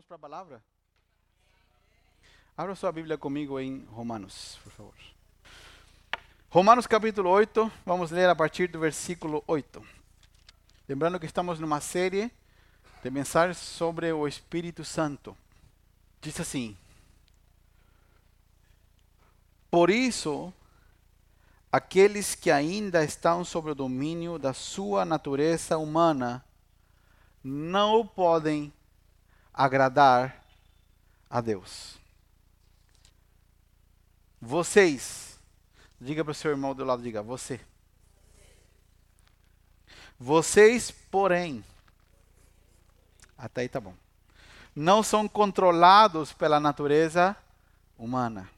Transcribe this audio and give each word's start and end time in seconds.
Vamos 0.00 0.08
para 0.08 0.16
a 0.16 0.30
palavra? 0.30 0.62
Abra 2.56 2.74
sua 2.74 2.90
Bíblia 2.90 3.18
comigo 3.18 3.60
em 3.60 3.84
Romanos, 3.90 4.58
por 4.64 4.72
favor. 4.72 4.94
Romanos 6.48 6.86
capítulo 6.86 7.28
8, 7.28 7.70
vamos 7.84 8.10
ler 8.10 8.26
a 8.26 8.34
partir 8.34 8.68
do 8.68 8.80
versículo 8.80 9.44
8. 9.46 9.86
Lembrando 10.88 11.20
que 11.20 11.26
estamos 11.26 11.60
numa 11.60 11.82
série 11.82 12.32
de 13.02 13.10
mensagens 13.10 13.58
sobre 13.58 14.10
o 14.10 14.26
Espírito 14.26 14.86
Santo. 14.86 15.36
Diz 16.22 16.40
assim: 16.40 16.74
Por 19.70 19.90
isso, 19.90 20.50
aqueles 21.70 22.34
que 22.34 22.50
ainda 22.50 23.04
estão 23.04 23.44
sob 23.44 23.72
o 23.72 23.74
domínio 23.74 24.38
da 24.38 24.54
sua 24.54 25.04
natureza 25.04 25.76
humana 25.76 26.42
não 27.44 28.06
podem 28.06 28.72
agradar 29.60 30.42
a 31.28 31.38
Deus. 31.42 31.98
Vocês, 34.40 35.38
diga 36.00 36.24
para 36.24 36.30
o 36.30 36.34
seu 36.34 36.50
irmão 36.50 36.74
do 36.74 36.82
lado, 36.82 37.02
diga, 37.02 37.22
você. 37.22 37.60
Vocês, 40.18 40.90
porém, 40.90 41.62
até 43.36 43.60
aí 43.60 43.68
tá 43.68 43.78
bom. 43.78 43.94
Não 44.74 45.02
são 45.02 45.28
controlados 45.28 46.32
pela 46.32 46.58
natureza 46.58 47.36
humana, 47.98 48.48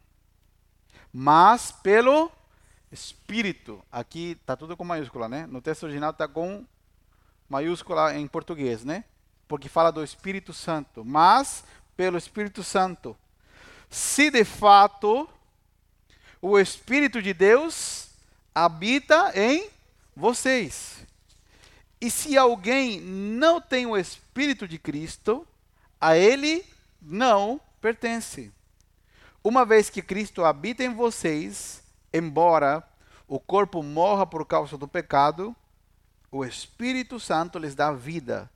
mas 1.12 1.72
pelo 1.72 2.30
Espírito. 2.92 3.84
Aqui 3.90 4.36
tá 4.46 4.56
tudo 4.56 4.76
com 4.76 4.84
maiúscula, 4.84 5.28
né? 5.28 5.46
No 5.46 5.60
texto 5.60 5.82
original 5.82 6.12
tá 6.12 6.28
com 6.28 6.64
maiúscula 7.48 8.14
em 8.14 8.28
português, 8.28 8.84
né? 8.84 9.04
Porque 9.52 9.68
fala 9.68 9.92
do 9.92 10.02
Espírito 10.02 10.54
Santo, 10.54 11.04
mas 11.04 11.62
pelo 11.94 12.16
Espírito 12.16 12.64
Santo. 12.64 13.14
Se 13.90 14.30
de 14.30 14.46
fato 14.46 15.28
o 16.40 16.58
Espírito 16.58 17.20
de 17.20 17.34
Deus 17.34 18.08
habita 18.54 19.30
em 19.34 19.68
vocês. 20.16 21.06
E 22.00 22.10
se 22.10 22.38
alguém 22.38 22.98
não 22.98 23.60
tem 23.60 23.84
o 23.84 23.94
Espírito 23.94 24.66
de 24.66 24.78
Cristo, 24.78 25.46
a 26.00 26.16
ele 26.16 26.64
não 27.02 27.60
pertence. 27.78 28.50
Uma 29.44 29.66
vez 29.66 29.90
que 29.90 30.00
Cristo 30.00 30.46
habita 30.46 30.82
em 30.82 30.94
vocês, 30.94 31.82
embora 32.10 32.82
o 33.28 33.38
corpo 33.38 33.82
morra 33.82 34.24
por 34.24 34.46
causa 34.46 34.78
do 34.78 34.88
pecado, 34.88 35.54
o 36.30 36.42
Espírito 36.42 37.20
Santo 37.20 37.58
lhes 37.58 37.74
dá 37.74 37.92
vida, 37.92 38.50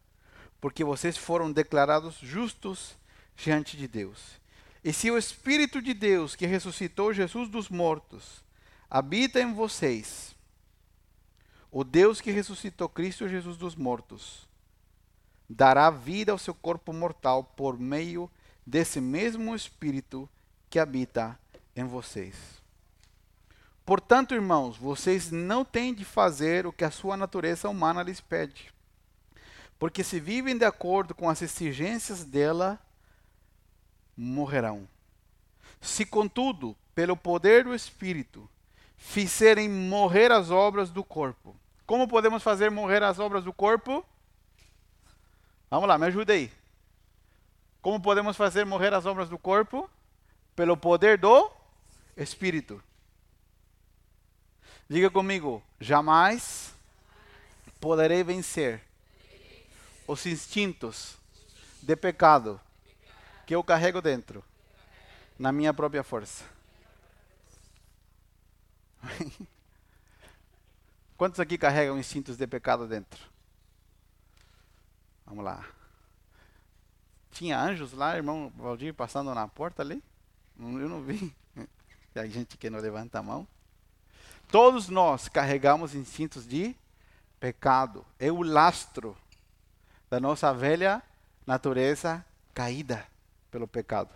porque 0.67 0.83
vocês 0.83 1.17
foram 1.17 1.53
declarados 1.53 2.19
justos 2.19 2.99
diante 3.37 3.77
de 3.77 3.87
Deus. 3.87 4.41
E 4.83 4.93
se 4.93 5.09
o 5.13 5.17
Espírito 5.17 5.81
de 5.81 5.95
Deus, 5.95 6.35
que 6.35 6.45
ressuscitou 6.45 7.15
Jesus 7.15 7.49
dos 7.49 7.69
mortos, 7.69 8.43
habita 8.91 9.41
em 9.41 9.55
vocês, 9.55 10.35
o 11.71 11.85
Deus 11.85 12.21
que 12.21 12.33
ressuscitou 12.33 12.89
Cristo 12.89 13.29
Jesus 13.29 13.57
dos 13.57 13.77
mortos, 13.77 14.49
dará 15.49 15.89
vida 15.89 16.33
ao 16.33 16.39
seu 16.39 16.53
corpo 16.53 16.93
mortal 16.93 17.45
por 17.45 17.79
meio 17.79 18.29
desse 18.67 19.01
mesmo 19.01 19.55
Espírito 19.55 20.29
que 20.69 20.81
habita 20.81 21.39
em 21.77 21.85
vocês. 21.85 22.35
Portanto, 23.85 24.35
irmãos, 24.35 24.77
vocês 24.77 25.31
não 25.31 25.65
têm 25.65 25.95
de 25.95 26.05
fazer 26.05 26.67
o 26.67 26.73
que 26.73 26.85
a 26.85 26.91
sua 26.91 27.17
natureza 27.17 27.69
humana 27.69 28.03
lhes 28.03 28.21
pede. 28.21 28.75
Porque 29.79 30.03
se 30.03 30.19
vivem 30.19 30.57
de 30.57 30.65
acordo 30.65 31.15
com 31.15 31.29
as 31.29 31.43
exigências 31.43 32.25
dela, 32.25 32.79
morrerão. 34.17 34.89
Se, 35.81 36.07
contudo, 36.07 36.77
pelo 36.95 37.17
poder 37.17 37.65
do 37.65 37.75
Espírito, 37.75 38.49
fizerem 38.97 39.69
morrer 39.69 40.33
as 40.33 40.51
obras 40.51 40.91
do 40.91 41.05
corpo. 41.05 41.55
Como 41.85 42.09
podemos 42.09 42.43
fazer 42.43 42.71
morrer 42.71 43.03
as 43.03 43.19
obras 43.19 43.45
do 43.45 43.53
corpo? 43.53 44.05
Vamos 45.71 45.89
lá, 45.89 45.99
me 45.99 46.07
ajude 46.07 46.33
aí. 46.33 46.53
Como 47.83 48.01
podemos 48.01 48.37
fazer 48.37 48.65
morrer 48.65 48.95
as 48.95 49.05
obras 49.05 49.29
do 49.29 49.39
corpo? 49.39 49.89
Pelo 50.57 50.77
poder 50.77 51.19
do 51.19 51.51
Espírito. 52.17 52.83
Diga 54.89 55.11
comigo, 55.11 55.63
jamais 55.79 56.73
poderei 57.81 58.23
vencer 58.23 58.86
os 60.07 60.25
instintos 60.27 61.17
de 61.83 61.97
pecado 61.97 62.61
que 63.47 63.55
eu 63.55 63.63
carrego 63.63 64.01
dentro, 64.03 64.45
na 65.39 65.53
minha 65.53 65.73
própria 65.73 66.03
força. 66.03 66.45
Quantos 71.17 71.41
aqui 71.41 71.57
carregam 71.57 71.99
instintos 71.99 72.37
de 72.37 72.47
pecado 72.47 72.87
dentro? 72.87 73.25
Vamos 75.25 75.45
lá. 75.45 75.67
Tinha 77.31 77.61
anjos 77.61 77.93
lá, 77.93 78.17
irmão 78.17 78.53
Valdir, 78.57 78.95
passando 78.95 79.35
na 79.35 79.49
porta 79.49 79.83
ali? 79.83 80.03
Eu 80.59 80.89
não 80.89 81.03
vi. 81.03 81.35
Tem 82.15 82.31
gente 82.31 82.57
que 82.57 82.71
não 82.71 82.79
levanta 82.79 83.19
a 83.19 83.23
mão. 83.23 83.47
Todos 84.49 84.89
nós 84.89 85.29
carregamos 85.29 85.95
instintos 85.95 86.47
de 86.47 86.75
pecado. 87.41 88.07
É 88.19 88.31
o 88.31 88.43
lastro 88.43 89.17
da 90.11 90.21
nossa 90.21 90.53
velha 90.53 91.03
natureza 91.47 92.25
caída 92.55 93.07
pelo 93.51 93.67
pecado. 93.67 94.11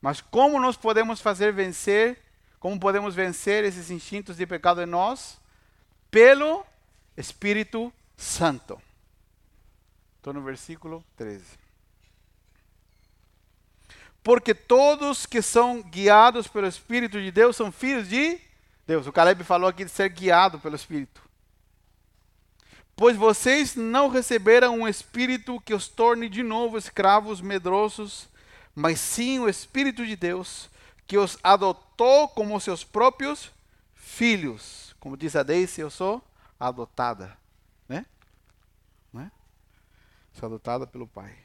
Mas 0.00 0.20
como 0.20 0.60
nós 0.60 0.76
podemos 0.76 1.20
fazer 1.20 1.52
vencer, 1.52 2.20
como 2.58 2.78
podemos 2.78 3.14
vencer 3.14 3.64
esses 3.64 3.90
instintos 3.90 4.36
de 4.36 4.46
pecado 4.46 4.82
em 4.82 4.86
nós? 4.86 5.38
Pelo 6.10 6.64
Espírito 7.16 7.92
Santo. 8.16 8.80
Estou 10.16 10.32
no 10.32 10.42
versículo 10.42 11.04
13. 11.16 11.44
Porque 14.22 14.54
todos 14.54 15.26
que 15.26 15.42
são 15.42 15.82
guiados 15.82 16.46
pelo 16.46 16.66
Espírito 16.66 17.20
de 17.20 17.30
Deus 17.32 17.56
são 17.56 17.72
filhos 17.72 18.08
de 18.08 18.40
Deus. 18.86 19.06
O 19.06 19.12
Caleb 19.12 19.42
falou 19.42 19.68
aqui 19.68 19.84
de 19.84 19.90
ser 19.90 20.08
guiado 20.10 20.60
pelo 20.60 20.76
Espírito. 20.76 21.22
Pois 22.94 23.16
vocês 23.16 23.74
não 23.74 24.08
receberam 24.08 24.80
um 24.80 24.88
espírito 24.88 25.60
que 25.60 25.74
os 25.74 25.88
torne 25.88 26.28
de 26.28 26.42
novo 26.42 26.76
escravos 26.76 27.40
medrosos 27.40 28.30
mas 28.74 29.00
sim 29.00 29.38
o 29.38 29.48
Espírito 29.48 30.04
de 30.06 30.16
Deus 30.16 30.70
que 31.06 31.18
os 31.18 31.38
adotou 31.42 32.28
como 32.28 32.60
seus 32.60 32.84
próprios 32.84 33.50
filhos. 33.94 34.94
Como 34.98 35.16
diz 35.16 35.36
a 35.36 35.42
Daisy, 35.42 35.80
eu 35.80 35.90
sou 35.90 36.22
adotada, 36.58 37.36
né? 37.88 38.06
né? 39.12 39.30
Sou 40.32 40.46
adotada 40.46 40.86
pelo 40.86 41.06
Pai. 41.06 41.36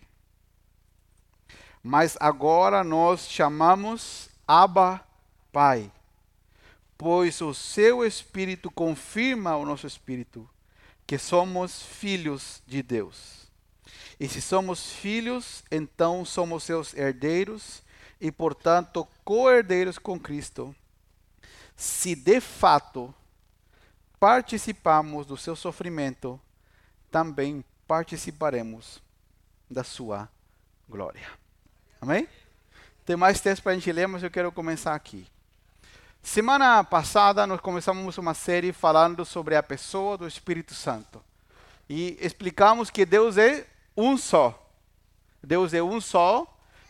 Mas 1.84 2.16
agora 2.20 2.84
nós 2.84 3.28
chamamos 3.28 4.30
Abba 4.48 5.04
Pai, 5.52 5.92
pois 6.98 7.42
o 7.42 7.54
seu 7.54 8.06
Espírito 8.06 8.70
confirma 8.72 9.56
o 9.58 9.66
nosso 9.66 9.88
Espírito 9.88 10.48
que 11.08 11.18
somos 11.18 11.82
filhos 11.82 12.62
de 12.68 12.84
Deus. 12.84 13.48
E 14.20 14.28
se 14.28 14.42
somos 14.42 14.92
filhos, 14.92 15.64
então 15.72 16.26
somos 16.26 16.64
seus 16.64 16.94
herdeiros 16.94 17.82
e, 18.20 18.30
portanto, 18.30 19.08
co-herdeiros 19.24 19.98
com 19.98 20.20
Cristo. 20.20 20.76
Se 21.78 22.14
de 22.14 22.42
fato 22.42 23.14
participamos 24.20 25.26
do 25.26 25.38
seu 25.38 25.56
sofrimento, 25.56 26.40
também 27.10 27.64
participaremos 27.88 29.02
da 29.70 29.84
sua 29.84 30.28
glória. 30.90 31.30
Amém? 32.02 32.28
Tem 33.06 33.16
mais 33.16 33.40
texto 33.40 33.64
para 33.64 33.72
a 33.72 33.76
gente 33.76 33.92
ler, 33.92 34.08
mas 34.08 34.24
eu 34.24 34.32
quero 34.32 34.52
começar 34.52 34.94
aqui. 34.94 35.26
Semana 36.28 36.84
passada 36.84 37.48
nós 37.48 37.62
começamos 37.62 38.18
uma 38.18 38.34
série 38.34 38.74
falando 38.74 39.24
sobre 39.24 39.56
a 39.56 39.64
pessoa 39.64 40.18
do 40.18 40.28
Espírito 40.28 40.74
Santo. 40.74 41.24
E 41.88 42.18
explicamos 42.20 42.90
que 42.90 43.06
Deus 43.06 43.38
é 43.38 43.66
um 43.96 44.18
só. 44.18 44.70
Deus 45.42 45.74
é 45.74 45.82
um 45.82 46.02
só, 46.02 46.46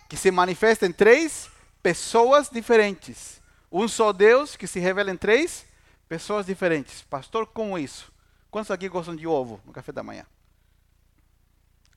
que 0.09 0.17
se 0.17 0.31
manifesta 0.31 0.87
em 0.87 0.91
três 0.91 1.51
pessoas 1.83 2.49
diferentes. 2.49 3.39
Um 3.71 3.87
só 3.87 4.11
Deus 4.11 4.55
que 4.55 4.65
se 4.65 4.79
revela 4.79 5.11
em 5.11 5.15
três 5.15 5.67
pessoas 6.09 6.47
diferentes. 6.47 7.03
Pastor, 7.03 7.45
como 7.45 7.77
isso? 7.77 8.11
Quantos 8.49 8.71
aqui 8.71 8.89
gostam 8.89 9.15
de 9.15 9.27
ovo 9.27 9.61
no 9.63 9.71
café 9.71 9.91
da 9.91 10.01
manhã? 10.01 10.25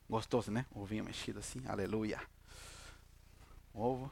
Gostoso, 0.07 0.51
né? 0.51 0.67
Ovinho 0.75 1.03
mexido 1.03 1.39
assim, 1.39 1.63
aleluia. 1.67 2.21
Ovo. 3.73 4.11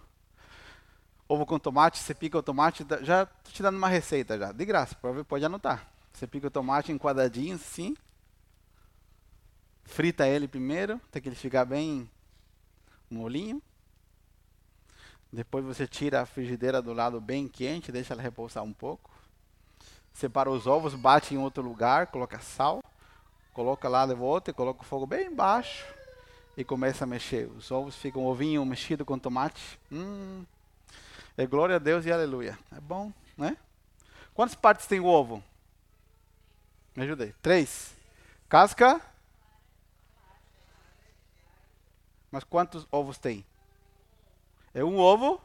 Ovo 1.30 1.46
com 1.46 1.60
tomate, 1.60 2.00
você 2.00 2.16
pica 2.16 2.40
o 2.40 2.44
tomate, 2.44 2.84
já 3.04 3.22
estou 3.22 3.54
te 3.54 3.62
dando 3.62 3.78
uma 3.78 3.88
receita 3.88 4.36
já, 4.36 4.52
de 4.52 4.66
graça, 4.66 4.98
pode 5.28 5.46
anotar. 5.46 5.88
Você 6.12 6.26
pica 6.26 6.48
o 6.48 6.52
tomate 6.52 6.92
em 6.92 6.98
quadradinhos 6.98 7.62
assim, 7.62 7.96
frita 9.86 10.28
ele 10.28 10.48
primeiro, 10.48 11.00
até 11.08 11.22
que 11.22 11.30
ele 11.30 11.36
ficar 11.36 11.66
bem 11.66 12.10
olhinho. 13.12 13.62
Depois 15.31 15.64
você 15.64 15.86
tira 15.86 16.22
a 16.22 16.26
frigideira 16.26 16.81
do 16.81 16.94
lado 16.94 17.22
bem 17.22 17.48
quente, 17.48 17.92
deixa 17.92 18.14
ela 18.14 18.24
repousar 18.24 18.64
um 18.64 18.74
pouco. 18.74 19.12
Separa 20.12 20.50
os 20.50 20.66
ovos, 20.66 20.96
bate 20.96 21.36
em 21.36 21.38
outro 21.38 21.62
lugar, 21.62 22.08
coloca 22.08 22.40
sal, 22.40 22.84
coloca 23.54 23.88
lá 23.88 24.08
de 24.08 24.16
volta 24.16 24.50
e 24.50 24.54
coloca 24.54 24.81
o 24.81 24.86
fogo 24.86 25.06
bem 25.06 25.34
baixo 25.34 25.86
e 26.58 26.64
começa 26.64 27.04
a 27.04 27.08
mexer. 27.08 27.48
Os 27.56 27.70
ovos 27.70 27.96
ficam 27.96 28.26
ovinho 28.26 28.66
mexido 28.66 29.06
com 29.06 29.20
tomate. 29.20 29.80
Hum, 29.92 30.44
é 31.40 31.46
glória 31.46 31.78
a 31.78 31.80
Deus 31.80 32.06
e 32.06 32.12
aleluia. 32.12 32.60
É 32.70 32.82
bom, 32.82 33.14
né? 33.38 33.56
Quantas 34.34 34.56
partes 34.56 34.88
tem 34.88 35.00
o 35.00 35.06
ovo? 35.06 35.42
Me 36.94 37.04
ajudei. 37.04 37.34
Três. 37.42 37.96
Casca. 38.50 39.00
Mas 42.30 42.44
quantos 42.44 42.86
ovos 42.92 43.18
tem? 43.18 43.46
É 44.74 44.84
um 44.84 44.98
ovo, 44.98 45.40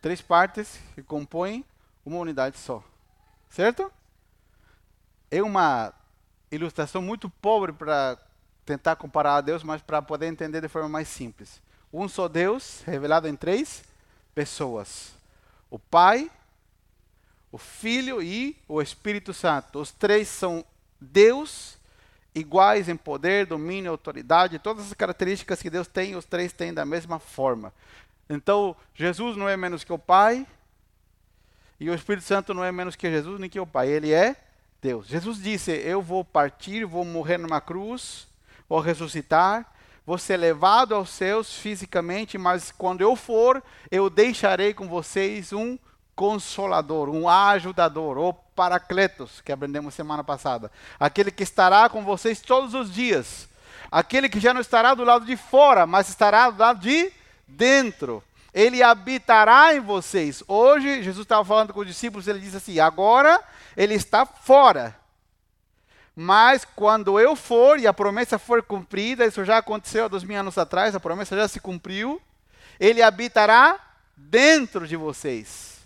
três 0.00 0.22
partes, 0.22 0.78
que 0.94 1.02
compõem 1.02 1.64
uma 2.04 2.18
unidade 2.18 2.56
só. 2.56 2.80
Certo? 3.50 3.92
É 5.32 5.42
uma 5.42 5.92
ilustração 6.48 7.02
muito 7.02 7.28
pobre 7.28 7.72
para 7.72 8.16
tentar 8.64 8.94
comparar 8.94 9.34
a 9.34 9.40
Deus, 9.40 9.64
mas 9.64 9.82
para 9.82 10.00
poder 10.00 10.26
entender 10.26 10.60
de 10.60 10.68
forma 10.68 10.88
mais 10.88 11.08
simples. 11.08 11.60
Um 11.92 12.08
só 12.08 12.28
Deus, 12.28 12.82
revelado 12.82 13.26
em 13.26 13.34
três 13.34 13.82
pessoas: 14.36 15.14
o 15.70 15.78
Pai, 15.78 16.30
o 17.50 17.56
Filho 17.56 18.22
e 18.22 18.54
o 18.68 18.82
Espírito 18.82 19.32
Santo. 19.32 19.80
Os 19.80 19.90
três 19.90 20.28
são 20.28 20.62
Deus, 21.00 21.78
iguais 22.34 22.86
em 22.88 22.96
poder, 22.96 23.46
domínio, 23.46 23.90
autoridade, 23.90 24.58
todas 24.58 24.86
as 24.86 24.92
características 24.92 25.62
que 25.62 25.70
Deus 25.70 25.88
tem, 25.88 26.14
os 26.14 26.26
três 26.26 26.52
têm 26.52 26.74
da 26.74 26.84
mesma 26.84 27.18
forma. 27.18 27.72
Então, 28.28 28.76
Jesus 28.94 29.36
não 29.36 29.48
é 29.48 29.56
menos 29.56 29.82
que 29.82 29.92
o 29.92 29.98
Pai, 29.98 30.46
e 31.80 31.88
o 31.88 31.94
Espírito 31.94 32.24
Santo 32.24 32.52
não 32.52 32.62
é 32.62 32.70
menos 32.70 32.94
que 32.94 33.10
Jesus 33.10 33.40
nem 33.40 33.48
que 33.48 33.58
o 33.58 33.66
Pai, 33.66 33.88
ele 33.88 34.12
é 34.12 34.36
Deus. 34.82 35.06
Jesus 35.06 35.42
disse: 35.42 35.72
Eu 35.72 36.02
vou 36.02 36.22
partir, 36.22 36.84
vou 36.84 37.06
morrer 37.06 37.38
numa 37.38 37.60
cruz, 37.60 38.28
vou 38.68 38.80
ressuscitar, 38.80 39.72
vou 40.06 40.16
ser 40.16 40.36
levado 40.36 40.94
aos 40.94 41.10
céus 41.10 41.54
fisicamente, 41.56 42.38
mas 42.38 42.70
quando 42.70 43.00
eu 43.00 43.16
for, 43.16 43.62
eu 43.90 44.08
deixarei 44.08 44.72
com 44.72 44.86
vocês 44.86 45.52
um 45.52 45.76
consolador, 46.14 47.10
um 47.10 47.28
ajudador, 47.28 48.16
ou 48.16 48.32
paracletos, 48.32 49.42
que 49.42 49.52
aprendemos 49.52 49.92
semana 49.94 50.22
passada. 50.24 50.70
Aquele 50.98 51.30
que 51.30 51.42
estará 51.42 51.88
com 51.88 52.02
vocês 52.02 52.40
todos 52.40 52.72
os 52.72 52.92
dias. 52.92 53.48
Aquele 53.90 54.28
que 54.28 54.40
já 54.40 54.54
não 54.54 54.60
estará 54.60 54.94
do 54.94 55.04
lado 55.04 55.26
de 55.26 55.36
fora, 55.36 55.86
mas 55.86 56.08
estará 56.08 56.48
do 56.48 56.58
lado 56.58 56.80
de 56.80 57.12
dentro. 57.46 58.22
Ele 58.54 58.82
habitará 58.82 59.74
em 59.74 59.80
vocês. 59.80 60.42
Hoje, 60.48 61.02
Jesus 61.02 61.24
estava 61.24 61.44
falando 61.44 61.74
com 61.74 61.80
os 61.80 61.86
discípulos, 61.86 62.26
ele 62.26 62.40
disse 62.40 62.56
assim: 62.56 62.80
agora 62.80 63.38
ele 63.76 63.94
está 63.94 64.24
fora. 64.24 64.96
Mas 66.18 66.64
quando 66.64 67.20
eu 67.20 67.36
for 67.36 67.78
e 67.78 67.86
a 67.86 67.92
promessa 67.92 68.38
for 68.38 68.62
cumprida, 68.62 69.26
isso 69.26 69.44
já 69.44 69.58
aconteceu 69.58 70.06
há 70.06 70.08
dois 70.08 70.24
mil 70.24 70.40
anos 70.40 70.56
atrás, 70.56 70.94
a 70.94 71.00
promessa 71.00 71.36
já 71.36 71.46
se 71.46 71.60
cumpriu, 71.60 72.20
ele 72.80 73.02
habitará 73.02 73.78
dentro 74.16 74.88
de 74.88 74.96
vocês. 74.96 75.76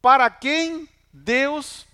Para 0.00 0.30
quem 0.30 0.88
Deus 1.12 1.86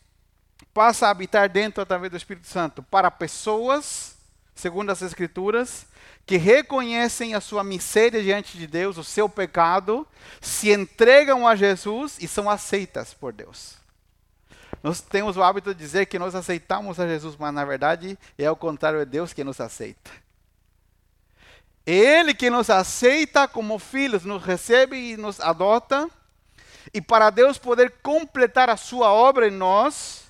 passa 0.72 1.08
a 1.08 1.10
habitar 1.10 1.48
dentro 1.48 1.82
através 1.82 2.08
do 2.10 2.16
Espírito 2.16 2.46
Santo? 2.46 2.84
Para 2.84 3.10
pessoas, 3.10 4.16
segundo 4.54 4.90
as 4.90 5.02
Escrituras, 5.02 5.86
que 6.24 6.36
reconhecem 6.36 7.34
a 7.34 7.40
sua 7.40 7.64
miséria 7.64 8.22
diante 8.22 8.56
de 8.56 8.68
Deus, 8.68 8.96
o 8.96 9.02
seu 9.02 9.28
pecado, 9.28 10.06
se 10.40 10.70
entregam 10.70 11.48
a 11.48 11.56
Jesus 11.56 12.16
e 12.20 12.28
são 12.28 12.48
aceitas 12.48 13.12
por 13.12 13.32
Deus. 13.32 13.81
Nós 14.82 15.00
temos 15.00 15.36
o 15.36 15.42
hábito 15.42 15.72
de 15.72 15.80
dizer 15.80 16.06
que 16.06 16.18
nós 16.18 16.34
aceitamos 16.34 16.98
a 16.98 17.06
Jesus, 17.06 17.36
mas 17.38 17.54
na 17.54 17.64
verdade 17.64 18.18
é 18.36 18.46
ao 18.46 18.56
contrário, 18.56 19.00
é 19.00 19.04
Deus 19.04 19.32
que 19.32 19.44
nos 19.44 19.60
aceita. 19.60 20.10
Ele 21.86 22.34
que 22.34 22.50
nos 22.50 22.70
aceita 22.70 23.46
como 23.46 23.78
filhos, 23.78 24.24
nos 24.24 24.42
recebe 24.42 24.96
e 24.96 25.16
nos 25.16 25.40
adota. 25.40 26.08
E 26.92 27.00
para 27.00 27.30
Deus 27.30 27.58
poder 27.58 27.94
completar 28.02 28.70
a 28.70 28.76
sua 28.76 29.12
obra 29.12 29.48
em 29.48 29.52
nós, 29.52 30.24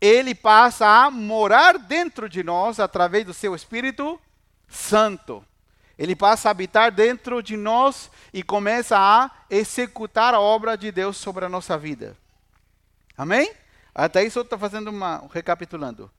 Ele 0.00 0.34
passa 0.34 0.86
a 0.86 1.10
morar 1.10 1.78
dentro 1.78 2.28
de 2.28 2.42
nós 2.42 2.80
através 2.80 3.24
do 3.24 3.34
seu 3.34 3.54
Espírito 3.54 4.20
Santo. 4.68 5.44
Ele 5.98 6.16
passa 6.16 6.48
a 6.48 6.50
habitar 6.50 6.90
dentro 6.90 7.42
de 7.42 7.56
nós 7.56 8.10
e 8.32 8.42
começa 8.42 8.98
a 8.98 9.30
executar 9.50 10.34
a 10.34 10.40
obra 10.40 10.76
de 10.76 10.90
Deus 10.90 11.16
sobre 11.16 11.44
a 11.44 11.48
nossa 11.48 11.76
vida. 11.76 12.16
Amém? 13.16 13.52
Até 13.94 14.24
isso 14.24 14.38
eu 14.38 14.42
estou 14.42 14.58
fazendo 14.58 14.88
uma 14.88 15.24
recapitulando. 15.32 16.10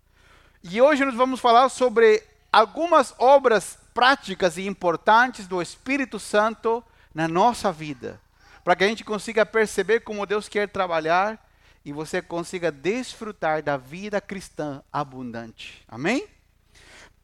E 0.63 0.81
hoje 0.81 1.03
nós 1.03 1.15
vamos 1.15 1.39
falar 1.39 1.69
sobre 1.69 2.23
algumas 2.51 3.13
obras 3.17 3.77
práticas 3.93 4.57
e 4.57 4.67
importantes 4.67 5.47
do 5.47 5.61
Espírito 5.61 6.19
Santo 6.19 6.83
na 7.13 7.27
nossa 7.27 7.71
vida, 7.71 8.19
para 8.63 8.75
que 8.75 8.83
a 8.83 8.87
gente 8.87 9.03
consiga 9.03 9.45
perceber 9.45 10.01
como 10.01 10.25
Deus 10.25 10.47
quer 10.47 10.69
trabalhar 10.69 11.39
e 11.83 11.91
você 11.91 12.21
consiga 12.21 12.71
desfrutar 12.71 13.61
da 13.61 13.75
vida 13.75 14.21
cristã 14.21 14.81
abundante. 14.91 15.83
Amém? 15.87 16.27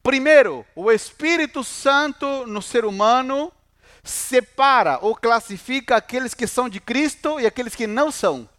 Primeiro, 0.04 0.66
o 0.76 0.92
Espírito 0.92 1.64
Santo 1.64 2.46
no 2.48 2.62
ser 2.62 2.86
humano 2.86 3.52
separa 4.04 5.00
ou 5.02 5.16
classifica 5.16 5.96
aqueles 5.96 6.34
que 6.34 6.48
são 6.48 6.68
de 6.68 6.80
Cristo 6.80 7.40
e 7.40 7.46
aqueles 7.46 7.76
que 7.76 7.88
não 7.88 8.12
são. 8.12 8.50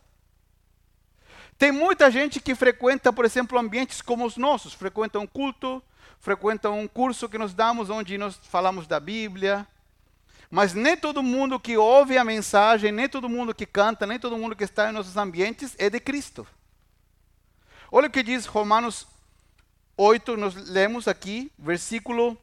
Tem 1.60 1.70
muita 1.70 2.10
gente 2.10 2.40
que 2.40 2.54
frequenta, 2.54 3.12
por 3.12 3.22
exemplo, 3.22 3.58
ambientes 3.58 4.00
como 4.00 4.24
os 4.24 4.38
nossos, 4.38 4.72
frequenta 4.72 5.18
um 5.18 5.26
culto, 5.26 5.82
frequenta 6.18 6.70
um 6.70 6.88
curso 6.88 7.28
que 7.28 7.36
nós 7.36 7.52
damos 7.52 7.90
onde 7.90 8.16
nós 8.16 8.40
falamos 8.44 8.86
da 8.86 8.98
Bíblia. 8.98 9.68
Mas 10.50 10.72
nem 10.72 10.96
todo 10.96 11.22
mundo 11.22 11.60
que 11.60 11.76
ouve 11.76 12.16
a 12.16 12.24
mensagem, 12.24 12.90
nem 12.90 13.06
todo 13.06 13.28
mundo 13.28 13.54
que 13.54 13.66
canta, 13.66 14.06
nem 14.06 14.18
todo 14.18 14.38
mundo 14.38 14.56
que 14.56 14.64
está 14.64 14.88
em 14.88 14.94
nossos 14.94 15.18
ambientes 15.18 15.76
é 15.78 15.90
de 15.90 16.00
Cristo. 16.00 16.46
Olha 17.92 18.06
o 18.06 18.10
que 18.10 18.22
diz 18.22 18.46
Romanos 18.46 19.06
8, 19.98 20.38
nós 20.38 20.54
lemos 20.54 21.06
aqui, 21.06 21.52
versículo 21.58 22.38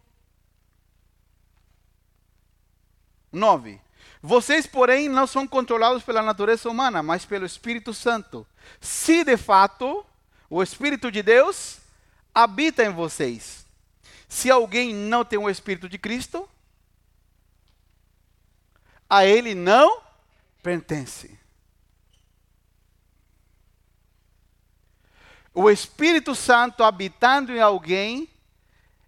9. 3.32 3.87
Vocês, 4.22 4.66
porém, 4.66 5.08
não 5.08 5.28
são 5.28 5.48
controlados 5.48 6.04
pela 6.04 6.22
natureza 6.22 6.70
humana, 6.70 7.04
mas 7.04 7.26
pelo 7.26 7.46
Espírito 7.46 7.94
Santo. 7.94 8.46
Se 8.82 9.24
de 9.24 9.38
fato 9.38 10.06
o 10.50 10.62
Espírito 10.64 11.12
de 11.12 11.22
Deus 11.22 11.80
habita 12.34 12.84
em 12.84 12.90
vocês. 12.90 13.66
Se 14.28 14.52
alguém 14.52 14.94
não 14.94 15.24
tem 15.24 15.40
o 15.40 15.50
Espírito 15.50 15.88
de 15.88 15.98
Cristo, 15.98 16.48
a 19.10 19.26
ele 19.26 19.56
não 19.56 20.02
pertence. 20.62 21.40
O 25.54 25.70
Espírito 25.70 26.36
Santo 26.36 26.84
habitando 26.84 27.52
em 27.52 27.60
alguém 27.60 28.30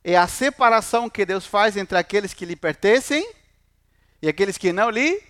é 0.04 0.18
a 0.18 0.28
separação 0.28 1.10
que 1.10 1.26
Deus 1.26 1.46
faz 1.46 1.78
entre 1.78 1.98
aqueles 1.98 2.34
que 2.34 2.46
lhe 2.46 2.56
pertencem 2.56 3.36
e 4.22 4.28
aqueles 4.28 4.58
que 4.58 4.74
não 4.74 4.90
lhe 4.90 5.22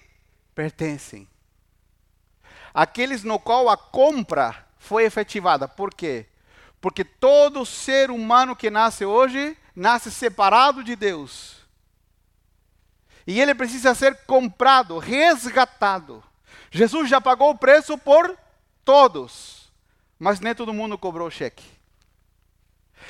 pertencem. 0.55 1.27
Aqueles 2.73 3.23
no 3.23 3.39
qual 3.39 3.69
a 3.69 3.77
compra 3.77 4.65
foi 4.77 5.03
efetivada. 5.03 5.67
Por 5.67 5.93
quê? 5.93 6.25
Porque 6.81 7.03
todo 7.03 7.65
ser 7.65 8.09
humano 8.09 8.55
que 8.55 8.69
nasce 8.69 9.05
hoje 9.05 9.57
nasce 9.75 10.11
separado 10.11 10.83
de 10.83 10.95
Deus. 10.95 11.57
E 13.25 13.39
ele 13.39 13.53
precisa 13.53 13.93
ser 13.93 14.15
comprado, 14.25 14.97
resgatado. 14.97 16.23
Jesus 16.71 17.09
já 17.09 17.21
pagou 17.21 17.51
o 17.51 17.57
preço 17.57 17.97
por 17.97 18.37
todos, 18.83 19.71
mas 20.17 20.39
nem 20.39 20.55
todo 20.55 20.73
mundo 20.73 20.97
cobrou 20.97 21.27
o 21.27 21.31
cheque. 21.31 21.65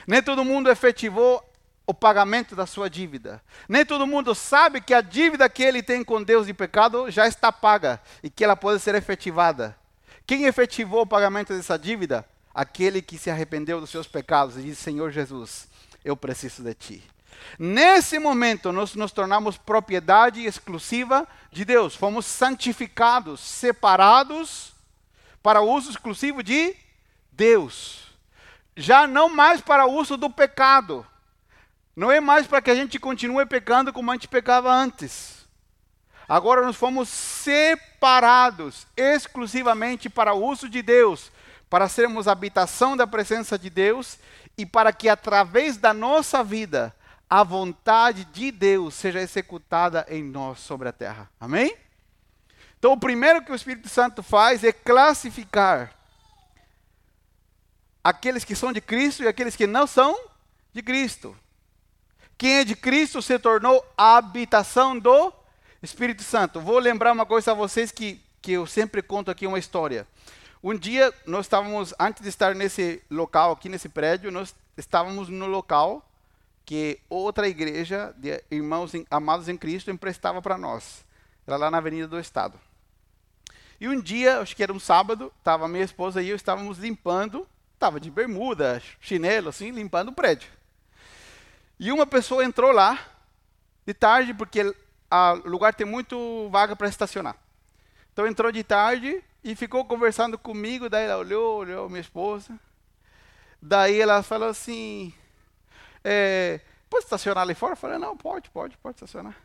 Nem 0.05 0.21
todo 0.21 0.45
mundo 0.45 0.69
efetivou 0.69 1.43
o 1.89 1.93
pagamento 1.93 2.55
da 2.55 2.67
sua 2.67 2.87
dívida. 2.87 3.41
Nem 3.67 3.83
todo 3.83 4.05
mundo 4.05 4.35
sabe 4.35 4.79
que 4.79 4.93
a 4.93 5.01
dívida 5.01 5.49
que 5.49 5.63
ele 5.63 5.81
tem 5.81 6.03
com 6.03 6.21
Deus 6.21 6.45
de 6.45 6.53
pecado 6.53 7.09
já 7.09 7.27
está 7.27 7.51
paga 7.51 7.99
e 8.21 8.29
que 8.29 8.43
ela 8.43 8.55
pode 8.55 8.79
ser 8.79 8.93
efetivada. 8.93 9.75
Quem 10.23 10.45
efetivou 10.45 11.01
o 11.01 11.07
pagamento 11.07 11.51
dessa 11.51 11.79
dívida? 11.79 12.23
Aquele 12.53 13.01
que 13.01 13.17
se 13.17 13.31
arrependeu 13.31 13.81
dos 13.81 13.89
seus 13.89 14.05
pecados 14.05 14.55
e 14.55 14.61
disse: 14.61 14.83
Senhor 14.83 15.09
Jesus, 15.09 15.67
eu 16.05 16.15
preciso 16.15 16.61
de 16.61 16.75
ti. 16.75 17.03
Nesse 17.57 18.19
momento, 18.19 18.71
nós 18.71 18.93
nos 18.93 19.11
tornamos 19.11 19.57
propriedade 19.57 20.45
exclusiva 20.45 21.27
de 21.51 21.65
Deus. 21.65 21.95
Fomos 21.95 22.27
santificados, 22.27 23.39
separados 23.39 24.73
para 25.41 25.59
o 25.59 25.71
uso 25.71 25.89
exclusivo 25.89 26.43
de 26.43 26.75
Deus. 27.31 28.13
Já 28.77 29.07
não 29.07 29.27
mais 29.27 29.59
para 29.59 29.87
o 29.87 29.93
uso 29.95 30.15
do 30.17 30.29
pecado. 30.29 31.03
Não 31.99 32.09
é 32.09 32.21
mais 32.21 32.47
para 32.47 32.61
que 32.61 32.71
a 32.71 32.75
gente 32.75 32.97
continue 32.97 33.45
pecando 33.45 33.91
como 33.91 34.09
a 34.09 34.13
gente 34.13 34.29
pecava 34.29 34.71
antes. 34.71 35.45
Agora 36.29 36.61
nós 36.61 36.77
fomos 36.77 37.09
separados 37.09 38.87
exclusivamente 38.95 40.09
para 40.09 40.33
o 40.33 40.41
uso 40.41 40.69
de 40.69 40.81
Deus, 40.81 41.29
para 41.69 41.89
sermos 41.89 42.25
habitação 42.25 42.95
da 42.95 43.05
presença 43.05 43.59
de 43.59 43.69
Deus 43.69 44.17
e 44.57 44.65
para 44.65 44.93
que 44.93 45.09
através 45.09 45.75
da 45.75 45.93
nossa 45.93 46.41
vida 46.41 46.95
a 47.29 47.43
vontade 47.43 48.23
de 48.23 48.49
Deus 48.49 48.93
seja 48.93 49.19
executada 49.19 50.05
em 50.07 50.23
nós 50.23 50.59
sobre 50.59 50.87
a 50.87 50.93
terra. 50.93 51.29
Amém? 51.37 51.75
Então, 52.77 52.93
o 52.93 52.97
primeiro 52.97 53.43
que 53.43 53.51
o 53.51 53.55
Espírito 53.55 53.89
Santo 53.89 54.23
faz 54.23 54.63
é 54.63 54.71
classificar 54.71 55.93
aqueles 58.01 58.45
que 58.45 58.55
são 58.55 58.71
de 58.71 58.79
Cristo 58.79 59.21
e 59.21 59.27
aqueles 59.27 59.57
que 59.57 59.67
não 59.67 59.85
são 59.85 60.17
de 60.71 60.81
Cristo. 60.81 61.35
Quem 62.39 62.59
é 62.59 62.63
de 62.63 62.73
Cristo 62.73 63.21
se 63.21 63.37
tornou 63.37 63.85
a 63.97 64.15
habitação 64.15 64.97
do 64.97 65.33
Espírito 65.83 66.23
Santo. 66.23 66.61
Vou 66.61 66.79
lembrar 66.79 67.11
uma 67.11 67.25
coisa 67.25 67.51
a 67.51 67.53
vocês 67.53 67.91
que, 67.91 68.17
que 68.41 68.53
eu 68.53 68.65
sempre 68.65 69.01
conto 69.01 69.29
aqui 69.29 69.45
uma 69.45 69.59
história. 69.59 70.07
Um 70.63 70.73
dia 70.73 71.13
nós 71.25 71.47
estávamos, 71.47 71.93
antes 71.99 72.23
de 72.23 72.29
estar 72.29 72.55
nesse 72.55 73.03
local, 73.11 73.51
aqui 73.51 73.67
nesse 73.67 73.89
prédio, 73.89 74.31
nós 74.31 74.55
estávamos 74.77 75.27
no 75.27 75.47
local 75.47 76.09
que 76.65 77.01
outra 77.09 77.45
igreja 77.45 78.15
de 78.17 78.41
irmãos 78.49 78.93
amados 79.11 79.49
em 79.49 79.57
Cristo 79.57 79.91
emprestava 79.91 80.41
para 80.41 80.57
nós. 80.57 81.03
Era 81.45 81.57
lá 81.57 81.69
na 81.69 81.79
Avenida 81.79 82.07
do 82.07 82.17
Estado. 82.17 82.57
E 83.81 83.89
um 83.89 83.99
dia, 83.99 84.39
acho 84.39 84.55
que 84.55 84.63
era 84.63 84.71
um 84.71 84.79
sábado, 84.79 85.29
estava 85.39 85.67
minha 85.67 85.83
esposa 85.83 86.21
e 86.21 86.29
eu 86.29 86.37
estávamos 86.37 86.77
limpando, 86.77 87.45
estava 87.73 87.99
de 87.99 88.09
bermuda, 88.09 88.81
chinelo, 89.01 89.49
assim, 89.49 89.71
limpando 89.71 90.07
o 90.07 90.13
prédio. 90.13 90.57
E 91.79 91.91
uma 91.91 92.05
pessoa 92.05 92.43
entrou 92.43 92.71
lá 92.71 92.99
de 93.85 93.93
tarde, 93.93 94.33
porque 94.33 94.61
o 94.63 95.49
lugar 95.49 95.73
tem 95.73 95.87
muito 95.87 96.49
vaga 96.49 96.75
para 96.75 96.89
estacionar. 96.89 97.37
Então 98.11 98.27
entrou 98.27 98.51
de 98.51 98.63
tarde 98.63 99.23
e 99.43 99.55
ficou 99.55 99.85
conversando 99.85 100.37
comigo, 100.37 100.89
daí 100.89 101.05
ela 101.05 101.17
olhou, 101.17 101.59
olhou 101.59 101.87
minha 101.87 102.01
esposa. 102.01 102.59
Daí 103.61 103.99
ela 103.99 104.21
falou 104.21 104.49
assim, 104.49 105.13
é, 106.03 106.59
pode 106.89 107.05
estacionar 107.05 107.43
ali 107.43 107.55
fora? 107.55 107.73
Eu 107.73 107.77
falei, 107.77 107.97
não, 107.97 108.15
pode, 108.17 108.49
pode, 108.49 108.77
pode 108.77 108.95
estacionar. 108.95 109.35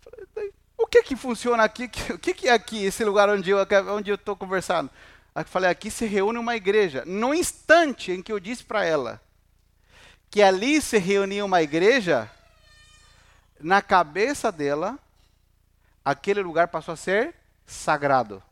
Falei, 0.00 0.52
o 0.76 0.86
que 0.86 1.02
que 1.02 1.16
funciona 1.16 1.62
aqui? 1.62 1.90
O 2.14 2.18
que 2.18 2.32
que 2.32 2.48
é 2.48 2.52
aqui, 2.52 2.84
esse 2.84 3.04
lugar 3.04 3.28
onde 3.28 3.50
eu 3.50 3.58
onde 3.94 4.10
eu 4.10 4.16
estou 4.16 4.34
conversando? 4.34 4.90
Eu 5.34 5.44
falei, 5.44 5.68
aqui 5.68 5.90
se 5.90 6.06
reúne 6.06 6.38
uma 6.38 6.56
igreja. 6.56 7.04
No 7.06 7.34
instante 7.34 8.12
em 8.12 8.22
que 8.22 8.32
eu 8.32 8.40
disse 8.40 8.64
para 8.64 8.84
ela 8.84 9.20
que 10.34 10.42
ali 10.42 10.82
se 10.82 10.98
reunia 10.98 11.44
uma 11.44 11.62
igreja, 11.62 12.28
na 13.60 13.80
cabeça 13.80 14.50
dela, 14.50 14.98
aquele 16.04 16.42
lugar 16.42 16.66
passou 16.66 16.94
a 16.94 16.96
ser 16.96 17.36
sagrado. 17.64 18.42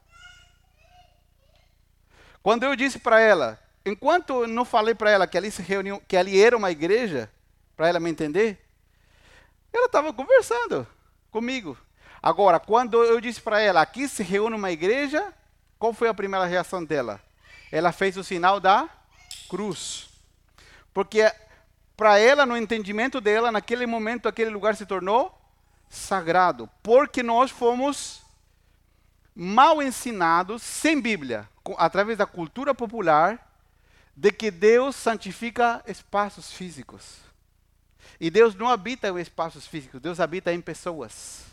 Quando 2.41 2.63
eu 2.63 2.77
disse 2.77 3.01
para 3.01 3.19
ela, 3.19 3.59
enquanto 3.85 4.43
eu 4.43 4.47
não 4.47 4.65
falei 4.65 4.95
para 4.95 5.11
ela 5.11 5.27
que 5.27 5.37
ali 5.37 5.51
se 5.51 5.61
reuniu, 5.61 6.01
que 6.07 6.17
ali 6.17 6.41
era 6.41 6.57
uma 6.57 6.71
igreja, 6.71 7.29
para 7.77 7.89
ela 7.89 7.99
me 7.99 8.11
entender, 8.11 8.65
ela 9.73 9.87
estava 9.87 10.13
conversando 10.13 10.87
comigo. 11.33 11.77
Agora, 12.23 12.61
quando 12.61 13.03
eu 13.03 13.21
disse 13.21 13.41
para 13.41 13.61
ela, 13.61 13.81
aqui 13.83 14.07
se 14.07 14.23
reúne 14.23 14.55
uma 14.55 14.71
igreja, 14.71 15.35
qual 15.81 15.93
foi 15.93 16.07
a 16.07 16.15
primeira 16.15 16.47
reação 16.47 16.85
dela? 16.85 17.21
Ela 17.73 17.91
fez 17.91 18.17
o 18.17 18.23
sinal 18.23 18.61
da 18.61 18.89
cruz. 19.49 20.09
Porque 20.95 21.29
para 21.97 22.19
ela, 22.19 22.47
no 22.47 22.57
entendimento 22.57 23.21
dela, 23.21 23.53
naquele 23.53 23.87
momento, 23.87 24.29
aquele 24.29 24.51
lugar 24.51 24.75
se 24.77 24.87
tornou 24.87 25.39
sagrado, 25.89 26.69
porque 26.83 27.23
nós 27.23 27.51
fomos 27.51 28.23
mal 29.35 29.83
ensinados, 29.83 30.63
sem 30.63 31.01
Bíblia, 31.01 31.49
através 31.77 32.19
da 32.19 32.27
cultura 32.27 32.75
popular, 32.75 33.51
de 34.17 34.33
que 34.33 34.51
Deus 34.51 34.97
santifica 34.97 35.83
espaços 35.87 36.53
físicos. 36.53 37.19
E 38.21 38.31
Deus 38.31 38.55
não 38.55 38.69
habita 38.69 39.09
em 39.09 39.19
espaços 39.19 39.67
físicos, 39.67 40.01
Deus 40.01 40.21
habita 40.21 40.53
em 40.53 40.61
pessoas. 40.61 41.52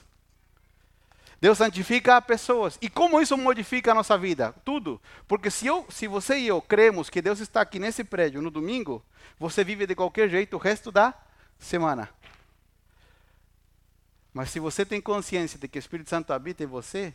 Deus 1.41 1.57
santifica 1.57 2.21
pessoas. 2.21 2.77
E 2.81 2.89
como 2.89 3.21
isso 3.21 3.37
modifica 3.37 3.91
a 3.91 3.95
nossa 3.95 4.17
vida? 4.17 4.53
Tudo. 4.65 5.01
Porque 5.27 5.49
se, 5.49 5.67
eu, 5.67 5.85
se 5.89 6.07
você 6.07 6.37
e 6.37 6.47
eu 6.47 6.61
cremos 6.61 7.09
que 7.09 7.21
Deus 7.21 7.39
está 7.39 7.61
aqui 7.61 7.79
nesse 7.79 8.03
prédio 8.03 8.41
no 8.41 8.51
domingo, 8.51 9.03
você 9.39 9.63
vive 9.63 9.87
de 9.87 9.95
qualquer 9.95 10.29
jeito 10.29 10.55
o 10.55 10.59
resto 10.59 10.91
da 10.91 11.13
semana. 11.57 12.09
Mas 14.33 14.49
se 14.49 14.59
você 14.59 14.85
tem 14.85 15.01
consciência 15.01 15.57
de 15.57 15.67
que 15.67 15.77
o 15.77 15.79
Espírito 15.79 16.09
Santo 16.09 16.33
habita 16.33 16.63
em 16.63 16.67
você, 16.67 17.13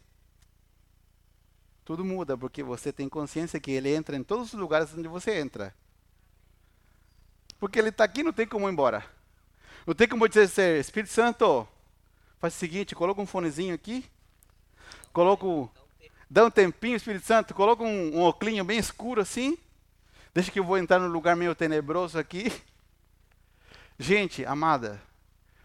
tudo 1.84 2.04
muda, 2.04 2.36
porque 2.36 2.62
você 2.62 2.90
tem 2.92 3.08
consciência 3.08 3.60
que 3.60 3.70
ele 3.70 3.94
entra 3.94 4.16
em 4.16 4.22
todos 4.22 4.52
os 4.52 4.58
lugares 4.58 4.92
onde 4.94 5.06
você 5.06 5.38
entra. 5.38 5.74
Porque 7.58 7.78
ele 7.78 7.90
está 7.90 8.04
aqui, 8.04 8.22
não 8.22 8.32
tem 8.32 8.46
como 8.46 8.68
ir 8.68 8.72
embora. 8.72 9.04
Não 9.86 9.94
tem 9.94 10.08
como 10.08 10.26
dizer, 10.26 10.80
Espírito 10.80 11.12
Santo, 11.12 11.68
faz 12.38 12.54
o 12.54 12.58
seguinte, 12.58 12.94
coloca 12.94 13.20
um 13.20 13.26
fonezinho 13.26 13.74
aqui, 13.74 14.04
coloca, 15.14 15.46
dá 16.28 16.44
um 16.44 16.50
tempinho, 16.50 16.96
Espírito 16.96 17.24
Santo, 17.24 17.54
coloca 17.54 17.84
um, 17.84 18.18
um 18.18 18.24
oclinho 18.24 18.64
bem 18.64 18.78
escuro 18.78 19.20
assim, 19.20 19.56
deixa 20.34 20.50
que 20.50 20.58
eu 20.58 20.64
vou 20.64 20.76
entrar 20.76 20.98
num 20.98 21.06
lugar 21.06 21.36
meio 21.36 21.54
tenebroso 21.54 22.18
aqui. 22.18 22.52
Gente, 23.96 24.44
amada, 24.44 25.00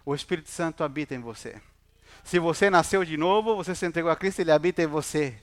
o 0.05 0.13
Espírito 0.13 0.51
Santo 0.51 0.83
habita 0.83 1.15
em 1.15 1.19
você. 1.19 1.59
Se 2.23 2.37
você 2.37 2.69
nasceu 2.69 3.03
de 3.03 3.17
novo, 3.17 3.55
você 3.55 3.73
se 3.73 3.85
entregou 3.87 4.11
a 4.11 4.15
Cristo, 4.15 4.39
ele 4.39 4.51
habita 4.51 4.83
em 4.83 4.87
você. 4.87 5.35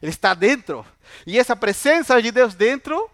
Ele 0.00 0.10
está 0.10 0.34
dentro. 0.34 0.86
E 1.26 1.36
essa 1.36 1.56
presença 1.56 2.22
de 2.22 2.30
Deus 2.30 2.54
dentro, 2.54 3.10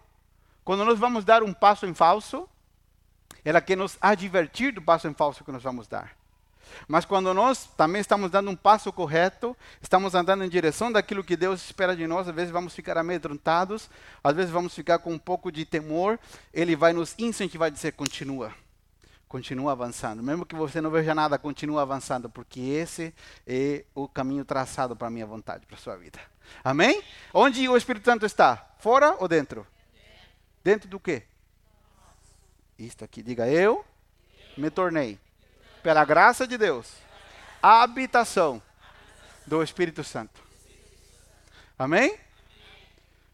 quando 0.62 0.84
nós 0.84 0.98
vamos 0.98 1.24
dar 1.24 1.42
um 1.42 1.54
passo 1.54 1.86
em 1.86 1.94
falso, 1.94 2.46
ela 3.42 3.62
quer 3.62 3.78
nos 3.78 3.96
advertir 3.98 4.74
do 4.74 4.82
passo 4.82 5.08
em 5.08 5.14
falso 5.14 5.42
que 5.42 5.52
nós 5.52 5.62
vamos 5.62 5.88
dar. 5.88 6.14
Mas 6.86 7.04
quando 7.04 7.32
nós 7.32 7.68
também 7.76 8.00
estamos 8.00 8.30
dando 8.30 8.50
um 8.50 8.56
passo 8.56 8.92
correto, 8.92 9.56
estamos 9.80 10.14
andando 10.14 10.44
em 10.44 10.48
direção 10.48 10.90
daquilo 10.90 11.24
que 11.24 11.36
Deus 11.36 11.64
espera 11.64 11.96
de 11.96 12.06
nós, 12.06 12.28
às 12.28 12.34
vezes 12.34 12.50
vamos 12.50 12.74
ficar 12.74 12.98
amedrontados, 12.98 13.88
às 14.22 14.34
vezes 14.34 14.50
vamos 14.50 14.74
ficar 14.74 14.98
com 14.98 15.12
um 15.12 15.18
pouco 15.18 15.50
de 15.50 15.64
temor, 15.64 16.18
Ele 16.52 16.76
vai 16.76 16.92
nos 16.92 17.14
incentivar 17.18 17.66
a 17.66 17.70
dizer: 17.70 17.92
continua, 17.92 18.52
continua 19.28 19.72
avançando. 19.72 20.22
Mesmo 20.22 20.46
que 20.46 20.54
você 20.54 20.80
não 20.80 20.90
veja 20.90 21.14
nada, 21.14 21.38
continua 21.38 21.82
avançando, 21.82 22.28
porque 22.28 22.60
esse 22.60 23.14
é 23.46 23.84
o 23.94 24.08
caminho 24.08 24.44
traçado 24.44 24.94
para 24.94 25.08
a 25.08 25.10
minha 25.10 25.26
vontade, 25.26 25.66
para 25.66 25.76
a 25.76 25.80
sua 25.80 25.96
vida. 25.96 26.20
Amém? 26.62 27.02
Onde 27.32 27.68
o 27.68 27.76
Espírito 27.76 28.04
Santo 28.04 28.26
está? 28.26 28.74
Fora 28.78 29.16
ou 29.18 29.26
dentro? 29.26 29.66
Dentro 30.62 30.88
do 30.88 31.00
quê? 31.00 31.22
Isto 32.78 33.04
aqui, 33.04 33.22
diga 33.22 33.48
eu 33.48 33.84
me 34.56 34.70
tornei 34.70 35.18
pela 35.84 36.02
graça 36.02 36.46
de 36.46 36.56
Deus, 36.56 36.90
a 37.62 37.82
habitação 37.82 38.60
do 39.46 39.62
Espírito 39.62 40.02
Santo. 40.02 40.40
Amém? 41.78 42.18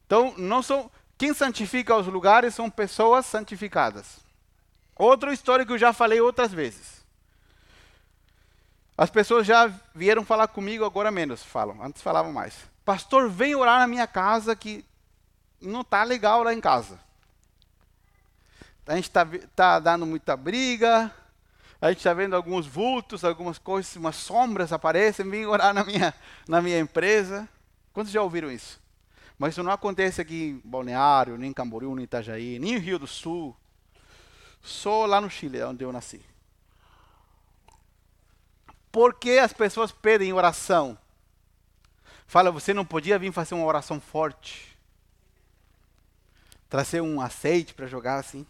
Então, 0.04 0.34
não 0.36 0.60
são 0.60 0.90
quem 1.16 1.32
santifica 1.32 1.94
os 1.94 2.08
lugares 2.08 2.54
são 2.54 2.68
pessoas 2.68 3.24
santificadas. 3.26 4.18
Outra 4.96 5.32
história 5.32 5.64
que 5.64 5.72
eu 5.72 5.78
já 5.78 5.92
falei 5.92 6.20
outras 6.20 6.50
vezes. 6.50 7.04
As 8.98 9.10
pessoas 9.10 9.46
já 9.46 9.72
vieram 9.94 10.24
falar 10.24 10.48
comigo, 10.48 10.84
agora 10.84 11.10
menos 11.10 11.44
falam. 11.44 11.80
Antes 11.82 12.02
falavam 12.02 12.32
mais. 12.32 12.54
Pastor, 12.84 13.30
vem 13.30 13.54
orar 13.54 13.78
na 13.78 13.86
minha 13.86 14.06
casa 14.06 14.56
que 14.56 14.84
não 15.60 15.82
está 15.82 16.02
legal 16.02 16.42
lá 16.42 16.52
em 16.52 16.60
casa. 16.60 16.98
A 18.86 18.96
gente 18.96 19.04
está 19.04 19.24
tá 19.54 19.78
dando 19.78 20.04
muita 20.04 20.36
briga, 20.36 21.14
a 21.80 21.88
gente 21.88 21.98
está 21.98 22.12
vendo 22.12 22.36
alguns 22.36 22.66
vultos, 22.66 23.24
algumas 23.24 23.58
coisas, 23.58 23.96
umas 23.96 24.16
sombras 24.16 24.72
aparecem, 24.72 25.28
vem 25.28 25.46
orar 25.46 25.72
na 25.72 25.82
minha, 25.82 26.12
na 26.46 26.60
minha 26.60 26.78
empresa. 26.78 27.48
Quantos 27.92 28.12
já 28.12 28.22
ouviram 28.22 28.50
isso? 28.50 28.78
Mas 29.38 29.54
isso 29.54 29.62
não 29.62 29.72
acontece 29.72 30.20
aqui 30.20 30.50
em 30.50 30.60
Balneário, 30.62 31.38
nem 31.38 31.50
em 31.50 31.54
Camboriú, 31.54 31.94
nem 31.94 32.02
em 32.02 32.04
Itajaí, 32.04 32.58
nem 32.58 32.74
em 32.74 32.78
Rio 32.78 32.98
do 32.98 33.06
Sul. 33.06 33.56
Só 34.60 35.06
lá 35.06 35.18
no 35.20 35.30
Chile, 35.30 35.62
onde 35.62 35.82
eu 35.82 35.90
nasci. 35.90 36.20
Por 38.92 39.14
que 39.14 39.38
as 39.38 39.54
pessoas 39.54 39.90
pedem 39.90 40.34
oração? 40.34 40.98
Fala, 42.26 42.50
você 42.50 42.74
não 42.74 42.84
podia 42.84 43.18
vir 43.18 43.32
fazer 43.32 43.54
uma 43.54 43.64
oração 43.64 43.98
forte? 43.98 44.76
Trazer 46.68 47.00
um 47.00 47.22
azeite 47.22 47.72
para 47.72 47.86
jogar 47.86 48.18
assim? 48.18 48.46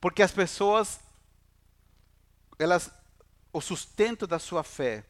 Porque 0.00 0.22
as 0.22 0.30
pessoas 0.30 1.00
elas, 2.58 2.90
o 3.52 3.60
sustento 3.60 4.26
da 4.26 4.38
sua 4.38 4.62
fé 4.62 5.04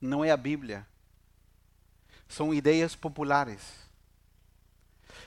não 0.00 0.24
é 0.24 0.30
a 0.30 0.36
Bíblia, 0.36 0.86
são 2.28 2.52
ideias 2.52 2.94
populares. 2.94 3.86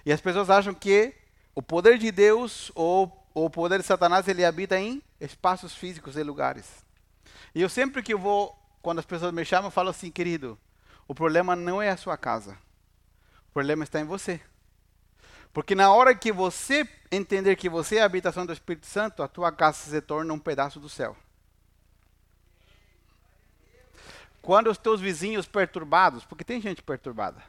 E 0.05 0.11
as 0.11 0.21
pessoas 0.21 0.49
acham 0.49 0.73
que 0.73 1.13
o 1.55 1.61
poder 1.61 1.97
de 1.97 2.11
Deus 2.11 2.71
ou, 2.75 3.27
o 3.33 3.49
poder 3.49 3.79
de 3.79 3.85
Satanás 3.85 4.27
ele 4.27 4.45
habita 4.45 4.79
em 4.79 5.01
espaços 5.19 5.73
físicos 5.75 6.15
e 6.15 6.23
lugares. 6.23 6.85
E 7.53 7.61
eu 7.61 7.69
sempre 7.69 8.03
que 8.03 8.13
eu 8.13 8.19
vou, 8.19 8.57
quando 8.81 8.99
as 8.99 9.05
pessoas 9.05 9.33
me 9.33 9.43
chamam, 9.43 9.67
eu 9.67 9.71
falo 9.71 9.89
assim, 9.89 10.11
querido, 10.11 10.57
o 11.07 11.15
problema 11.15 11.55
não 11.55 11.81
é 11.81 11.89
a 11.89 11.97
sua 11.97 12.17
casa. 12.17 12.57
O 13.49 13.53
problema 13.53 13.83
está 13.83 13.99
em 13.99 14.05
você. 14.05 14.39
Porque 15.51 15.73
na 15.73 15.91
hora 15.91 16.13
que 16.13 16.31
você 16.31 16.87
entender 17.11 17.55
que 17.55 17.67
você 17.67 17.97
é 17.97 18.01
a 18.01 18.05
habitação 18.05 18.45
do 18.45 18.53
Espírito 18.53 18.85
Santo, 18.85 19.23
a 19.23 19.27
tua 19.27 19.51
casa 19.51 19.77
se 19.77 20.01
torna 20.01 20.33
um 20.33 20.39
pedaço 20.39 20.79
do 20.79 20.87
céu. 20.87 21.17
Quando 24.41 24.69
os 24.69 24.77
teus 24.77 25.01
vizinhos 25.01 25.45
perturbados, 25.45 26.25
porque 26.25 26.43
tem 26.43 26.61
gente 26.61 26.81
perturbada. 26.81 27.43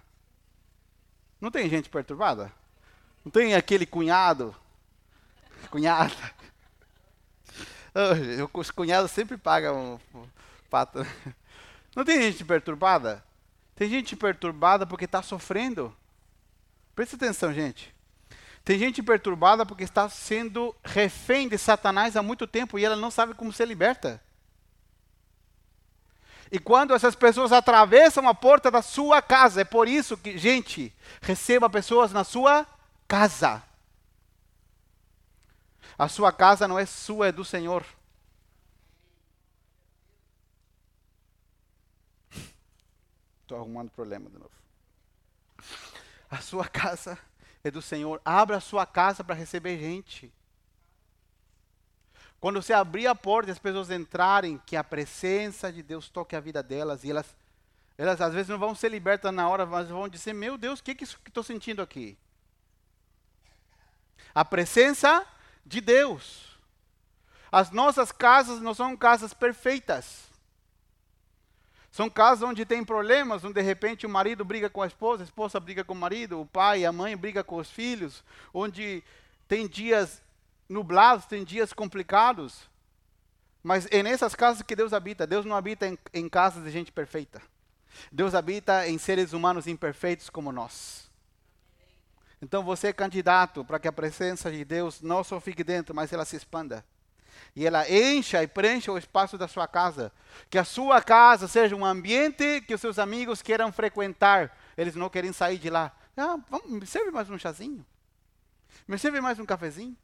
Não 1.40 1.50
tem 1.50 1.68
gente 1.68 1.88
perturbada? 1.88 2.52
Não 3.24 3.30
tem 3.30 3.54
aquele 3.54 3.86
cunhado, 3.86 4.54
cunhada. 5.70 6.14
Os 8.52 8.70
cunhados 8.70 9.10
sempre 9.10 9.36
pagam 9.36 10.00
pato. 10.68 11.04
Não 11.94 12.04
tem 12.04 12.22
gente 12.22 12.44
perturbada? 12.44 13.24
Tem 13.74 13.88
gente 13.88 14.14
perturbada 14.14 14.86
porque 14.86 15.06
está 15.06 15.22
sofrendo. 15.22 15.94
Presta 16.94 17.16
atenção, 17.16 17.52
gente. 17.52 17.94
Tem 18.64 18.78
gente 18.78 19.02
perturbada 19.02 19.64
porque 19.64 19.84
está 19.84 20.08
sendo 20.08 20.74
refém 20.84 21.48
de 21.48 21.56
Satanás 21.56 22.16
há 22.16 22.22
muito 22.22 22.46
tempo 22.46 22.78
e 22.78 22.84
ela 22.84 22.94
não 22.94 23.10
sabe 23.10 23.34
como 23.34 23.52
ser 23.52 23.66
liberta. 23.66 24.22
E 26.50 26.58
quando 26.58 26.94
essas 26.94 27.14
pessoas 27.14 27.52
atravessam 27.52 28.28
a 28.28 28.34
porta 28.34 28.70
da 28.70 28.82
sua 28.82 29.22
casa, 29.22 29.60
é 29.60 29.64
por 29.64 29.86
isso 29.86 30.16
que, 30.16 30.36
gente, 30.36 30.92
receba 31.22 31.70
pessoas 31.70 32.12
na 32.12 32.24
sua 32.24 32.66
casa. 33.06 33.62
A 35.96 36.08
sua 36.08 36.32
casa 36.32 36.66
não 36.66 36.76
é 36.78 36.86
sua, 36.86 37.28
é 37.28 37.32
do 37.32 37.44
Senhor. 37.44 37.84
Estou 43.42 43.58
arrumando 43.58 43.90
problema 43.90 44.28
de 44.28 44.38
novo. 44.38 44.50
A 46.28 46.38
sua 46.38 46.66
casa 46.72 47.16
é 47.62 47.70
do 47.70 47.80
Senhor. 47.80 48.20
Abra 48.24 48.56
a 48.56 48.60
sua 48.60 48.84
casa 48.86 49.22
para 49.22 49.36
receber 49.36 49.78
gente. 49.78 50.32
Quando 52.40 52.62
você 52.62 52.72
abrir 52.72 53.06
a 53.06 53.14
porta 53.14 53.50
e 53.50 53.52
as 53.52 53.58
pessoas 53.58 53.90
entrarem, 53.90 54.60
que 54.64 54.74
a 54.74 54.82
presença 54.82 55.70
de 55.70 55.82
Deus 55.82 56.08
toque 56.08 56.34
a 56.34 56.40
vida 56.40 56.62
delas 56.62 57.04
e 57.04 57.10
elas, 57.10 57.36
elas 57.98 58.20
às 58.20 58.32
vezes 58.32 58.48
não 58.48 58.58
vão 58.58 58.74
ser 58.74 58.88
libertas 58.88 59.32
na 59.32 59.46
hora, 59.46 59.66
mas 59.66 59.88
vão 59.88 60.08
dizer: 60.08 60.32
Meu 60.32 60.56
Deus, 60.56 60.80
o 60.80 60.82
que, 60.82 60.94
que 60.94 61.04
estou 61.04 61.42
sentindo 61.42 61.82
aqui? 61.82 62.16
A 64.34 64.42
presença 64.44 65.26
de 65.66 65.82
Deus. 65.82 66.58
As 67.52 67.70
nossas 67.70 68.10
casas 68.10 68.60
não 68.60 68.72
são 68.72 68.96
casas 68.96 69.34
perfeitas. 69.34 70.30
São 71.90 72.08
casos 72.08 72.48
onde 72.48 72.64
tem 72.64 72.84
problemas, 72.84 73.44
onde 73.44 73.54
de 73.54 73.62
repente 73.62 74.06
o 74.06 74.08
marido 74.08 74.44
briga 74.44 74.70
com 74.70 74.80
a 74.80 74.86
esposa, 74.86 75.24
a 75.24 75.24
esposa 75.24 75.58
briga 75.58 75.82
com 75.82 75.92
o 75.92 75.96
marido, 75.96 76.40
o 76.40 76.46
pai, 76.46 76.84
a 76.84 76.92
mãe 76.92 77.16
briga 77.16 77.42
com 77.42 77.56
os 77.56 77.68
filhos, 77.68 78.22
onde 78.54 79.02
tem 79.48 79.66
dias 79.66 80.22
nublados, 80.70 81.26
tem 81.26 81.44
dias 81.44 81.72
complicados. 81.72 82.70
Mas 83.62 83.86
é 83.90 84.02
nessas 84.02 84.34
casas 84.34 84.62
que 84.62 84.74
Deus 84.74 84.94
habita. 84.94 85.26
Deus 85.26 85.44
não 85.44 85.56
habita 85.56 85.86
em, 85.86 85.98
em 86.14 86.28
casas 86.28 86.64
de 86.64 86.70
gente 86.70 86.90
perfeita. 86.90 87.42
Deus 88.10 88.34
habita 88.34 88.88
em 88.88 88.96
seres 88.96 89.32
humanos 89.34 89.66
imperfeitos 89.66 90.30
como 90.30 90.50
nós. 90.52 91.10
Então 92.40 92.62
você 92.62 92.88
é 92.88 92.92
candidato 92.92 93.64
para 93.64 93.78
que 93.78 93.88
a 93.88 93.92
presença 93.92 94.50
de 94.50 94.64
Deus 94.64 95.02
não 95.02 95.22
só 95.22 95.38
fique 95.40 95.62
dentro, 95.62 95.94
mas 95.94 96.12
ela 96.12 96.24
se 96.24 96.36
expanda 96.36 96.82
e 97.54 97.66
ela 97.66 97.90
encha 97.90 98.42
e 98.42 98.46
preencha 98.46 98.92
o 98.92 98.98
espaço 98.98 99.36
da 99.36 99.48
sua 99.48 99.66
casa. 99.66 100.12
Que 100.48 100.58
a 100.58 100.64
sua 100.64 101.00
casa 101.00 101.48
seja 101.48 101.74
um 101.74 101.84
ambiente 101.84 102.60
que 102.62 102.74
os 102.74 102.80
seus 102.80 102.98
amigos 102.98 103.42
queiram 103.42 103.72
frequentar. 103.72 104.56
Eles 104.76 104.94
não 104.94 105.08
querem 105.08 105.32
sair 105.32 105.58
de 105.58 105.70
lá. 105.70 105.92
Ah, 106.16 106.38
vamos, 106.48 106.70
me 106.70 106.86
serve 106.86 107.10
mais 107.10 107.28
um 107.30 107.38
chazinho? 107.38 107.84
Me 108.86 108.98
serve 108.98 109.20
mais 109.20 109.38
um 109.38 109.46
cafezinho? 109.46 109.96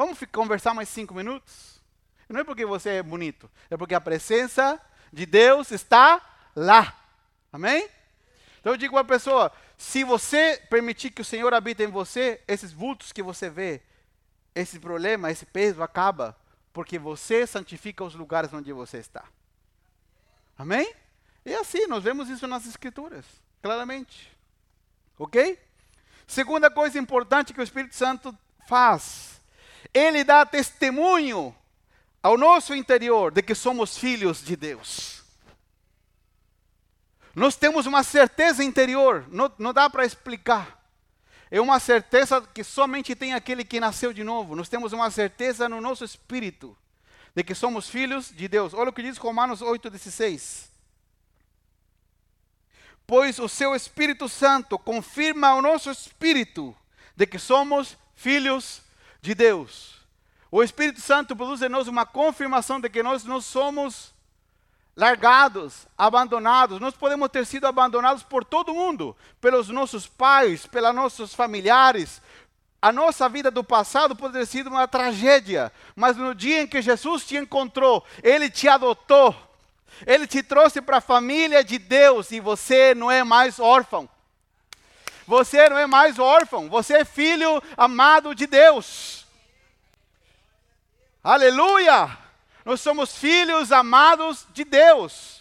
Vamos 0.00 0.18
conversar 0.32 0.72
mais 0.72 0.88
cinco 0.88 1.12
minutos? 1.12 1.78
Não 2.26 2.40
é 2.40 2.44
porque 2.44 2.64
você 2.64 2.88
é 2.88 3.02
bonito, 3.02 3.50
é 3.68 3.76
porque 3.76 3.94
a 3.94 4.00
presença 4.00 4.80
de 5.12 5.26
Deus 5.26 5.70
está 5.72 6.26
lá. 6.56 6.98
Amém? 7.52 7.86
Então 8.58 8.72
eu 8.72 8.78
digo 8.78 8.94
para 8.94 9.02
a 9.02 9.04
pessoa: 9.04 9.52
se 9.76 10.02
você 10.02 10.56
permitir 10.70 11.10
que 11.10 11.20
o 11.20 11.24
Senhor 11.24 11.52
habite 11.52 11.82
em 11.82 11.88
você, 11.88 12.40
esses 12.48 12.72
vultos 12.72 13.12
que 13.12 13.22
você 13.22 13.50
vê, 13.50 13.82
esse 14.54 14.80
problema, 14.80 15.30
esse 15.30 15.44
peso 15.44 15.82
acaba 15.82 16.34
porque 16.72 16.98
você 16.98 17.46
santifica 17.46 18.02
os 18.02 18.14
lugares 18.14 18.54
onde 18.54 18.72
você 18.72 18.96
está. 18.96 19.24
Amém? 20.56 20.94
E 21.44 21.52
assim, 21.52 21.86
nós 21.86 22.02
vemos 22.02 22.30
isso 22.30 22.46
nas 22.46 22.66
Escrituras, 22.66 23.26
claramente. 23.60 24.34
Ok? 25.18 25.58
Segunda 26.26 26.70
coisa 26.70 26.98
importante 26.98 27.52
que 27.52 27.60
o 27.60 27.62
Espírito 27.62 27.94
Santo 27.94 28.34
faz, 28.66 29.39
ele 29.92 30.24
dá 30.24 30.44
testemunho 30.44 31.54
ao 32.22 32.36
nosso 32.36 32.74
interior 32.74 33.32
de 33.32 33.42
que 33.42 33.54
somos 33.54 33.96
filhos 33.96 34.44
de 34.44 34.56
Deus. 34.56 35.22
Nós 37.34 37.56
temos 37.56 37.86
uma 37.86 38.02
certeza 38.02 38.62
interior, 38.62 39.26
não, 39.30 39.52
não 39.58 39.72
dá 39.72 39.88
para 39.88 40.04
explicar. 40.04 40.78
É 41.50 41.60
uma 41.60 41.80
certeza 41.80 42.40
que 42.40 42.62
somente 42.62 43.14
tem 43.14 43.34
aquele 43.34 43.64
que 43.64 43.80
nasceu 43.80 44.12
de 44.12 44.22
novo. 44.22 44.54
Nós 44.54 44.68
temos 44.68 44.92
uma 44.92 45.10
certeza 45.10 45.68
no 45.68 45.80
nosso 45.80 46.04
espírito 46.04 46.76
de 47.34 47.42
que 47.42 47.54
somos 47.54 47.88
filhos 47.88 48.30
de 48.30 48.46
Deus. 48.48 48.74
Olha 48.74 48.90
o 48.90 48.92
que 48.92 49.02
diz 49.02 49.16
Romanos 49.16 49.60
8,16. 49.60 50.68
Pois 53.06 53.40
o 53.40 53.48
seu 53.48 53.74
Espírito 53.74 54.28
Santo 54.28 54.78
confirma 54.78 55.48
ao 55.48 55.62
nosso 55.62 55.90
espírito 55.90 56.76
de 57.16 57.26
que 57.26 57.38
somos 57.38 57.96
filhos 58.14 58.80
de 58.80 58.89
Deus. 59.22 60.00
O 60.50 60.62
Espírito 60.62 61.00
Santo 61.00 61.36
produz 61.36 61.62
em 61.62 61.68
nós 61.68 61.86
uma 61.86 62.04
confirmação 62.04 62.80
de 62.80 62.88
que 62.88 63.02
nós 63.02 63.24
não 63.24 63.40
somos 63.40 64.12
largados, 64.96 65.86
abandonados. 65.96 66.80
Nós 66.80 66.94
podemos 66.94 67.28
ter 67.28 67.46
sido 67.46 67.66
abandonados 67.66 68.22
por 68.22 68.44
todo 68.44 68.74
mundo, 68.74 69.16
pelos 69.40 69.68
nossos 69.68 70.06
pais, 70.06 70.66
pelos 70.66 70.94
nossos 70.94 71.34
familiares. 71.34 72.20
A 72.82 72.92
nossa 72.92 73.28
vida 73.28 73.50
do 73.50 73.62
passado 73.62 74.16
pode 74.16 74.32
ter 74.32 74.46
sido 74.46 74.70
uma 74.70 74.88
tragédia, 74.88 75.70
mas 75.94 76.16
no 76.16 76.34
dia 76.34 76.62
em 76.62 76.66
que 76.66 76.80
Jesus 76.80 77.26
te 77.26 77.36
encontrou, 77.36 78.04
Ele 78.22 78.48
te 78.48 78.68
adotou, 78.68 79.36
Ele 80.06 80.26
te 80.26 80.42
trouxe 80.42 80.80
para 80.80 80.96
a 80.96 81.02
família 81.02 81.62
de 81.62 81.78
Deus 81.78 82.32
e 82.32 82.40
você 82.40 82.94
não 82.94 83.10
é 83.10 83.22
mais 83.22 83.60
órfão. 83.60 84.08
Você 85.26 85.68
não 85.68 85.78
é 85.78 85.86
mais 85.86 86.18
órfão, 86.18 86.68
você 86.68 86.98
é 86.98 87.04
filho 87.04 87.62
amado 87.76 88.34
de 88.34 88.46
Deus. 88.46 89.26
Aleluia! 91.22 92.18
Nós 92.64 92.80
somos 92.80 93.16
filhos 93.16 93.72
amados 93.72 94.46
de 94.52 94.64
Deus. 94.64 95.40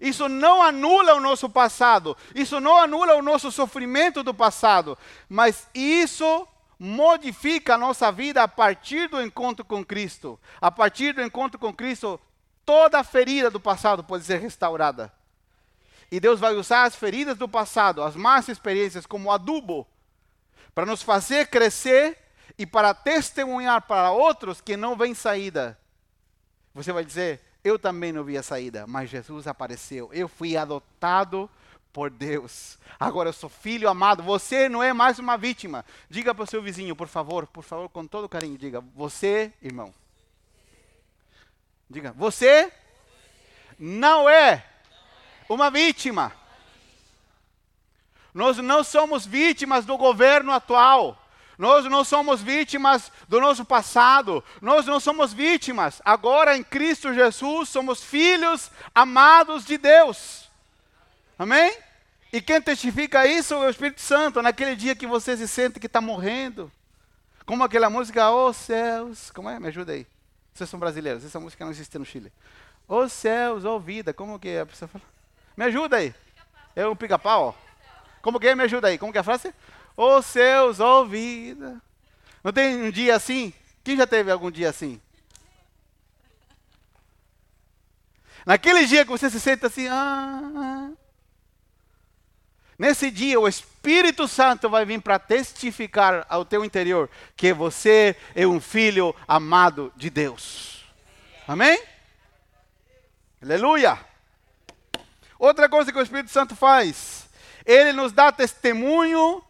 Isso 0.00 0.28
não 0.28 0.62
anula 0.62 1.14
o 1.14 1.20
nosso 1.20 1.48
passado, 1.48 2.16
isso 2.34 2.60
não 2.60 2.76
anula 2.76 3.14
o 3.14 3.22
nosso 3.22 3.50
sofrimento 3.50 4.22
do 4.22 4.34
passado, 4.34 4.96
mas 5.28 5.68
isso 5.74 6.46
modifica 6.78 7.74
a 7.74 7.78
nossa 7.78 8.12
vida 8.12 8.42
a 8.42 8.48
partir 8.48 9.08
do 9.08 9.22
encontro 9.22 9.64
com 9.64 9.84
Cristo. 9.84 10.38
A 10.60 10.70
partir 10.70 11.14
do 11.14 11.22
encontro 11.22 11.58
com 11.58 11.72
Cristo, 11.72 12.20
toda 12.64 13.00
a 13.00 13.04
ferida 13.04 13.50
do 13.50 13.58
passado 13.58 14.04
pode 14.04 14.24
ser 14.24 14.38
restaurada. 14.38 15.12
E 16.10 16.20
Deus 16.20 16.38
vai 16.38 16.54
usar 16.54 16.84
as 16.84 16.94
feridas 16.94 17.36
do 17.36 17.48
passado, 17.48 18.02
as 18.02 18.14
más 18.14 18.48
experiências, 18.48 19.06
como 19.06 19.32
adubo, 19.32 19.86
para 20.74 20.86
nos 20.86 21.02
fazer 21.02 21.48
crescer 21.48 22.16
e 22.58 22.64
para 22.64 22.94
testemunhar 22.94 23.82
para 23.82 24.10
outros 24.10 24.60
que 24.60 24.76
não 24.76 24.96
vem 24.96 25.14
saída. 25.14 25.78
Você 26.74 26.92
vai 26.92 27.04
dizer: 27.04 27.40
Eu 27.64 27.78
também 27.78 28.12
não 28.12 28.22
vi 28.22 28.36
a 28.36 28.42
saída, 28.42 28.86
mas 28.86 29.10
Jesus 29.10 29.46
apareceu. 29.46 30.10
Eu 30.12 30.28
fui 30.28 30.56
adotado 30.56 31.50
por 31.92 32.10
Deus. 32.10 32.78
Agora 33.00 33.30
eu 33.30 33.32
sou 33.32 33.48
filho 33.48 33.88
amado. 33.88 34.22
Você 34.22 34.68
não 34.68 34.82
é 34.82 34.92
mais 34.92 35.18
uma 35.18 35.36
vítima. 35.36 35.84
Diga 36.10 36.34
para 36.34 36.44
o 36.44 36.46
seu 36.46 36.62
vizinho, 36.62 36.94
por 36.94 37.08
favor, 37.08 37.46
por 37.46 37.64
favor, 37.64 37.88
com 37.88 38.06
todo 38.06 38.28
carinho, 38.28 38.58
diga: 38.58 38.80
Você, 38.94 39.52
irmão. 39.62 39.92
Diga: 41.88 42.12
Você 42.12 42.70
não 43.78 44.28
é 44.28 44.64
uma 45.48 45.70
vítima. 45.70 46.32
Nós 48.34 48.58
não 48.58 48.84
somos 48.84 49.24
vítimas 49.24 49.84
do 49.84 49.96
governo 49.96 50.52
atual. 50.52 51.22
Nós 51.58 51.86
não 51.86 52.04
somos 52.04 52.42
vítimas 52.42 53.10
do 53.26 53.40
nosso 53.40 53.64
passado, 53.64 54.44
nós 54.60 54.84
não 54.84 55.00
somos 55.00 55.32
vítimas. 55.32 56.02
Agora 56.04 56.54
em 56.54 56.62
Cristo 56.62 57.14
Jesus 57.14 57.70
somos 57.70 58.04
filhos 58.04 58.70
amados 58.94 59.64
de 59.64 59.78
Deus. 59.78 60.50
Amém? 61.38 61.74
E 62.32 62.42
quem 62.42 62.60
testifica 62.60 63.26
isso 63.26 63.54
é 63.54 63.58
o 63.58 63.70
Espírito 63.70 64.02
Santo. 64.02 64.42
Naquele 64.42 64.76
dia 64.76 64.94
que 64.94 65.06
você 65.06 65.36
se 65.36 65.48
sente 65.48 65.80
que 65.80 65.86
está 65.86 66.00
morrendo, 66.00 66.70
Como 67.46 67.62
aquela 67.62 67.88
música, 67.88 68.30
Os 68.30 68.56
céus. 68.56 69.30
Como 69.30 69.48
é? 69.48 69.58
Me 69.58 69.68
ajuda 69.68 69.92
aí. 69.92 70.06
Vocês 70.52 70.68
são 70.68 70.80
brasileiros, 70.80 71.24
essa 71.24 71.38
música 71.38 71.64
não 71.64 71.70
existe 71.70 71.96
no 71.98 72.04
Chile. 72.04 72.32
Os 72.88 73.12
céus, 73.12 73.64
ou 73.64 73.78
vida. 73.80 74.12
Como 74.12 74.38
que 74.38 74.58
a 74.58 74.66
pessoa 74.66 74.88
fala? 74.88 75.15
Me 75.56 75.64
ajuda 75.64 75.96
aí. 75.96 76.14
É 76.74 76.86
um 76.86 76.94
pica-pau? 76.94 77.56
Como 78.20 78.38
que 78.38 78.48
é? 78.48 78.54
Me 78.54 78.64
ajuda 78.64 78.88
aí. 78.88 78.98
Como 78.98 79.12
que 79.12 79.18
é 79.18 79.20
a 79.20 79.24
frase? 79.24 79.54
Os 79.96 80.26
céus, 80.26 80.80
ou 80.80 81.06
vida. 81.06 81.80
Não 82.44 82.52
tem 82.52 82.82
um 82.82 82.90
dia 82.90 83.16
assim? 83.16 83.52
Quem 83.82 83.96
já 83.96 84.06
teve 84.06 84.30
algum 84.30 84.50
dia 84.50 84.68
assim? 84.68 85.00
Naquele 88.44 88.86
dia 88.86 89.04
que 89.04 89.10
você 89.10 89.28
se 89.28 89.40
sente 89.40 89.66
assim, 89.66 89.88
ah, 89.88 90.40
ah. 90.54 90.90
nesse 92.78 93.10
dia 93.10 93.40
o 93.40 93.48
Espírito 93.48 94.28
Santo 94.28 94.70
vai 94.70 94.84
vir 94.84 95.02
para 95.02 95.18
testificar 95.18 96.24
ao 96.28 96.44
teu 96.44 96.64
interior 96.64 97.10
que 97.36 97.52
você 97.52 98.14
é 98.36 98.46
um 98.46 98.60
filho 98.60 99.12
amado 99.26 99.92
de 99.96 100.08
Deus. 100.10 100.84
Amém? 101.48 101.82
Aleluia! 103.42 103.98
Outra 105.38 105.68
coisa 105.68 105.92
que 105.92 105.98
o 105.98 106.02
Espírito 106.02 106.30
Santo 106.30 106.56
faz, 106.56 107.28
ele 107.64 107.92
nos 107.92 108.12
dá 108.12 108.32
testemunho 108.32 109.42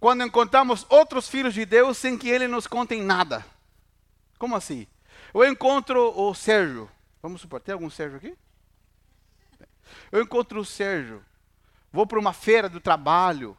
quando 0.00 0.24
encontramos 0.24 0.86
outros 0.88 1.28
filhos 1.28 1.54
de 1.54 1.64
Deus 1.64 1.98
sem 1.98 2.16
que 2.16 2.28
ele 2.28 2.48
nos 2.48 2.66
contem 2.66 3.02
nada. 3.02 3.44
Como 4.38 4.54
assim? 4.56 4.86
Eu 5.34 5.44
encontro 5.44 6.18
o 6.18 6.34
Sérgio. 6.34 6.90
Vamos 7.20 7.40
supor, 7.40 7.60
tem 7.60 7.72
algum 7.72 7.90
Sérgio 7.90 8.16
aqui? 8.16 8.36
Eu 10.10 10.22
encontro 10.22 10.60
o 10.60 10.64
Sérgio. 10.64 11.24
Vou 11.92 12.06
para 12.06 12.18
uma 12.18 12.32
feira 12.32 12.68
do 12.68 12.80
trabalho. 12.80 13.56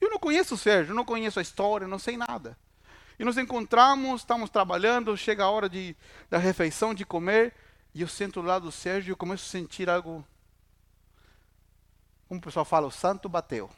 Eu 0.00 0.10
não 0.10 0.18
conheço 0.18 0.54
o 0.54 0.58
Sérgio, 0.58 0.94
não 0.94 1.04
conheço 1.04 1.38
a 1.38 1.42
história, 1.42 1.86
não 1.86 1.98
sei 1.98 2.16
nada. 2.16 2.56
E 3.18 3.24
nos 3.24 3.36
encontramos, 3.36 4.20
estamos 4.20 4.48
trabalhando, 4.48 5.16
chega 5.16 5.44
a 5.44 5.50
hora 5.50 5.68
de, 5.68 5.96
da 6.30 6.38
refeição, 6.38 6.94
de 6.94 7.04
comer, 7.04 7.52
e 7.92 8.02
eu 8.02 8.08
sento 8.08 8.40
lá 8.40 8.58
do 8.58 8.70
Sérgio 8.70 9.12
e 9.12 9.16
começo 9.16 9.44
a 9.44 9.50
sentir 9.50 9.90
algo. 9.90 10.24
Como 12.28 12.38
o 12.38 12.42
pessoal 12.42 12.64
fala, 12.64 12.86
o 12.86 12.90
santo 12.90 13.28
bateu. 13.28 13.70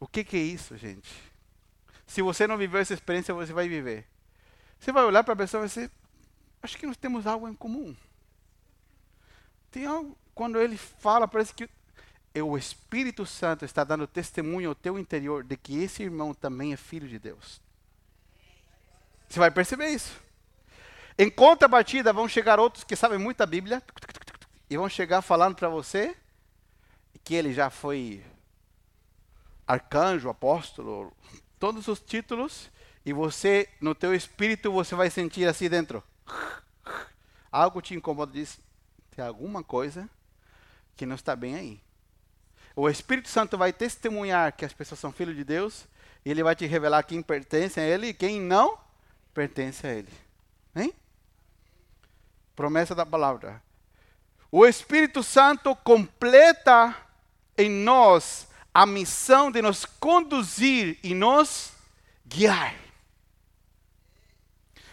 O 0.00 0.06
que, 0.06 0.22
que 0.22 0.36
é 0.36 0.40
isso, 0.40 0.76
gente? 0.76 1.10
Se 2.06 2.22
você 2.22 2.46
não 2.46 2.56
viveu 2.56 2.80
essa 2.80 2.94
experiência, 2.94 3.34
você 3.34 3.52
vai 3.52 3.68
viver. 3.68 4.06
Você 4.78 4.92
vai 4.92 5.04
olhar 5.04 5.24
para 5.24 5.34
a 5.34 5.36
pessoa 5.36 5.60
e 5.60 5.62
vai 5.62 5.68
dizer, 5.68 5.90
acho 6.62 6.78
que 6.78 6.86
nós 6.86 6.96
temos 6.96 7.26
algo 7.26 7.48
em 7.48 7.54
comum. 7.54 7.96
Tem 9.72 9.86
algo, 9.86 10.16
quando 10.34 10.60
ele 10.60 10.76
fala, 10.76 11.26
parece 11.26 11.52
que 11.52 11.68
o 12.40 12.56
Espírito 12.56 13.26
Santo 13.26 13.64
está 13.64 13.82
dando 13.82 14.06
testemunho 14.06 14.68
ao 14.68 14.74
teu 14.74 14.96
interior 14.98 15.42
de 15.42 15.56
que 15.56 15.82
esse 15.82 16.04
irmão 16.04 16.32
também 16.32 16.72
é 16.72 16.76
filho 16.76 17.08
de 17.08 17.18
Deus. 17.18 17.60
Você 19.28 19.40
vai 19.40 19.50
perceber 19.50 19.88
isso. 19.88 20.22
Em 21.18 21.28
contrapartida, 21.28 22.12
vão 22.12 22.28
chegar 22.28 22.60
outros 22.60 22.84
que 22.84 22.94
sabem 22.94 23.18
muito 23.18 23.40
a 23.40 23.46
Bíblia 23.46 23.82
e 24.70 24.76
vão 24.76 24.88
chegar 24.88 25.22
falando 25.22 25.54
para 25.54 25.68
você 25.68 26.16
que 27.24 27.34
ele 27.34 27.52
já 27.52 27.70
foi 27.70 28.24
arcanjo, 29.66 30.30
apóstolo, 30.30 31.12
todos 31.58 31.88
os 31.88 32.00
títulos, 32.00 32.70
e 33.04 33.12
você, 33.12 33.68
no 33.80 33.94
teu 33.94 34.14
espírito, 34.14 34.72
você 34.72 34.94
vai 34.94 35.10
sentir 35.10 35.46
assim 35.46 35.68
dentro. 35.68 36.02
Algo 37.52 37.82
te 37.82 37.94
incomoda, 37.94 38.32
diz, 38.32 38.58
tem 39.14 39.24
alguma 39.24 39.62
coisa 39.62 40.08
que 40.96 41.06
não 41.06 41.16
está 41.16 41.36
bem 41.36 41.54
aí. 41.54 41.80
O 42.74 42.88
Espírito 42.88 43.28
Santo 43.28 43.58
vai 43.58 43.72
testemunhar 43.72 44.52
que 44.52 44.64
as 44.64 44.72
pessoas 44.72 45.00
são 45.00 45.12
filhos 45.12 45.36
de 45.36 45.44
Deus, 45.44 45.86
e 46.24 46.30
ele 46.30 46.42
vai 46.42 46.54
te 46.54 46.66
revelar 46.66 47.02
quem 47.02 47.22
pertence 47.22 47.80
a 47.80 47.84
ele 47.84 48.08
e 48.08 48.14
quem 48.14 48.40
não 48.40 48.78
pertence 49.34 49.86
a 49.86 49.92
ele. 49.92 50.12
Hein? 50.74 50.94
Promessa 52.54 52.94
da 52.94 53.04
palavra. 53.04 53.62
O 54.50 54.66
Espírito 54.66 55.22
Santo 55.22 55.76
completa 55.76 56.96
em 57.56 57.68
nós 57.68 58.48
a 58.72 58.86
missão 58.86 59.50
de 59.50 59.60
nos 59.60 59.84
conduzir 59.84 60.98
e 61.02 61.14
nos 61.14 61.72
guiar. 62.26 62.74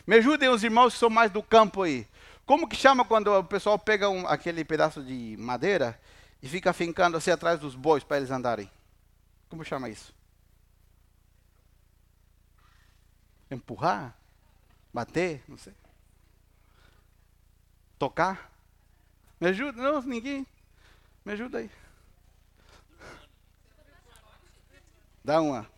Me 0.05 0.17
ajudem 0.17 0.49
os 0.49 0.63
irmãos 0.63 0.93
que 0.93 0.99
são 0.99 1.09
mais 1.09 1.31
do 1.31 1.41
campo 1.41 1.83
aí. 1.83 2.07
Como 2.45 2.67
que 2.67 2.75
chama 2.75 3.05
quando 3.05 3.27
o 3.33 3.43
pessoal 3.43 3.79
pega 3.79 4.09
um, 4.09 4.27
aquele 4.27 4.63
pedaço 4.63 5.01
de 5.01 5.35
madeira 5.39 5.99
e 6.43 6.49
fica 6.49 6.73
fincando 6.73 7.17
assim 7.17 7.31
atrás 7.31 7.59
dos 7.59 7.75
bois 7.75 8.03
para 8.03 8.17
eles 8.17 8.29
andarem? 8.29 8.69
Como 9.49 9.63
chama 9.63 9.89
isso? 9.89 10.13
Empurrar? 13.49 14.15
Bater? 14.93 15.43
Não 15.47 15.57
sei. 15.57 15.73
Tocar? 17.97 18.54
Me 19.45 19.51
ajuda? 19.51 19.79
Não, 19.79 20.01
ninguém. 20.01 20.47
Me 21.23 21.33
ajuda 21.33 21.59
aí. 21.59 21.69
Dá 25.23 25.39
uma. 25.39 25.69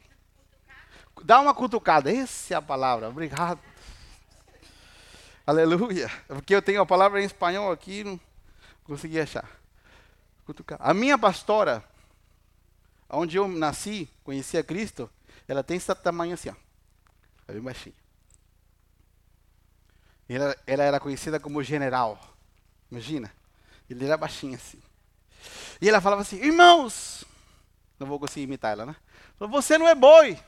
Dá 1.22 1.42
uma 1.42 1.54
cutucada. 1.54 2.10
Essa 2.10 2.54
é 2.54 2.58
a 2.58 2.62
palavra. 2.62 3.10
Obrigado. 3.10 3.60
Aleluia. 5.46 6.10
Porque 6.30 6.56
eu 6.56 6.62
tenho 6.62 6.80
a 6.80 6.86
palavra 6.86 7.22
em 7.22 7.26
espanhol 7.26 7.70
aqui, 7.70 8.06
não 8.06 8.18
consegui 8.86 9.20
achar. 9.20 9.46
Cutucar. 10.46 10.80
A 10.82 10.94
minha 10.94 11.18
pastora, 11.18 11.84
onde 13.10 13.36
eu 13.36 13.50
nasci, 13.50 14.10
conheci 14.24 14.58
a 14.58 14.64
Cristo, 14.64 15.10
ela 15.46 15.62
tem 15.62 15.76
esse 15.76 15.94
tamanho 15.96 16.36
assim, 16.36 16.48
ó. 16.48 16.56
É 17.50 17.52
bem 17.52 17.62
baixinha. 17.62 17.96
Ela, 20.30 20.56
ela 20.66 20.84
era 20.84 21.00
conhecida 21.02 21.38
como 21.38 21.62
general. 21.62 22.18
Imagina. 22.90 23.30
Ele 23.90 24.06
era 24.06 24.18
baixinho 24.18 24.56
assim. 24.56 24.82
E 25.82 25.88
ela 25.88 26.02
falava 26.02 26.22
assim, 26.22 26.38
irmãos, 26.38 27.24
não 28.00 28.08
vou 28.08 28.20
conseguir 28.20 28.44
imitar 28.44 28.74
ela, 28.74 28.86
né? 28.86 28.96
Você 29.40 29.78
não 29.78 29.88
é 29.88 29.96
boi 29.96 30.40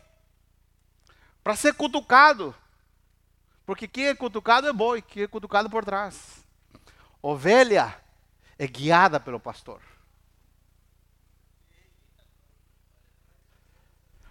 para 1.44 1.56
ser 1.56 1.74
cutucado. 1.74 2.56
Porque 3.66 3.88
quem 3.88 4.08
é 4.08 4.16
cutucado 4.16 4.68
é 4.68 4.74
boi, 4.74 5.02
quem 5.02 5.24
é 5.24 5.28
cutucado 5.28 5.70
por 5.70 5.86
trás. 5.86 6.44
Ovelha 7.22 7.96
é 8.58 8.68
guiada 8.68 9.20
pelo 9.20 9.40
pastor. 9.40 9.82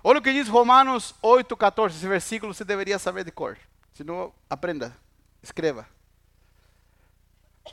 Olha 0.03 0.19
o 0.19 0.23
que 0.23 0.33
diz 0.33 0.49
Romanos 0.49 1.15
8, 1.23 1.57
14. 1.57 1.97
Esse 1.97 2.09
versículo 2.09 2.55
você 2.55 2.65
deveria 2.65 2.99
saber 2.99 3.25
de 3.25 3.31
cor. 3.31 3.59
Se 3.93 4.03
não, 4.05 4.33
aprenda, 4.49 4.97
escreva. 5.43 5.89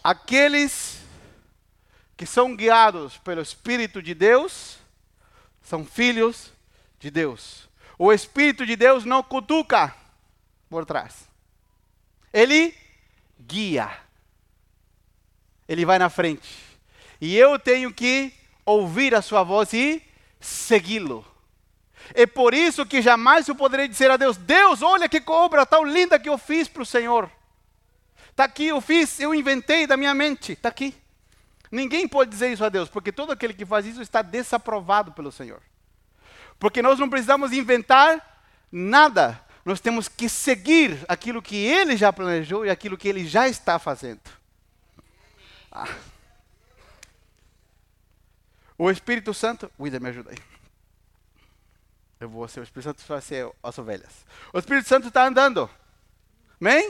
Aqueles 0.03 1.04
que 2.17 2.25
são 2.25 2.55
guiados 2.55 3.17
pelo 3.17 3.41
Espírito 3.41 4.01
de 4.01 4.13
Deus 4.13 4.77
são 5.61 5.83
filhos 5.83 6.51
de 6.99 7.09
Deus. 7.09 7.67
O 7.97 8.13
Espírito 8.13 8.65
de 8.65 8.75
Deus 8.75 9.03
não 9.03 9.23
cutuca 9.23 9.93
por 10.69 10.85
trás. 10.85 11.27
Ele 12.31 12.73
guia. 13.39 13.89
Ele 15.67 15.85
vai 15.85 15.97
na 15.97 16.09
frente. 16.09 16.49
E 17.19 17.35
eu 17.35 17.57
tenho 17.57 17.93
que 17.93 18.33
ouvir 18.65 19.15
a 19.15 19.21
sua 19.21 19.43
voz 19.43 19.73
e 19.73 20.01
segui-lo. 20.39 21.25
É 22.13 22.25
por 22.25 22.53
isso 22.53 22.85
que 22.85 23.01
jamais 23.01 23.47
eu 23.47 23.55
poderei 23.55 23.87
dizer 23.87 24.11
a 24.11 24.17
Deus: 24.17 24.37
Deus, 24.37 24.81
olha 24.81 25.09
que 25.09 25.21
obra 25.25 25.65
tão 25.65 25.83
linda 25.83 26.19
que 26.19 26.29
eu 26.29 26.37
fiz 26.37 26.67
para 26.67 26.83
o 26.83 26.85
Senhor. 26.85 27.31
Está 28.29 28.43
aqui, 28.43 28.67
eu 28.67 28.81
fiz, 28.81 29.19
eu 29.19 29.33
inventei 29.33 29.87
da 29.87 29.97
minha 29.97 30.13
mente. 30.13 30.51
Está 30.51 30.69
aqui. 30.69 30.93
Ninguém 31.75 32.07
pode 32.07 32.31
dizer 32.31 32.53
isso 32.53 32.63
a 32.63 32.69
Deus, 32.69 32.87
porque 32.87 33.11
todo 33.11 33.33
aquele 33.33 33.53
que 33.53 33.65
faz 33.65 33.85
isso 33.85 34.01
está 34.01 34.21
desaprovado 34.21 35.11
pelo 35.11 35.29
Senhor. 35.29 35.61
Porque 36.57 36.81
nós 36.81 36.97
não 36.97 37.09
precisamos 37.09 37.51
inventar 37.51 38.47
nada. 38.71 39.43
Nós 39.65 39.81
temos 39.81 40.07
que 40.07 40.29
seguir 40.29 40.97
aquilo 41.05 41.41
que 41.41 41.57
ele 41.57 41.97
já 41.97 42.13
planejou 42.13 42.65
e 42.65 42.69
aquilo 42.69 42.97
que 42.97 43.09
ele 43.09 43.27
já 43.27 43.49
está 43.49 43.77
fazendo. 43.77 44.21
Ah. 45.69 45.93
O 48.77 48.89
Espírito 48.89 49.33
Santo. 49.33 49.69
William, 49.77 49.99
me 49.99 50.07
ajuda 50.07 50.31
aí. 50.31 50.37
Eu 52.21 52.29
vou 52.29 52.47
ser 52.47 52.61
o 52.61 52.63
Espírito 52.63 52.87
Santo 52.87 53.03
vai 53.05 53.21
ser 53.21 53.51
as 53.61 53.77
ovelhas. 53.77 54.25
O 54.53 54.59
Espírito 54.59 54.87
Santo 54.87 55.09
está 55.09 55.27
andando. 55.27 55.69
Amém? 56.61 56.89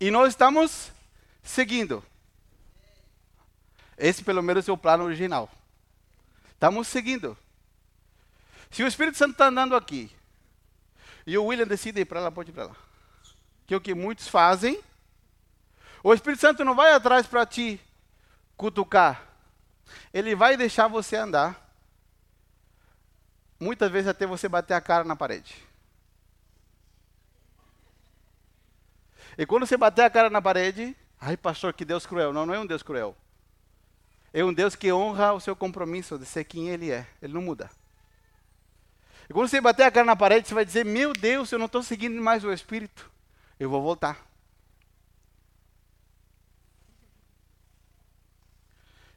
E 0.00 0.10
nós 0.10 0.28
estamos 0.28 0.90
seguindo. 1.42 2.02
Esse, 3.96 4.22
pelo 4.22 4.42
menos, 4.42 4.68
é 4.68 4.72
o 4.72 4.76
plano 4.76 5.04
original. 5.04 5.50
Estamos 6.52 6.88
seguindo. 6.88 7.36
Se 8.70 8.82
o 8.82 8.86
Espírito 8.86 9.16
Santo 9.16 9.32
está 9.32 9.46
andando 9.46 9.76
aqui 9.76 10.10
e 11.26 11.36
o 11.38 11.44
William 11.44 11.66
decide 11.66 12.00
ir 12.00 12.04
para 12.04 12.20
lá, 12.20 12.30
pode 12.30 12.50
ir 12.50 12.52
para 12.52 12.66
lá. 12.66 12.76
Que 13.66 13.74
é 13.74 13.76
o 13.76 13.80
que 13.80 13.94
muitos 13.94 14.28
fazem. 14.28 14.82
O 16.02 16.12
Espírito 16.12 16.40
Santo 16.40 16.64
não 16.64 16.74
vai 16.74 16.92
atrás 16.92 17.26
para 17.26 17.44
te 17.46 17.80
cutucar. 18.56 19.22
Ele 20.12 20.34
vai 20.34 20.56
deixar 20.56 20.88
você 20.88 21.16
andar 21.16 21.66
muitas 23.58 23.90
vezes 23.90 24.08
até 24.08 24.26
você 24.26 24.48
bater 24.48 24.74
a 24.74 24.80
cara 24.80 25.04
na 25.04 25.16
parede. 25.16 25.56
E 29.38 29.44
quando 29.44 29.66
você 29.66 29.76
bater 29.76 30.02
a 30.02 30.10
cara 30.10 30.30
na 30.30 30.40
parede, 30.40 30.96
ai 31.20 31.36
pastor, 31.36 31.74
que 31.74 31.84
Deus 31.84 32.06
cruel. 32.06 32.32
Não, 32.32 32.46
não 32.46 32.54
é 32.54 32.58
um 32.58 32.66
Deus 32.66 32.82
cruel. 32.82 33.16
É 34.36 34.44
um 34.44 34.52
Deus 34.52 34.76
que 34.76 34.92
honra 34.92 35.32
o 35.32 35.40
seu 35.40 35.56
compromisso 35.56 36.18
de 36.18 36.26
ser 36.26 36.44
quem 36.44 36.68
Ele 36.68 36.90
é. 36.90 37.06
Ele 37.22 37.32
não 37.32 37.40
muda. 37.40 37.70
E 39.30 39.32
quando 39.32 39.48
você 39.48 39.62
bater 39.62 39.84
a 39.84 39.90
cara 39.90 40.04
na 40.04 40.14
parede, 40.14 40.46
você 40.46 40.52
vai 40.52 40.62
dizer: 40.62 40.84
Meu 40.84 41.14
Deus, 41.14 41.50
eu 41.50 41.58
não 41.58 41.64
estou 41.64 41.82
seguindo 41.82 42.20
mais 42.20 42.44
o 42.44 42.52
Espírito. 42.52 43.10
Eu 43.58 43.70
vou 43.70 43.80
voltar. 43.80 44.20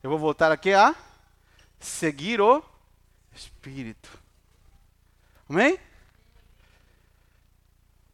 Eu 0.01 0.09
vou 0.09 0.17
voltar 0.17 0.53
aqui 0.53 0.71
a 0.73 0.95
seguir 1.81 2.39
o 2.39 2.63
Espírito. 3.33 4.09
Amém? 5.49 5.77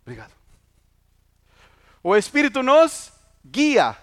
Obrigado. 0.01 0.33
O 2.01 2.15
Espírito 2.15 2.63
nos 2.63 3.11
guia. 3.45 3.95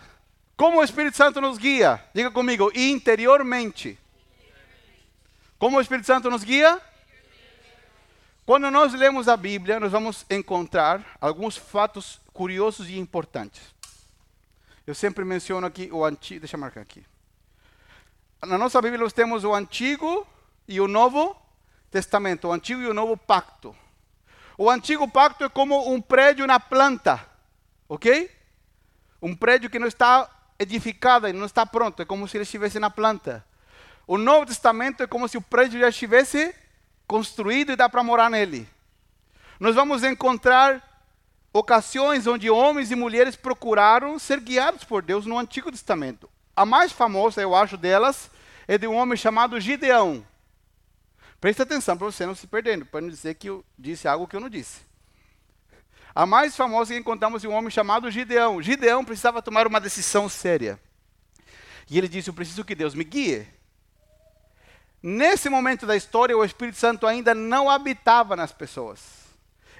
Como 0.62 0.79
o 0.79 0.85
Espírito 0.85 1.16
Santo 1.16 1.40
nos 1.40 1.59
guia? 1.59 2.01
Diga 2.14 2.31
comigo, 2.31 2.70
interiormente. 2.72 3.98
Como 5.59 5.77
o 5.77 5.81
Espírito 5.81 6.07
Santo 6.07 6.31
nos 6.31 6.44
guia? 6.44 6.81
Quando 8.46 8.70
nós 8.70 8.94
lemos 8.94 9.27
a 9.27 9.37
Bíblia, 9.37 9.81
nós 9.81 9.90
vamos 9.90 10.25
encontrar 10.31 11.05
alguns 11.20 11.57
fatos 11.57 12.20
curiosos 12.33 12.88
e 12.88 12.96
importantes. 12.96 13.61
Eu 14.87 14.94
sempre 14.94 15.25
menciono 15.25 15.66
aqui 15.66 15.90
o 15.90 16.05
antigo, 16.05 16.38
deixa 16.38 16.55
eu 16.55 16.61
marcar 16.61 16.83
aqui. 16.83 17.05
Na 18.46 18.57
nossa 18.57 18.81
Bíblia 18.81 19.03
nós 19.03 19.12
temos 19.12 19.42
o 19.42 19.53
Antigo 19.53 20.25
e 20.68 20.81
o 20.81 20.87
Novo 20.87 21.37
Testamento, 21.90 22.46
o 22.46 22.53
Antigo 22.53 22.81
e 22.83 22.87
o 22.87 22.94
Novo 22.94 23.16
Pacto. 23.16 23.75
O 24.57 24.70
Antigo 24.70 25.09
Pacto 25.09 25.42
é 25.42 25.48
como 25.48 25.92
um 25.92 26.01
prédio 26.01 26.46
na 26.46 26.61
planta, 26.61 27.20
ok? 27.88 28.31
Um 29.20 29.35
prédio 29.35 29.68
que 29.68 29.81
não 29.81 29.88
está 29.88 30.31
edificado 30.62 31.29
e 31.29 31.33
não 31.33 31.46
está 31.46 31.66
pronto, 31.66 32.01
é 32.01 32.05
como 32.05 32.27
se 32.27 32.37
ele 32.37 32.44
estivesse 32.44 32.79
na 32.79 32.90
planta. 32.90 33.44
O 34.07 34.18
Novo 34.18 34.46
Testamento 34.46 35.03
é 35.03 35.07
como 35.07 35.29
se 35.29 35.37
o 35.37 35.42
prédio 35.42 35.81
já 35.81 35.88
estivesse 35.88 36.55
construído 37.07 37.72
e 37.72 37.77
dá 37.77 37.88
para 37.88 38.03
morar 38.03 38.31
nele. 38.31 38.68
Nós 39.61 39.75
vamos 39.75 40.03
encontrar 40.03 40.83
ocasiões 41.53 42.27
onde 42.27 42.51
homens 42.51 42.90
e 42.90 42.96
mulheres 42.96 43.37
procuraram 43.37 44.18
ser 44.18 44.40
guiados 44.40 44.85
por 44.85 45.03
Deus 45.03 45.27
no 45.27 45.38
Antigo 45.38 45.70
Testamento. 45.70 46.29
A 46.57 46.64
mais 46.64 46.92
famosa, 46.92 47.40
eu 47.40 47.55
acho, 47.55 47.77
delas 47.77 48.31
é 48.66 48.79
de 48.79 48.87
um 48.87 48.94
homem 48.94 49.16
chamado 49.16 49.61
Gideão. 49.61 50.25
Preste 51.40 51.62
atenção 51.62 51.96
para 51.96 52.07
você 52.07 52.25
não 52.25 52.35
se 52.35 52.46
perdendo, 52.46 52.87
para 52.87 53.01
não 53.01 53.09
dizer 53.09 53.35
que 53.35 53.48
eu 53.48 53.64
disse 53.79 54.07
algo 54.07 54.27
que 54.27 54.37
eu 54.37 54.40
não 54.40 54.48
disse. 54.48 54.81
A 56.14 56.27
mais 56.27 56.55
famosa 56.55 56.92
que 56.92 57.01
encontramos 57.01 57.44
é 57.44 57.48
um 57.48 57.53
homem 57.53 57.70
chamado 57.70 58.11
Gideão. 58.11 58.61
Gideão 58.61 59.05
precisava 59.05 59.40
tomar 59.40 59.66
uma 59.66 59.81
decisão 59.81 60.29
séria. 60.29 60.79
E 61.88 61.96
ele 61.96 62.09
disse: 62.09 62.29
Eu 62.29 62.35
preciso 62.35 62.64
que 62.64 62.75
Deus 62.75 62.94
me 62.94 63.05
guie. 63.05 63.46
Nesse 65.03 65.48
momento 65.48 65.87
da 65.87 65.96
história, 65.96 66.37
o 66.37 66.44
Espírito 66.44 66.79
Santo 66.79 67.07
ainda 67.07 67.35
não 67.35 67.68
habitava 67.68 68.37
nas 68.37 68.53
pessoas. 68.53 69.22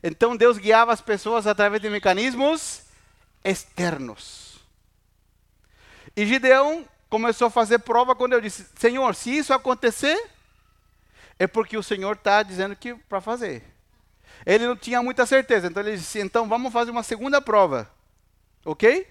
Então 0.03 0.37
Deus 0.37 0.59
guiava 0.59 0.93
as 0.93 1.01
pessoas 1.01 1.47
através 1.47 1.81
de 1.81 1.89
mecanismos 1.89 2.83
externos. 3.45 4.59
E 6.17 6.27
Gideão 6.27 6.85
começou 7.09 7.47
a 7.47 7.51
fazer 7.51 7.81
prova 7.81 8.15
quando 8.15 8.33
eu 8.33 8.41
disse: 8.41 8.67
Senhor, 8.77 9.15
se 9.15 9.37
isso 9.37 9.53
acontecer, 9.53 10.31
é 11.39 11.47
porque 11.47 11.77
o 11.77 11.83
Senhor 11.83 12.15
está 12.15 12.43
dizendo 12.43 12.75
que 12.75 12.95
para 12.95 13.21
fazer. 13.21 13.72
Ele 14.45 14.67
não 14.67 14.77
tinha 14.77 15.03
muita 15.03 15.25
certeza, 15.25 15.69
então 15.69 15.83
ele 15.83 15.97
disse: 15.97 16.19
então 16.19 16.49
vamos 16.49 16.73
fazer 16.73 16.91
uma 16.91 17.03
segunda 17.03 17.41
prova, 17.41 17.91
ok? 18.65 19.07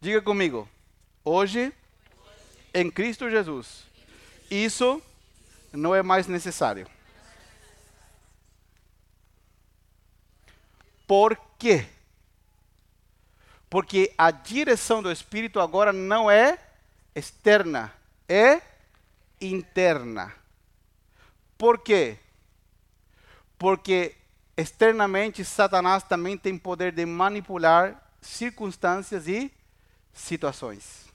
Diga 0.00 0.22
comigo. 0.22 0.68
Hoje, 1.24 1.72
em 2.72 2.90
Cristo 2.90 3.28
Jesus, 3.28 3.84
isso 4.50 5.02
não 5.72 5.94
é 5.94 6.02
mais 6.02 6.26
necessário. 6.26 6.86
Por 11.06 11.36
quê? 11.58 11.86
Porque 13.68 14.12
a 14.16 14.30
direção 14.30 15.02
do 15.02 15.10
Espírito 15.10 15.60
agora 15.60 15.92
não 15.92 16.30
é 16.30 16.58
externa, 17.14 17.92
é 18.28 18.60
interna. 19.40 20.34
Por 21.58 21.78
quê? 21.78 22.18
Porque 23.58 24.14
externamente 24.56 25.44
Satanás 25.44 26.02
também 26.02 26.36
tem 26.36 26.56
poder 26.56 26.92
de 26.92 27.04
manipular 27.04 28.02
circunstâncias 28.20 29.28
e 29.28 29.52
situações. 30.12 31.06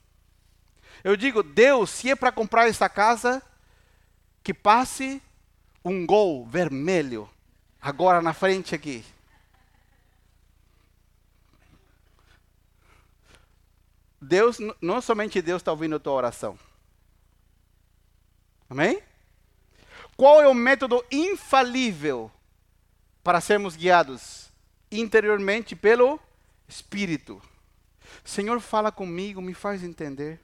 Eu 1.04 1.18
digo, 1.18 1.42
Deus, 1.42 1.90
se 1.90 2.12
é 2.12 2.16
para 2.16 2.32
comprar 2.32 2.68
essa 2.68 2.88
casa, 2.88 3.42
que 4.44 4.54
passe 4.54 5.22
um 5.84 6.06
gol 6.06 6.46
vermelho 6.46 7.28
agora 7.82 8.22
na 8.22 8.34
frente 8.34 8.76
aqui. 8.76 9.04
Deus, 14.22 14.58
não 14.80 15.02
somente 15.02 15.42
Deus 15.42 15.62
está 15.62 15.72
ouvindo 15.72 15.96
a 15.96 16.00
tua 16.00 16.14
oração. 16.14 16.58
Amém? 18.70 19.02
Qual 20.16 20.40
é 20.40 20.48
o 20.48 20.54
método 20.54 21.04
infalível 21.12 22.32
para 23.24 23.42
sermos 23.42 23.76
guiados 23.76 24.52
interiormente 24.92 25.76
pelo 25.76 26.20
Espírito? 26.68 27.42
Senhor, 28.24 28.60
fala 28.60 28.92
comigo, 28.92 29.42
me 29.42 29.54
faz 29.54 29.84
entender. 29.84 30.40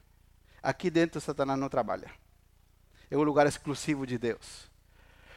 Aqui 0.62 0.90
dentro 0.90 1.22
Satanás 1.22 1.60
não 1.60 1.70
trabalha 1.70 2.12
é 3.10 3.18
o 3.18 3.24
lugar 3.24 3.48
exclusivo 3.48 4.06
de 4.06 4.18
Deus. 4.18 4.70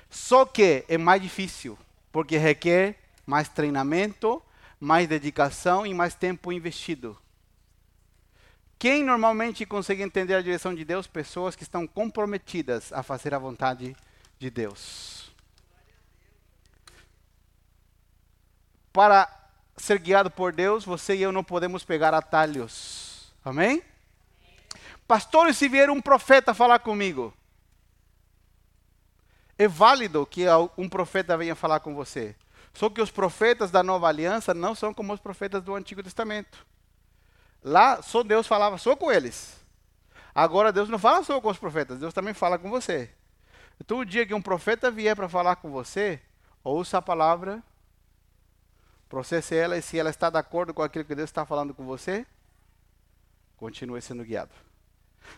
Só 0.09 0.45
que 0.45 0.85
é 0.89 0.99
mais 0.99 1.23
difícil, 1.23 1.79
porque 2.11 2.37
requer 2.37 2.99
mais 3.25 3.49
treinamento, 3.49 4.43
mais 4.79 5.07
dedicação 5.09 5.87
e 5.87 5.95
mais 5.95 6.15
tempo 6.15 6.53
investido. 6.53 7.17
Quem 8.79 9.05
normalmente 9.05 9.67
consegue 9.67 10.03
entender 10.03 10.35
a 10.35 10.43
direção 10.43 10.75
de 10.75 10.85
Deus? 10.85 11.07
Pessoas 11.07 11.55
que 11.55 11.63
estão 11.63 11.87
comprometidas 11.87 12.93
a 12.93 13.03
fazer 13.03 13.35
a 13.35 13.39
vontade 13.39 13.95
de 14.39 14.51
Deus. 14.51 15.30
Para 18.93 19.29
ser 19.77 19.99
guiado 19.99 20.31
por 20.31 20.53
Deus, 20.53 20.85
você 20.85 21.15
e 21.17 21.23
eu 21.23 21.33
não 21.33 21.45
podemos 21.45 21.85
pegar 21.85 22.13
atalhos. 22.15 23.33
Amém? 23.45 23.83
Pastor, 25.07 25.53
se 25.55 25.69
vier 25.69 25.91
um 25.91 26.01
profeta 26.01 26.55
falar 26.55 26.79
comigo, 26.79 27.35
é 29.59 29.67
válido 29.67 30.25
que 30.27 30.45
um 30.77 30.89
profeta 30.89 31.37
venha 31.37 31.55
falar 31.55 31.81
com 31.81 31.95
você. 31.95 32.37
Só 32.73 32.89
que 32.89 33.01
os 33.01 33.11
profetas 33.11 33.71
da 33.71 33.83
nova 33.83 34.09
aliança 34.09 34.55
não 34.55 34.75
são 34.75 34.95
como 34.95 35.13
os 35.13 35.21
profetas 35.21 35.63
do 35.63 35.75
Antigo 35.75 36.03
Testamento. 36.03 36.67
Lá 37.63 38.01
só 38.03 38.23
Deus 38.23 38.47
falava 38.47 38.79
só 38.79 38.97
com 38.97 39.11
eles. 39.11 39.61
Agora 40.35 40.73
Deus 40.73 40.89
não 40.89 40.99
fala 40.99 41.23
só 41.25 41.41
com 41.41 41.49
os 41.49 41.59
profetas, 41.59 41.99
Deus 41.99 42.15
também 42.15 42.33
fala 42.33 42.59
com 42.59 42.71
você. 42.71 43.11
Então 43.81 43.99
o 43.99 44.05
dia 44.05 44.25
que 44.25 44.33
um 44.33 44.41
profeta 44.41 44.91
vier 44.91 45.17
para 45.17 45.29
falar 45.29 45.57
com 45.57 45.71
você, 45.71 46.21
ouça 46.63 46.99
a 46.99 47.03
palavra, 47.03 47.63
processe 49.11 49.57
ela 49.57 49.77
e 49.77 49.83
se 49.83 49.99
ela 49.99 50.09
está 50.09 50.31
de 50.31 50.39
acordo 50.39 50.73
com 50.73 50.83
aquilo 50.83 51.05
que 51.05 51.15
Deus 51.17 51.29
está 51.29 51.45
falando 51.45 51.75
com 51.75 51.85
você, 51.85 52.25
continue 53.57 54.01
sendo 54.01 54.25
guiado. 54.25 54.53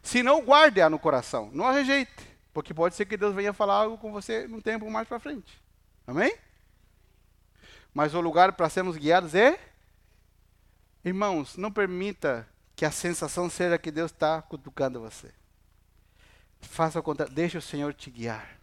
Se 0.03 0.23
não, 0.23 0.45
guarde-a 0.45 0.91
no 0.91 0.99
coração, 0.99 1.51
não 1.53 1.67
a 1.67 1.73
rejeite. 1.73 2.31
Porque 2.53 2.75
pode 2.75 2.95
ser 2.95 3.07
que 3.07 3.17
Deus 3.17 3.35
venha 3.35 3.55
falar 3.55 3.77
algo 3.77 3.97
com 3.97 4.13
você 4.13 4.47
num 4.47 4.61
tempo 4.61 4.89
mais 4.91 5.09
para 5.09 5.19
frente. 5.19 5.59
Amém? 6.07 6.37
Mas 7.95 8.15
o 8.15 8.21
lugar 8.21 8.53
para 8.53 8.69
sermos 8.69 8.97
guiados 8.97 9.35
é. 9.35 9.59
Irmãos, 11.03 11.57
não 11.57 11.73
permita 11.73 12.47
que 12.77 12.85
a 12.85 12.91
sensação 12.91 13.49
seja 13.49 13.79
que 13.79 13.91
Deus 13.91 14.13
está 14.13 14.43
cutucando 14.43 15.01
você. 15.01 15.33
Faça 16.61 17.01
o 17.01 17.03
contrário. 17.03 17.35
Deixe 17.35 17.57
o 17.57 17.63
Senhor 17.63 17.95
te 17.95 18.11
guiar. 18.11 18.59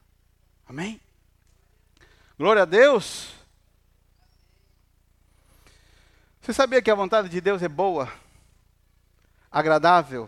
Amém? 0.67 1.01
Glória 2.37 2.61
a 2.61 2.65
Deus. 2.65 3.38
Você 6.49 6.53
sabia 6.55 6.81
que 6.81 6.89
a 6.89 6.95
vontade 6.95 7.29
de 7.29 7.39
Deus 7.39 7.61
é 7.61 7.67
boa, 7.67 8.11
agradável 9.51 10.27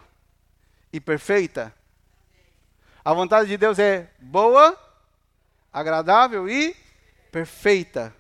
e 0.94 1.00
perfeita? 1.00 1.74
A 3.04 3.12
vontade 3.12 3.50
de 3.50 3.58
Deus 3.58 3.80
é 3.80 4.08
boa, 4.20 4.80
agradável 5.74 6.48
e 6.48 6.76
perfeita. 7.32 8.16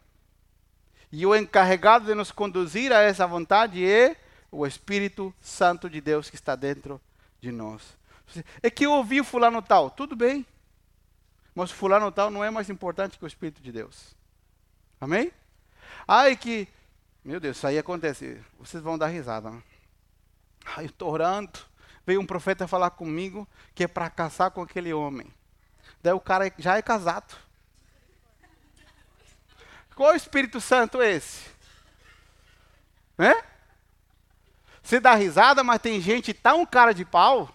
E 1.12 1.28
o 1.28 1.36
encarregado 1.36 2.08
de 2.08 2.16
nos 2.16 2.32
conduzir 2.32 2.92
a 2.92 3.02
essa 3.02 3.28
vontade 3.28 3.88
é 3.88 4.16
o 4.52 4.66
Espírito 4.66 5.32
Santo 5.40 5.88
de 5.88 6.02
Deus 6.02 6.28
que 6.28 6.36
está 6.36 6.56
dentro 6.56 7.00
de 7.40 7.52
nós. 7.52 7.96
É 8.64 8.72
que 8.72 8.88
eu 8.88 8.94
ouvi 8.94 9.24
fulano 9.24 9.62
tal, 9.62 9.92
tudo 9.92 10.16
bem. 10.16 10.44
mas 11.54 11.70
fulano 11.70 12.12
tal 12.12 12.32
não 12.32 12.44
é 12.44 12.50
mais 12.50 12.68
importante 12.68 13.20
que 13.20 13.26
o 13.26 13.28
Espírito 13.28 13.62
de 13.62 13.72
Deus. 13.72 14.16
Amém? 15.00 15.32
Ai 16.08 16.36
que, 16.36 16.68
meu 17.23 17.39
Deus, 17.39 17.57
isso 17.57 17.67
aí 17.67 17.77
acontece. 17.77 18.43
Vocês 18.60 18.81
vão 18.81 18.97
dar 18.97 19.07
risada. 19.07 19.51
Né? 19.51 19.63
Ai, 20.65 20.86
eu 20.86 20.89
estou 20.89 21.12
orando. 21.12 21.60
Veio 22.05 22.19
um 22.19 22.25
profeta 22.25 22.67
falar 22.67 22.91
comigo 22.91 23.47
que 23.75 23.84
é 23.84 23.88
para 23.88 24.10
casar 24.10 24.51
com 24.51 24.62
aquele 24.62 24.91
homem. 24.93 25.31
Daí 26.01 26.13
o 26.13 26.19
cara 26.19 26.51
já 26.57 26.77
é 26.77 26.81
casado. 26.81 27.36
Qual 29.95 30.15
Espírito 30.15 30.60
Santo 30.60 31.01
é 31.01 31.12
esse? 31.12 31.49
Né? 33.17 33.34
Você 34.81 34.99
dá 34.99 35.13
risada, 35.13 35.63
mas 35.63 35.81
tem 35.81 36.01
gente 36.01 36.34
tão 36.34 36.65
cara 36.65 36.91
de 36.91 37.05
pau. 37.05 37.53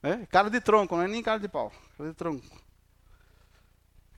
Né? 0.00 0.26
Cara 0.30 0.48
de 0.48 0.60
tronco, 0.60 0.94
não 0.94 1.02
é 1.02 1.08
nem 1.08 1.22
cara 1.22 1.40
de 1.40 1.48
pau. 1.48 1.72
Cara 1.98 2.10
de 2.10 2.14
tronco. 2.14 2.62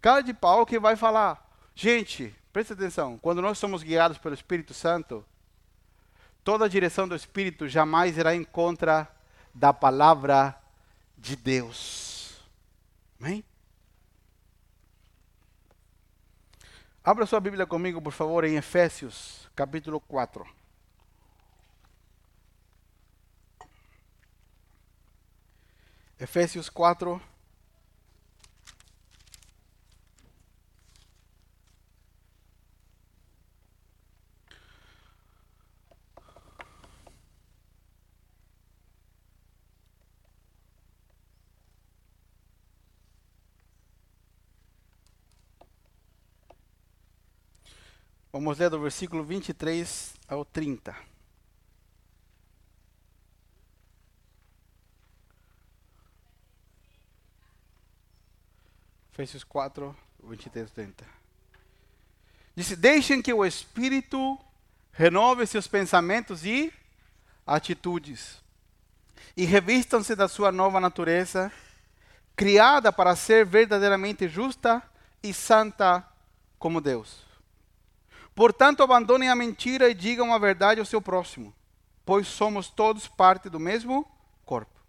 Cara 0.02 0.20
de 0.20 0.34
pau 0.34 0.66
que 0.66 0.78
vai 0.78 0.94
falar. 0.94 1.42
Gente, 1.74 2.36
presta 2.58 2.74
atenção. 2.74 3.16
Quando 3.18 3.40
nós 3.40 3.56
somos 3.56 3.84
guiados 3.84 4.18
pelo 4.18 4.34
Espírito 4.34 4.74
Santo, 4.74 5.24
toda 6.42 6.64
a 6.64 6.68
direção 6.68 7.06
do 7.06 7.14
Espírito 7.14 7.68
jamais 7.68 8.18
irá 8.18 8.34
em 8.34 8.42
contra 8.42 9.08
da 9.54 9.72
palavra 9.72 10.60
de 11.16 11.36
Deus. 11.36 12.36
Amém? 13.20 13.44
Abra 17.04 17.26
sua 17.26 17.38
Bíblia 17.38 17.64
comigo, 17.64 18.02
por 18.02 18.12
favor, 18.12 18.42
em 18.42 18.56
Efésios, 18.56 19.48
capítulo 19.54 20.00
4. 20.00 20.44
Efésios 26.18 26.68
4. 26.68 27.22
Vamos 48.30 48.58
ler 48.58 48.68
do 48.68 48.78
versículo 48.78 49.24
23 49.24 50.14
ao 50.28 50.44
30. 50.44 50.94
Efésios 59.12 59.42
4, 59.44 59.96
23 60.22 60.70
30. 60.70 61.06
Disse: 62.54 62.76
Deixem 62.76 63.22
que 63.22 63.32
o 63.32 63.46
Espírito 63.46 64.38
renove 64.92 65.46
seus 65.46 65.66
pensamentos 65.66 66.44
e 66.44 66.70
atitudes, 67.46 68.42
e 69.34 69.46
revistam-se 69.46 70.14
da 70.14 70.28
sua 70.28 70.52
nova 70.52 70.78
natureza, 70.78 71.50
criada 72.36 72.92
para 72.92 73.16
ser 73.16 73.46
verdadeiramente 73.46 74.28
justa 74.28 74.82
e 75.22 75.32
santa 75.32 76.06
como 76.58 76.78
Deus. 76.78 77.27
Portanto, 78.38 78.85
abandonem 78.85 79.29
a 79.29 79.35
mentira 79.35 79.88
e 79.88 79.94
digam 79.94 80.33
a 80.33 80.38
verdade 80.38 80.79
ao 80.79 80.87
seu 80.87 81.03
próximo, 81.03 81.53
pois 82.07 82.29
somos 82.29 82.68
todos 82.68 83.09
parte 83.09 83.51
do 83.51 83.59
mesmo 83.59 84.09
corpo. 84.44 84.81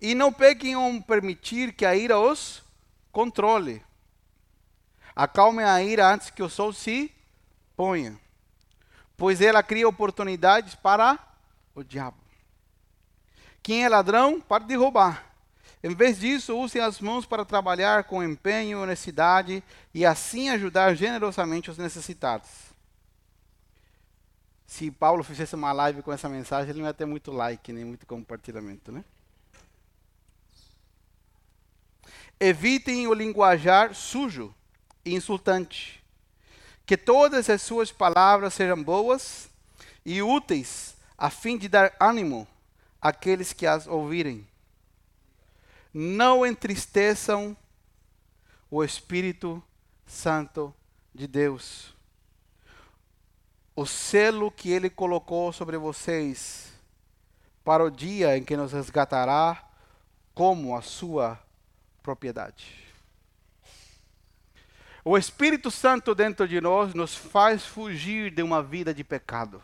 E 0.00 0.14
não 0.14 0.32
pequem 0.32 0.72
em 0.72 1.02
permitir 1.02 1.74
que 1.74 1.84
a 1.84 1.94
ira 1.94 2.18
os 2.18 2.62
controle. 3.12 3.84
Acalmem 5.14 5.66
a 5.66 5.82
ira 5.82 6.14
antes 6.14 6.30
que 6.30 6.42
o 6.42 6.48
sol 6.48 6.72
se 6.72 7.14
ponha, 7.76 8.18
pois 9.18 9.42
ela 9.42 9.62
cria 9.62 9.86
oportunidades 9.86 10.74
para 10.74 11.18
o 11.74 11.84
diabo. 11.84 12.24
Quem 13.62 13.84
é 13.84 13.88
ladrão, 13.90 14.40
para 14.40 14.64
de 14.64 14.74
roubar. 14.76 15.29
Em 15.82 15.94
vez 15.94 16.20
disso, 16.20 16.56
usem 16.58 16.82
as 16.82 17.00
mãos 17.00 17.24
para 17.24 17.44
trabalhar 17.44 18.04
com 18.04 18.22
empenho 18.22 18.78
e 18.78 18.82
honestidade 18.82 19.64
e 19.94 20.04
assim 20.04 20.50
ajudar 20.50 20.94
generosamente 20.94 21.70
os 21.70 21.78
necessitados. 21.78 22.50
Se 24.66 24.90
Paulo 24.90 25.24
fizesse 25.24 25.54
uma 25.54 25.72
live 25.72 26.02
com 26.02 26.12
essa 26.12 26.28
mensagem, 26.28 26.70
ele 26.70 26.80
não 26.80 26.86
ia 26.86 26.94
ter 26.94 27.06
muito 27.06 27.32
like, 27.32 27.72
nem 27.72 27.84
muito 27.84 28.06
compartilhamento, 28.06 28.92
né? 28.92 29.02
Evitem 32.38 33.06
o 33.06 33.14
linguajar 33.14 33.94
sujo 33.94 34.54
e 35.04 35.14
insultante. 35.14 36.04
Que 36.84 36.96
todas 36.96 37.48
as 37.48 37.62
suas 37.62 37.90
palavras 37.90 38.52
sejam 38.54 38.82
boas 38.82 39.48
e 40.04 40.22
úteis, 40.22 40.94
a 41.16 41.30
fim 41.30 41.56
de 41.56 41.68
dar 41.68 41.94
ânimo 41.98 42.46
àqueles 43.00 43.52
que 43.52 43.66
as 43.66 43.86
ouvirem 43.86 44.49
não 45.92 46.46
entristeçam 46.46 47.56
o 48.70 48.84
Espírito 48.84 49.62
Santo 50.06 50.74
de 51.14 51.26
Deus. 51.26 51.94
O 53.74 53.86
selo 53.86 54.50
que 54.50 54.70
ele 54.70 54.90
colocou 54.90 55.52
sobre 55.52 55.76
vocês 55.76 56.72
para 57.64 57.84
o 57.84 57.90
dia 57.90 58.36
em 58.36 58.44
que 58.44 58.56
nos 58.56 58.72
resgatará 58.72 59.68
como 60.34 60.76
a 60.76 60.82
sua 60.82 61.40
propriedade. 62.02 62.90
O 65.04 65.16
Espírito 65.16 65.70
Santo 65.70 66.14
dentro 66.14 66.46
de 66.46 66.60
nós 66.60 66.94
nos 66.94 67.14
faz 67.14 67.64
fugir 67.64 68.30
de 68.30 68.42
uma 68.42 68.62
vida 68.62 68.92
de 68.92 69.02
pecado. 69.02 69.62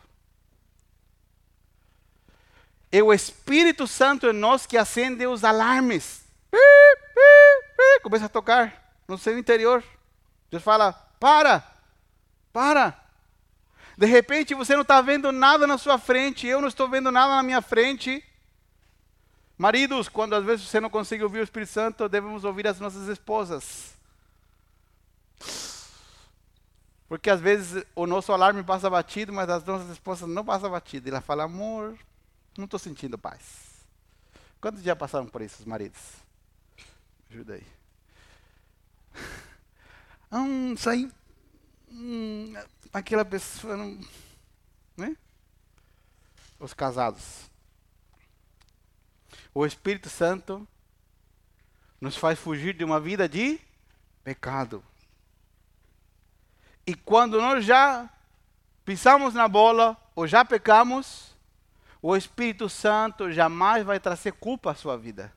É 2.97 3.03
o 3.03 3.13
Espírito 3.13 3.85
Santo 3.85 4.25
em 4.25 4.33
nós 4.33 4.65
que 4.65 4.75
acende 4.75 5.27
os 5.27 5.43
alarmes. 5.43 6.25
Começa 8.01 8.25
a 8.25 8.29
tocar 8.29 8.97
no 9.07 9.19
seu 9.19 9.37
interior. 9.37 9.83
Deus 10.49 10.63
fala: 10.63 10.93
para, 11.19 11.63
para. 12.51 12.99
De 13.95 14.07
repente 14.07 14.55
você 14.55 14.73
não 14.73 14.81
está 14.81 14.99
vendo 14.99 15.31
nada 15.31 15.67
na 15.67 15.77
sua 15.77 15.99
frente, 15.99 16.47
eu 16.47 16.59
não 16.59 16.67
estou 16.67 16.89
vendo 16.89 17.11
nada 17.11 17.35
na 17.35 17.43
minha 17.43 17.61
frente. 17.61 18.23
Maridos, 19.59 20.09
quando 20.09 20.33
às 20.33 20.43
vezes 20.43 20.67
você 20.67 20.79
não 20.79 20.89
consegue 20.89 21.23
ouvir 21.23 21.41
o 21.41 21.43
Espírito 21.43 21.71
Santo, 21.71 22.09
devemos 22.09 22.43
ouvir 22.43 22.67
as 22.67 22.79
nossas 22.79 23.07
esposas. 23.07 23.93
Porque 27.07 27.29
às 27.29 27.39
vezes 27.39 27.85
o 27.95 28.07
nosso 28.07 28.33
alarme 28.33 28.63
passa 28.63 28.89
batido, 28.89 29.31
mas 29.31 29.47
as 29.49 29.63
nossas 29.63 29.91
esposas 29.91 30.27
não 30.27 30.43
passam 30.43 30.71
batido. 30.71 31.07
E 31.07 31.11
ela 31.11 31.21
fala, 31.21 31.43
amor, 31.43 31.95
não 32.57 32.65
estou 32.65 32.79
sentindo 32.79 33.17
paz. 33.17 33.85
Quantos 34.59 34.81
já 34.81 34.95
passaram 34.95 35.27
por 35.27 35.41
isso, 35.41 35.59
os 35.59 35.65
maridos? 35.65 35.99
Ajuda 37.29 37.53
aí. 37.55 37.67
Hum, 40.29 40.73
isso 40.73 40.89
aí. 40.89 41.09
Hum, 41.89 42.53
aquela 42.91 43.23
pessoa 43.23 43.77
não. 43.77 43.97
Né? 44.97 45.15
Os 46.59 46.73
casados. 46.73 47.49
O 49.53 49.65
Espírito 49.65 50.09
Santo 50.09 50.67
nos 52.01 52.17
faz 52.17 52.37
fugir 52.37 52.75
de 52.75 52.83
uma 52.83 52.99
vida 52.99 53.29
de 53.29 53.57
pecado. 54.21 54.83
E 56.85 56.93
quando 56.93 57.39
nós 57.39 57.63
já 57.63 58.09
pisamos 58.83 59.33
na 59.33 59.47
bola 59.47 59.95
ou 60.13 60.27
já 60.27 60.43
pecamos, 60.43 61.36
o 62.09 62.15
Espírito 62.15 62.69
Santo 62.69 63.29
jamais 63.33 63.85
vai 63.85 63.99
trazer 63.99 64.31
culpa 64.31 64.71
à 64.71 64.73
sua 64.73 64.97
vida. 64.97 65.29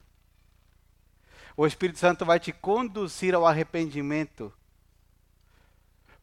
O 1.57 1.67
Espírito 1.67 1.99
Santo 1.99 2.25
vai 2.25 2.39
te 2.39 2.53
conduzir 2.53 3.35
ao 3.35 3.45
arrependimento 3.45 4.53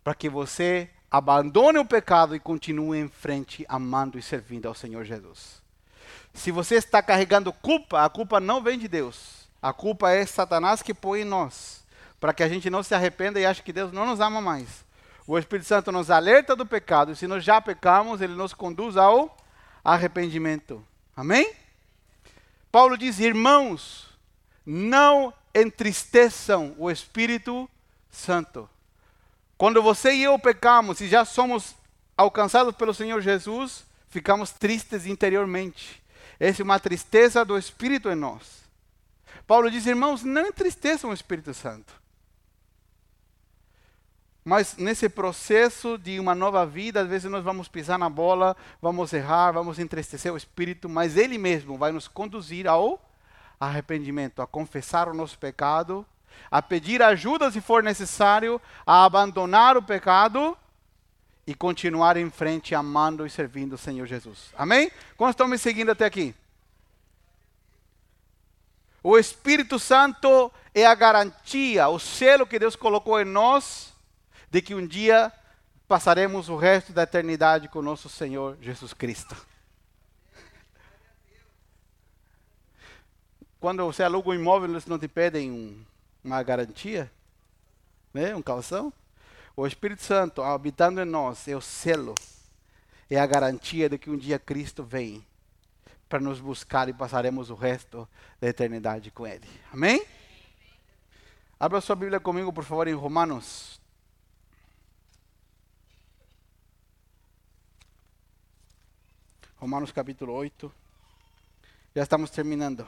para 0.02 0.16
que 0.16 0.30
você 0.30 0.90
abandone 1.12 1.80
o 1.80 1.86
pecado 1.86 2.34
e 2.34 2.40
continue 2.40 2.98
em 2.98 3.10
frente 3.10 3.66
amando 3.68 4.18
e 4.18 4.22
servindo 4.22 4.70
ao 4.70 4.74
Senhor 4.74 5.04
Jesus. 5.04 5.62
Se 6.34 6.50
você 6.50 6.76
está 6.76 7.04
carregando 7.04 7.52
culpa, 7.52 8.06
a 8.06 8.10
culpa 8.10 8.40
não 8.40 8.64
vem 8.64 8.80
de 8.80 8.88
Deus. 8.88 9.50
A 9.62 9.74
culpa 9.74 10.12
é 10.12 10.26
Satanás 10.26 10.82
que 10.82 10.94
põe 10.94 11.24
em 11.24 11.26
nós, 11.26 11.86
para 12.22 12.34
que 12.34 12.42
a 12.42 12.48
gente 12.48 12.70
não 12.70 12.84
se 12.84 12.96
arrependa 12.96 13.38
e 13.38 13.46
ache 13.46 13.62
que 13.62 13.74
Deus 13.74 13.92
não 13.92 14.06
nos 14.06 14.22
ama 14.22 14.40
mais. 14.40 14.86
O 15.28 15.38
Espírito 15.38 15.68
Santo 15.68 15.92
nos 15.92 16.10
alerta 16.10 16.56
do 16.56 16.66
pecado, 16.66 17.12
e 17.12 17.18
se 17.18 17.28
nós 17.28 17.44
já 17.44 17.60
pecamos, 17.60 18.22
ele 18.22 18.34
nos 18.34 18.54
conduz 18.54 18.96
ao 18.96 19.36
arrependimento. 19.94 20.86
Amém? 21.16 21.54
Paulo 22.72 22.98
diz: 22.98 23.20
irmãos, 23.20 24.10
não 24.66 25.34
entristeçam 25.56 26.76
o 26.78 26.92
Espírito 26.92 27.70
Santo. 28.12 28.70
Quando 29.58 29.82
você 29.82 30.14
e 30.14 30.24
eu 30.24 30.38
pecamos 30.38 31.00
e 31.00 31.08
já 31.08 31.24
somos 31.26 31.74
alcançados 32.16 32.76
pelo 32.76 32.94
Senhor 32.94 33.22
Jesus, 33.22 33.86
ficamos 34.10 34.52
tristes 34.52 35.06
interiormente. 35.06 36.04
Essa 36.40 36.62
é 36.62 36.66
uma 36.66 36.80
tristeza 36.80 37.44
do 37.44 37.58
Espírito 37.58 38.10
em 38.10 38.16
nós. 38.16 38.68
Paulo 39.48 39.72
diz, 39.72 39.88
irmãos, 39.88 40.24
não 40.24 40.46
entristeçam 40.46 41.10
o 41.10 41.14
Espírito 41.14 41.54
Santo. 41.54 41.94
Mas 44.48 44.78
nesse 44.78 45.10
processo 45.10 45.98
de 45.98 46.22
uma 46.22 46.34
nova 46.34 46.66
vida, 46.66 47.02
às 47.02 47.10
vezes 47.10 47.30
nós 47.30 47.44
vamos 47.44 47.68
pisar 47.68 48.00
na 48.00 48.10
bola, 48.10 48.56
vamos 48.82 49.12
errar, 49.12 49.52
vamos 49.52 49.78
entristecer 49.78 50.32
o 50.32 50.38
Espírito, 50.38 50.88
mas 50.88 51.18
Ele 51.18 51.38
mesmo 51.38 51.78
vai 51.78 51.92
nos 51.92 52.08
conduzir 52.08 52.66
ao 52.66 52.98
arrependimento, 53.60 54.42
a 54.42 54.48
confessar 54.48 55.10
o 55.10 55.14
nosso 55.14 55.38
pecado, 55.38 56.06
a 56.50 56.62
pedir 56.62 57.04
ajuda 57.04 57.52
se 57.52 57.60
for 57.60 57.84
necessário, 57.84 58.62
a 58.86 59.04
abandonar 59.04 59.76
o 59.76 59.84
pecado 59.84 60.58
e 61.46 61.54
continuar 61.54 62.16
em 62.16 62.30
frente 62.30 62.74
amando 62.74 63.26
e 63.26 63.30
servindo 63.30 63.74
o 63.74 63.78
Senhor 63.78 64.08
Jesus. 64.08 64.54
Amém? 64.58 64.90
Quantos 65.18 65.34
estão 65.34 65.50
me 65.50 65.58
seguindo 65.58 65.92
até 65.92 66.06
aqui? 66.06 66.34
O 69.04 69.18
Espírito 69.18 69.78
Santo 69.78 70.50
é 70.74 70.86
a 70.86 70.96
garantia, 70.96 71.90
o 71.90 72.00
selo 72.00 72.48
que 72.48 72.58
Deus 72.58 72.78
colocou 72.78 73.20
em 73.20 73.26
nós 73.26 73.97
de 74.58 74.62
que 74.64 74.74
um 74.74 74.88
dia 74.88 75.32
passaremos 75.88 76.50
o 76.50 76.56
resto 76.56 76.92
da 76.92 77.04
eternidade 77.04 77.68
com 77.68 77.80
nosso 77.80 78.10
Senhor 78.10 78.58
Jesus 78.60 78.92
Cristo. 78.92 79.38
Quando 83.60 83.86
você 83.86 84.02
aluga 84.02 84.32
um 84.32 84.34
imóvel, 84.34 84.68
eles 84.68 84.88
não 84.88 84.98
te 84.98 85.08
pedem 85.08 85.52
um, 85.52 85.86
uma 86.24 86.42
garantia, 86.42 87.12
né? 88.12 88.34
um 88.34 88.42
calção. 88.42 88.92
O 89.56 89.68
Espírito 89.68 90.02
Santo, 90.02 90.42
habitando 90.42 91.00
em 91.02 91.06
nós, 91.06 91.48
é 91.48 91.56
o 91.56 91.62
selo, 91.62 92.16
é 93.12 93.20
a 93.20 93.28
garantia 93.28 93.88
de 93.88 94.00
que 94.00 94.10
um 94.10 94.18
dia 94.18 94.40
Cristo 94.40 94.84
vem 94.84 95.24
para 96.10 96.20
nos 96.20 96.40
buscar 96.40 96.90
e 96.90 96.94
passaremos 96.94 97.52
o 97.52 97.56
resto 97.56 98.10
da 98.42 98.48
eternidade 98.48 99.12
com 99.12 99.28
Ele. 99.28 99.48
Amém? 99.72 100.04
Abra 101.60 101.80
sua 101.80 101.96
Bíblia 101.96 102.20
comigo, 102.20 102.52
por 102.52 102.64
favor, 102.64 102.88
em 102.88 102.96
Romanos 102.96 103.77
Romanos 109.60 109.92
capítulo 109.92 110.36
8. 110.36 110.72
Já 111.96 112.04
estamos 112.04 112.30
terminando. 112.30 112.88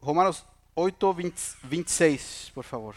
Romanos 0.00 0.46
8, 0.74 1.12
20, 1.12 1.42
26, 1.64 2.52
por 2.54 2.64
favor. 2.64 2.94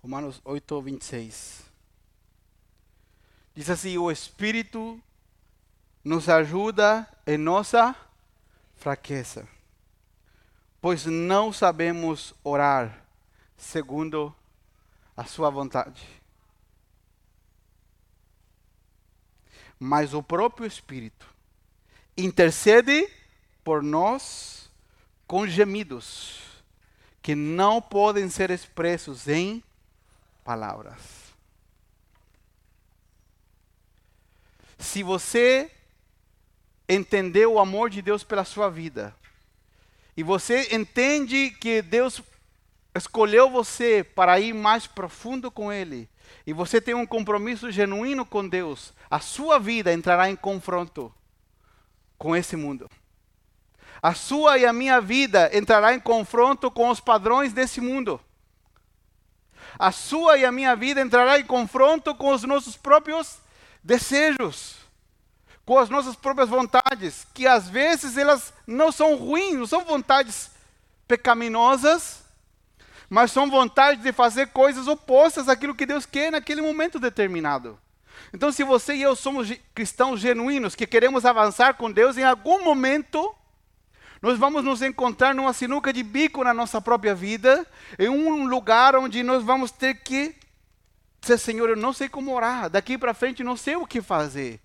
Romanos 0.00 0.40
8, 0.44 0.82
26. 0.82 1.64
Diz 3.56 3.68
assim: 3.68 3.98
O 3.98 4.08
Espírito 4.08 5.02
nos 6.08 6.26
ajuda 6.26 7.06
em 7.26 7.36
nossa 7.36 7.94
fraqueza, 8.76 9.46
pois 10.80 11.04
não 11.04 11.52
sabemos 11.52 12.32
orar 12.42 13.04
segundo 13.58 14.34
a 15.14 15.24
sua 15.24 15.50
vontade. 15.50 16.08
Mas 19.78 20.14
o 20.14 20.22
próprio 20.22 20.66
Espírito 20.66 21.28
intercede 22.16 23.06
por 23.62 23.82
nós 23.82 24.70
com 25.26 25.46
gemidos 25.46 26.40
que 27.20 27.34
não 27.34 27.82
podem 27.82 28.30
ser 28.30 28.50
expressos 28.50 29.28
em 29.28 29.62
palavras. 30.42 31.34
Se 34.78 35.02
você 35.02 35.70
entendeu 36.88 37.54
o 37.54 37.58
amor 37.58 37.90
de 37.90 38.00
Deus 38.00 38.24
pela 38.24 38.44
sua 38.44 38.70
vida, 38.70 39.14
e 40.16 40.22
você 40.22 40.74
entende 40.74 41.50
que 41.50 41.82
Deus 41.82 42.22
escolheu 42.94 43.50
você 43.50 44.02
para 44.02 44.40
ir 44.40 44.54
mais 44.54 44.86
profundo 44.86 45.50
com 45.50 45.72
Ele, 45.72 46.08
e 46.46 46.52
você 46.52 46.80
tem 46.80 46.94
um 46.94 47.06
compromisso 47.06 47.70
genuíno 47.70 48.24
com 48.24 48.48
Deus, 48.48 48.94
a 49.10 49.20
sua 49.20 49.58
vida 49.58 49.92
entrará 49.92 50.30
em 50.30 50.36
confronto 50.36 51.12
com 52.16 52.34
esse 52.34 52.56
mundo. 52.56 52.90
A 54.02 54.14
sua 54.14 54.58
e 54.58 54.64
a 54.64 54.72
minha 54.72 55.00
vida 55.00 55.50
entrará 55.52 55.92
em 55.92 56.00
confronto 56.00 56.70
com 56.70 56.88
os 56.88 57.00
padrões 57.00 57.52
desse 57.52 57.80
mundo. 57.80 58.20
A 59.78 59.92
sua 59.92 60.38
e 60.38 60.44
a 60.44 60.52
minha 60.52 60.74
vida 60.74 61.00
entrará 61.00 61.38
em 61.38 61.44
confronto 61.44 62.14
com 62.14 62.32
os 62.32 62.44
nossos 62.44 62.76
próprios 62.76 63.38
desejos 63.82 64.77
com 65.68 65.78
as 65.78 65.90
nossas 65.90 66.16
próprias 66.16 66.48
vontades, 66.48 67.26
que 67.34 67.46
às 67.46 67.68
vezes 67.68 68.16
elas 68.16 68.54
não 68.66 68.90
são 68.90 69.16
ruins, 69.16 69.54
não 69.54 69.66
são 69.66 69.84
vontades 69.84 70.50
pecaminosas, 71.06 72.24
mas 73.06 73.32
são 73.32 73.50
vontades 73.50 74.02
de 74.02 74.10
fazer 74.10 74.46
coisas 74.46 74.88
opostas 74.88 75.46
àquilo 75.46 75.74
que 75.74 75.84
Deus 75.84 76.06
quer 76.06 76.32
naquele 76.32 76.62
momento 76.62 76.98
determinado. 76.98 77.78
Então, 78.32 78.50
se 78.50 78.64
você 78.64 78.94
e 78.94 79.02
eu 79.02 79.14
somos 79.14 79.52
cristãos 79.74 80.20
genuínos, 80.20 80.74
que 80.74 80.86
queremos 80.86 81.26
avançar 81.26 81.74
com 81.74 81.92
Deus, 81.92 82.16
em 82.16 82.24
algum 82.24 82.64
momento 82.64 83.34
nós 84.22 84.38
vamos 84.38 84.64
nos 84.64 84.80
encontrar 84.80 85.34
numa 85.34 85.52
sinuca 85.52 85.92
de 85.92 86.02
bico 86.02 86.42
na 86.42 86.54
nossa 86.54 86.80
própria 86.80 87.14
vida, 87.14 87.66
em 87.98 88.08
um 88.08 88.46
lugar 88.46 88.96
onde 88.96 89.22
nós 89.22 89.44
vamos 89.44 89.70
ter 89.70 89.96
que 89.96 90.34
dizer, 91.20 91.36
Senhor, 91.36 91.68
eu 91.68 91.76
não 91.76 91.92
sei 91.92 92.08
como 92.08 92.34
orar, 92.34 92.70
daqui 92.70 92.96
para 92.96 93.12
frente 93.12 93.44
não 93.44 93.54
sei 93.54 93.76
o 93.76 93.86
que 93.86 94.00
fazer. 94.00 94.62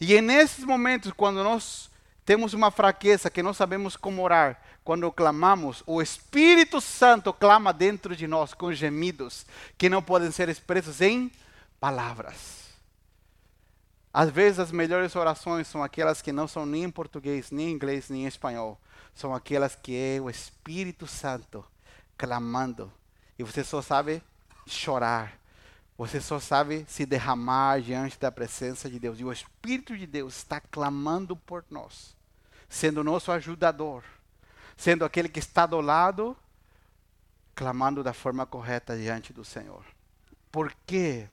E 0.00 0.16
é 0.16 0.22
nesses 0.22 0.64
momentos, 0.64 1.12
quando 1.12 1.44
nós 1.44 1.90
temos 2.24 2.54
uma 2.54 2.70
fraqueza 2.70 3.28
que 3.28 3.42
não 3.42 3.52
sabemos 3.52 3.96
como 3.96 4.22
orar, 4.22 4.60
quando 4.82 5.10
clamamos, 5.12 5.82
o 5.86 6.00
Espírito 6.00 6.80
Santo 6.80 7.32
clama 7.32 7.72
dentro 7.72 8.16
de 8.16 8.26
nós 8.26 8.54
com 8.54 8.72
gemidos 8.72 9.44
que 9.76 9.88
não 9.90 10.02
podem 10.02 10.30
ser 10.30 10.48
expressos 10.48 11.00
em 11.00 11.30
palavras. 11.78 12.60
Às 14.12 14.30
vezes 14.30 14.58
as 14.58 14.72
melhores 14.72 15.14
orações 15.14 15.68
são 15.68 15.82
aquelas 15.82 16.20
que 16.20 16.32
não 16.32 16.48
são 16.48 16.66
nem 16.66 16.84
em 16.84 16.90
português, 16.90 17.50
nem 17.50 17.68
em 17.68 17.72
inglês, 17.72 18.08
nem 18.08 18.24
em 18.24 18.26
espanhol. 18.26 18.80
São 19.14 19.34
aquelas 19.34 19.74
que 19.76 19.94
é 19.96 20.20
o 20.20 20.30
Espírito 20.30 21.06
Santo 21.06 21.64
clamando. 22.16 22.92
E 23.38 23.44
você 23.44 23.62
só 23.62 23.80
sabe 23.80 24.22
chorar, 24.66 25.38
você 26.00 26.18
só 26.18 26.40
sabe 26.40 26.86
se 26.88 27.04
derramar 27.04 27.82
diante 27.82 28.18
da 28.18 28.32
presença 28.32 28.88
de 28.88 28.98
Deus. 28.98 29.20
E 29.20 29.24
o 29.24 29.30
Espírito 29.30 29.94
de 29.94 30.06
Deus 30.06 30.34
está 30.34 30.58
clamando 30.58 31.36
por 31.36 31.62
nós, 31.68 32.16
sendo 32.70 33.04
nosso 33.04 33.30
ajudador, 33.30 34.02
sendo 34.78 35.04
aquele 35.04 35.28
que 35.28 35.38
está 35.38 35.66
do 35.66 35.78
lado, 35.78 36.34
clamando 37.54 38.02
da 38.02 38.14
forma 38.14 38.46
correta 38.46 38.96
diante 38.96 39.30
do 39.30 39.44
Senhor. 39.44 39.84
Por 40.50 40.74
quê? 40.86 41.28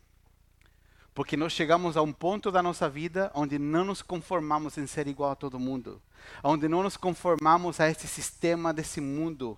Porque 1.15 1.37
nós 1.37 1.53
chegamos 1.53 1.95
a 1.95 2.01
um 2.01 2.11
ponto 2.11 2.51
da 2.51 2.61
nossa 2.61 2.89
vida 2.89 3.31
onde 3.33 3.57
não 3.57 3.85
nos 3.85 4.01
conformamos 4.01 4.77
em 4.77 4.85
ser 4.85 5.07
igual 5.07 5.31
a 5.31 5.35
todo 5.35 5.57
mundo, 5.57 6.01
onde 6.43 6.67
não 6.67 6.83
nos 6.83 6.97
conformamos 6.97 7.79
a 7.79 7.89
esse 7.89 8.05
sistema 8.05 8.73
desse 8.73 8.99
mundo, 8.99 9.57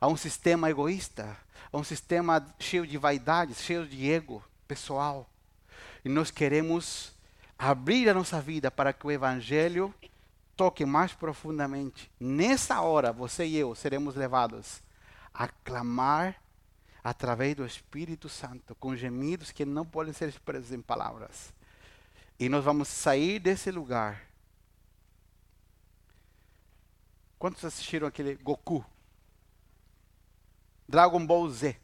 a 0.00 0.08
um 0.08 0.16
sistema 0.16 0.70
egoísta, 0.70 1.43
um 1.78 1.84
sistema 1.84 2.46
cheio 2.58 2.86
de 2.86 2.96
vaidades, 2.96 3.60
cheio 3.60 3.86
de 3.86 4.10
ego 4.10 4.42
pessoal. 4.66 5.28
E 6.04 6.08
nós 6.08 6.30
queremos 6.30 7.12
abrir 7.58 8.08
a 8.08 8.14
nossa 8.14 8.40
vida 8.40 8.70
para 8.70 8.92
que 8.92 9.06
o 9.06 9.10
Evangelho 9.10 9.92
toque 10.56 10.84
mais 10.84 11.12
profundamente. 11.12 12.10
Nessa 12.18 12.80
hora, 12.80 13.12
você 13.12 13.44
e 13.46 13.56
eu 13.56 13.74
seremos 13.74 14.14
levados 14.14 14.82
a 15.32 15.48
clamar 15.48 16.40
através 17.02 17.56
do 17.56 17.66
Espírito 17.66 18.28
Santo, 18.28 18.74
com 18.76 18.96
gemidos 18.96 19.50
que 19.50 19.64
não 19.64 19.84
podem 19.84 20.12
ser 20.12 20.28
expressos 20.28 20.72
em 20.72 20.80
palavras. 20.80 21.52
E 22.38 22.48
nós 22.48 22.64
vamos 22.64 22.88
sair 22.88 23.38
desse 23.38 23.70
lugar. 23.70 24.22
Quantos 27.38 27.64
assistiram 27.64 28.06
aquele 28.06 28.36
Goku? 28.36 28.84
Dragon 30.88 31.24
Ball 31.24 31.48
Z. 31.50 31.76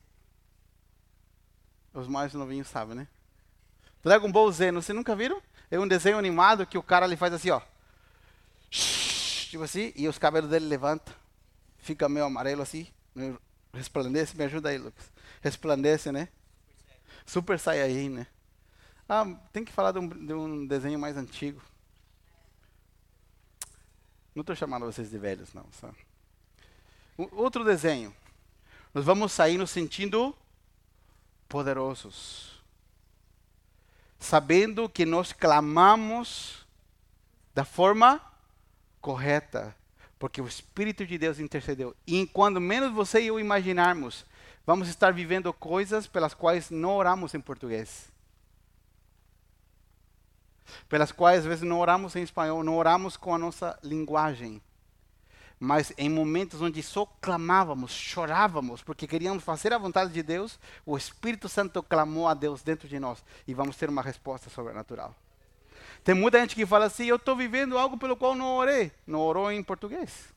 Os 1.92 2.06
mais 2.06 2.32
novinhos 2.34 2.68
sabem, 2.68 2.94
né? 2.94 3.08
Dragon 4.02 4.30
Ball 4.30 4.50
Z, 4.52 4.72
vocês 4.72 4.96
nunca 4.96 5.16
viram? 5.16 5.42
É 5.70 5.78
um 5.78 5.88
desenho 5.88 6.18
animado 6.18 6.66
que 6.66 6.78
o 6.78 6.82
cara 6.82 7.06
ele 7.06 7.16
faz 7.16 7.32
assim, 7.32 7.50
ó. 7.50 7.60
Tipo 8.70 9.64
assim, 9.64 9.92
e 9.96 10.06
os 10.08 10.18
cabelos 10.18 10.50
dele 10.50 10.66
levantam. 10.66 11.14
Fica 11.78 12.08
meio 12.08 12.26
amarelo 12.26 12.62
assim. 12.62 12.86
Resplandece, 13.72 14.36
me 14.36 14.44
ajuda 14.44 14.68
aí, 14.68 14.78
Lucas. 14.78 15.10
Resplandece, 15.40 16.12
né? 16.12 16.28
Super 17.26 17.58
Saiyajin, 17.58 18.10
né? 18.10 18.26
Ah, 19.08 19.24
tem 19.52 19.64
que 19.64 19.72
falar 19.72 19.92
de 19.92 19.98
um, 19.98 20.08
de 20.08 20.32
um 20.32 20.66
desenho 20.66 20.98
mais 20.98 21.16
antigo. 21.16 21.60
Não 24.34 24.42
estou 24.42 24.54
chamando 24.54 24.86
vocês 24.86 25.10
de 25.10 25.18
velhos, 25.18 25.52
não. 25.52 25.66
Só. 25.72 25.90
outro 27.32 27.64
desenho. 27.64 28.14
Nós 28.92 29.04
vamos 29.04 29.32
sair 29.32 29.56
nos 29.56 29.70
sentindo 29.70 30.36
poderosos. 31.48 32.60
Sabendo 34.18 34.88
que 34.88 35.06
nós 35.06 35.32
clamamos 35.32 36.66
da 37.54 37.64
forma 37.64 38.20
correta, 39.00 39.74
porque 40.18 40.40
o 40.40 40.46
Espírito 40.46 41.06
de 41.06 41.16
Deus 41.16 41.38
intercedeu. 41.38 41.96
E 42.06 42.26
quando 42.26 42.60
menos 42.60 42.92
você 42.92 43.22
e 43.22 43.28
eu 43.28 43.40
imaginarmos, 43.40 44.26
vamos 44.66 44.88
estar 44.88 45.12
vivendo 45.12 45.52
coisas 45.52 46.06
pelas 46.06 46.34
quais 46.34 46.70
não 46.70 46.96
oramos 46.96 47.32
em 47.34 47.40
português. 47.40 48.10
Pelas 50.88 51.10
quais 51.10 51.40
às 51.40 51.46
vezes 51.46 51.64
não 51.64 51.78
oramos 51.78 52.14
em 52.16 52.22
espanhol, 52.22 52.62
não 52.62 52.76
oramos 52.76 53.16
com 53.16 53.34
a 53.34 53.38
nossa 53.38 53.78
linguagem. 53.82 54.60
Mas 55.62 55.92
em 55.98 56.08
momentos 56.08 56.62
onde 56.62 56.82
só 56.82 57.04
clamávamos, 57.20 57.92
chorávamos, 57.92 58.82
porque 58.82 59.06
queríamos 59.06 59.44
fazer 59.44 59.74
a 59.74 59.78
vontade 59.78 60.10
de 60.10 60.22
Deus, 60.22 60.58
o 60.86 60.96
Espírito 60.96 61.50
Santo 61.50 61.82
clamou 61.82 62.26
a 62.26 62.32
Deus 62.32 62.62
dentro 62.62 62.88
de 62.88 62.98
nós 62.98 63.22
e 63.46 63.52
vamos 63.52 63.76
ter 63.76 63.90
uma 63.90 64.00
resposta 64.00 64.48
sobrenatural. 64.48 65.14
Tem 66.02 66.14
muita 66.14 66.40
gente 66.40 66.54
que 66.54 66.64
fala 66.64 66.86
assim: 66.86 67.04
eu 67.04 67.16
estou 67.16 67.36
vivendo 67.36 67.76
algo 67.76 67.98
pelo 67.98 68.16
qual 68.16 68.34
não 68.34 68.56
orei. 68.56 68.90
Não 69.06 69.20
orou 69.20 69.52
em 69.52 69.62
português. 69.62 70.32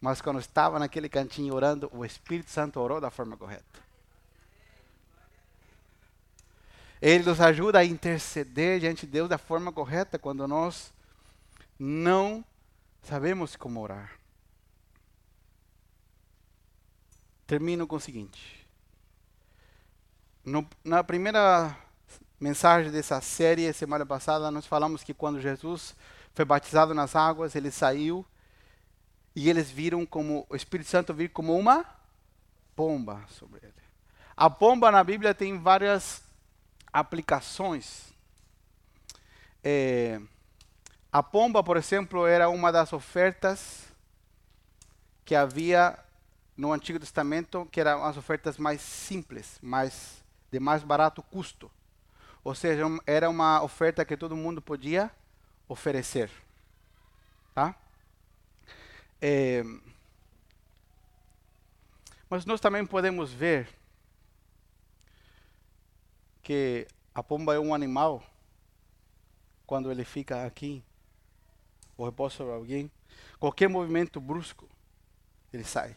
Mas 0.00 0.20
quando 0.20 0.38
estava 0.38 0.78
naquele 0.78 1.08
cantinho 1.08 1.54
orando, 1.54 1.90
o 1.92 2.04
Espírito 2.04 2.50
Santo 2.50 2.78
orou 2.78 3.00
da 3.00 3.10
forma 3.10 3.36
correta. 3.36 3.82
Ele 7.02 7.24
nos 7.24 7.40
ajuda 7.40 7.80
a 7.80 7.84
interceder 7.84 8.78
diante 8.78 9.06
de 9.06 9.12
Deus 9.12 9.28
da 9.28 9.38
forma 9.38 9.72
correta 9.72 10.18
quando 10.18 10.46
nós 10.46 10.92
não 11.78 12.44
sabemos 13.04 13.54
como 13.56 13.80
orar. 13.80 14.18
Termino 17.46 17.86
com 17.86 17.96
o 17.96 18.00
seguinte. 18.00 18.66
No, 20.44 20.66
na 20.82 21.04
primeira 21.04 21.76
mensagem 22.40 22.90
dessa 22.90 23.20
série, 23.20 23.72
semana 23.72 24.04
passada, 24.04 24.50
nós 24.50 24.66
falamos 24.66 25.02
que 25.02 25.14
quando 25.14 25.40
Jesus 25.40 25.94
foi 26.34 26.44
batizado 26.44 26.92
nas 26.94 27.14
águas, 27.14 27.54
ele 27.54 27.70
saiu 27.70 28.26
e 29.36 29.48
eles 29.48 29.70
viram 29.70 30.04
como 30.04 30.46
o 30.48 30.56
Espírito 30.56 30.88
Santo 30.88 31.14
vir 31.14 31.30
como 31.30 31.56
uma 31.56 31.84
pomba 32.74 33.24
sobre 33.28 33.60
ele. 33.62 33.72
A 34.36 34.50
pomba 34.50 34.90
na 34.90 35.04
Bíblia 35.04 35.34
tem 35.34 35.58
várias 35.58 36.22
aplicações. 36.92 38.12
É, 39.62 40.20
a 41.14 41.22
pomba, 41.22 41.62
por 41.62 41.76
exemplo, 41.76 42.26
era 42.26 42.48
uma 42.48 42.72
das 42.72 42.92
ofertas 42.92 43.86
que 45.24 45.32
havia 45.36 45.96
no 46.56 46.72
Antigo 46.72 46.98
Testamento, 46.98 47.68
que 47.70 47.80
eram 47.80 48.04
as 48.04 48.16
ofertas 48.16 48.58
mais 48.58 48.80
simples, 48.80 49.60
mais 49.62 50.24
de 50.50 50.58
mais 50.58 50.82
barato 50.82 51.22
custo. 51.22 51.70
Ou 52.42 52.52
seja, 52.52 52.82
era 53.06 53.30
uma 53.30 53.62
oferta 53.62 54.04
que 54.04 54.16
todo 54.16 54.34
mundo 54.34 54.60
podia 54.60 55.08
oferecer. 55.68 56.32
Tá? 57.54 57.76
É, 59.22 59.62
mas 62.28 62.44
nós 62.44 62.60
também 62.60 62.84
podemos 62.84 63.32
ver 63.32 63.68
que 66.42 66.88
a 67.14 67.22
pomba 67.22 67.54
é 67.54 67.60
um 67.60 67.72
animal, 67.72 68.20
quando 69.64 69.92
ele 69.92 70.04
fica 70.04 70.44
aqui, 70.44 70.82
ou 71.96 72.06
repousa 72.06 72.36
sobre 72.36 72.52
alguém, 72.52 72.90
qualquer 73.38 73.68
movimento 73.68 74.20
brusco, 74.20 74.68
ele 75.52 75.64
sai. 75.64 75.96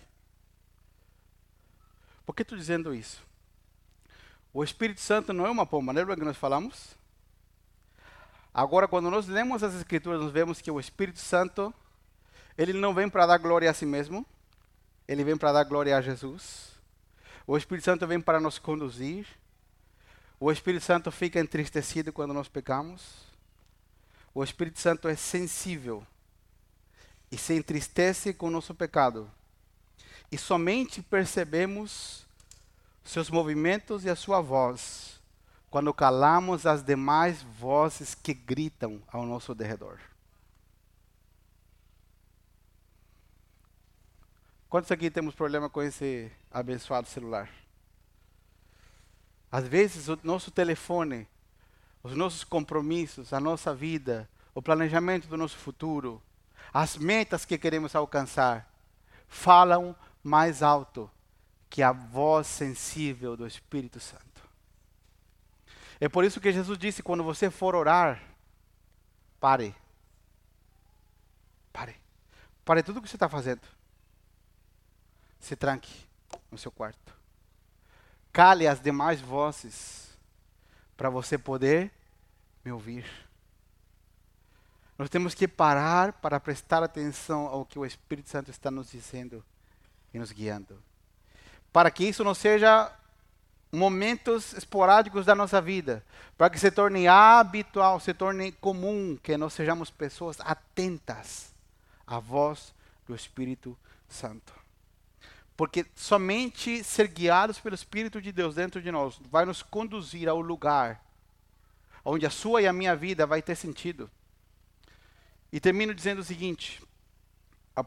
Por 2.26 2.36
que 2.36 2.42
estou 2.42 2.58
dizendo 2.58 2.94
isso? 2.94 3.26
O 4.54 4.64
Espírito 4.64 5.02
Santo 5.02 5.34
não 5.34 5.46
é 5.46 5.50
uma 5.50 5.66
pomba, 5.66 5.92
lembra 5.92 6.16
que 6.16 6.24
nós 6.24 6.38
falamos? 6.38 6.96
Agora, 8.54 8.88
quando 8.88 9.12
nós 9.12 9.28
lemos 9.28 9.62
as 9.64 9.76
Escrituras, 9.76 10.20
nós 10.20 10.32
vemos 10.32 10.62
que 10.62 10.72
o 10.72 10.80
Espírito 10.80 11.20
Santo, 11.20 11.74
ele 12.58 12.74
não 12.74 12.94
vem 12.94 13.08
para 13.08 13.28
dar 13.28 13.38
glória 13.38 13.70
a 13.70 13.74
si 13.74 13.86
mesmo, 13.86 14.26
ele 15.08 15.24
vem 15.24 15.38
para 15.38 15.52
dar 15.52 15.64
glória 15.64 15.96
a 15.96 16.02
Jesus. 16.02 16.72
O 17.46 17.56
Espírito 17.56 17.86
Santo 17.86 18.08
vem 18.08 18.20
para 18.20 18.40
nos 18.40 18.60
conduzir. 18.60 19.28
O 20.40 20.52
Espírito 20.52 20.84
Santo 20.84 21.12
fica 21.12 21.40
entristecido 21.40 22.12
quando 22.12 22.34
nós 22.34 22.50
pecamos. 22.50 23.27
O 24.38 24.44
Espírito 24.44 24.80
Santo 24.80 25.08
é 25.08 25.16
sensível 25.16 26.06
e 27.32 27.38
se 27.40 27.56
entristece 27.56 28.36
com 28.36 28.50
o 28.50 28.52
nosso 28.52 28.76
pecado. 28.76 29.28
E 30.32 30.38
somente 30.38 31.02
percebemos 31.02 32.24
seus 33.04 33.32
movimentos 33.32 34.06
e 34.06 34.12
a 34.12 34.16
sua 34.16 34.40
voz, 34.40 35.20
quando 35.72 35.92
calamos 35.92 36.68
as 36.68 36.84
demais 36.84 37.42
vozes 37.42 38.14
que 38.14 38.32
gritam 38.32 39.02
ao 39.08 39.26
nosso 39.26 39.56
derredor. 39.56 39.98
Quantos 44.70 44.92
aqui 44.92 45.10
temos 45.10 45.34
problema 45.34 45.68
com 45.68 45.82
esse 45.82 46.32
abençoado 46.52 47.08
celular? 47.08 47.50
Às 49.52 49.68
vezes 49.68 50.08
o 50.10 50.20
nosso 50.22 50.52
telefone, 50.52 51.28
os 52.04 52.16
nossos 52.16 52.44
compromissos, 52.44 53.34
a 53.34 53.40
nossa 53.40 53.74
vida, 53.74 54.30
o 54.54 54.62
planejamento 54.62 55.28
do 55.28 55.38
nosso 55.38 55.58
futuro, 55.58 56.22
as 56.74 56.98
metas 56.98 57.46
que 57.46 57.58
queremos 57.58 57.96
alcançar, 57.96 58.72
falam 59.28 59.96
mais 60.24 60.64
alto 60.64 61.10
que 61.70 61.84
a 61.84 61.92
voz 61.92 62.48
sensível 62.48 63.36
do 63.36 63.46
Espírito 63.46 64.00
Santo. 64.00 64.24
É 66.00 66.08
por 66.08 66.24
isso 66.24 66.40
que 66.40 66.52
Jesus 66.52 66.78
disse: 66.78 67.04
quando 67.04 67.24
você 67.24 67.50
for 67.50 67.76
orar, 67.76 68.22
pare. 69.40 69.76
Pare. 71.74 71.96
Pare 72.64 72.84
tudo 72.84 73.00
o 73.00 73.02
que 73.02 73.10
você 73.10 73.16
está 73.16 73.30
fazendo. 73.30 73.62
Se 75.40 75.56
tranque 75.56 76.08
no 76.52 76.58
seu 76.58 76.72
quarto. 76.72 77.16
Cale 78.32 78.68
as 78.68 78.80
demais 78.80 79.20
vozes 79.22 80.07
para 80.98 81.10
você 81.10 81.38
poder 81.38 81.92
me 82.66 82.72
ouvir. 82.72 83.06
Nós 84.98 85.10
temos 85.10 85.34
que 85.34 85.48
parar 85.48 86.12
para 86.14 86.40
prestar 86.40 86.84
atenção 86.84 87.46
ao 87.46 87.64
que 87.64 87.78
o 87.78 87.86
Espírito 87.86 88.30
Santo 88.30 88.52
está 88.52 88.70
nos 88.70 88.92
dizendo 88.92 89.46
e 90.12 90.18
nos 90.20 90.32
guiando 90.32 90.82
para 91.78 91.92
que 91.92 92.06
isso 92.06 92.24
não 92.24 92.34
seja 92.34 92.92
momentos 93.72 94.54
esporádicos 94.54 95.28
da 95.28 95.36
nossa 95.36 95.62
vida, 95.62 96.04
para 96.36 96.50
que 96.50 96.60
se 96.60 96.72
torne 96.72 97.08
habitual, 97.08 98.00
se 98.00 98.16
torne 98.16 98.52
comum, 98.52 99.16
que 99.22 99.38
nós 99.38 99.54
sejamos 99.54 99.92
pessoas 99.92 100.40
atentas 100.40 101.54
à 102.08 102.18
voz 102.18 102.74
do 103.06 103.14
Espírito 103.14 103.78
Santo. 104.10 104.57
Porque 105.58 105.88
somente 105.96 106.84
ser 106.84 107.08
guiados 107.08 107.60
pelo 107.60 107.74
Espírito 107.74 108.22
de 108.22 108.32
Deus 108.32 108.54
dentro 108.54 108.80
de 108.80 108.92
nós 108.92 109.20
vai 109.32 109.44
nos 109.44 109.64
conduzir 109.64 110.30
ao 110.30 110.40
lugar 110.40 111.04
onde 112.06 112.26
a 112.26 112.30
sua 112.30 112.62
e 112.62 112.68
a 112.68 112.72
minha 112.72 112.96
vida 112.96 113.26
vai 113.26 113.42
ter 113.42 113.56
sentido. 113.56 114.10
E 115.52 115.60
termino 115.60 115.96
dizendo 115.96 116.20
o 116.20 116.24
seguinte: 116.24 116.82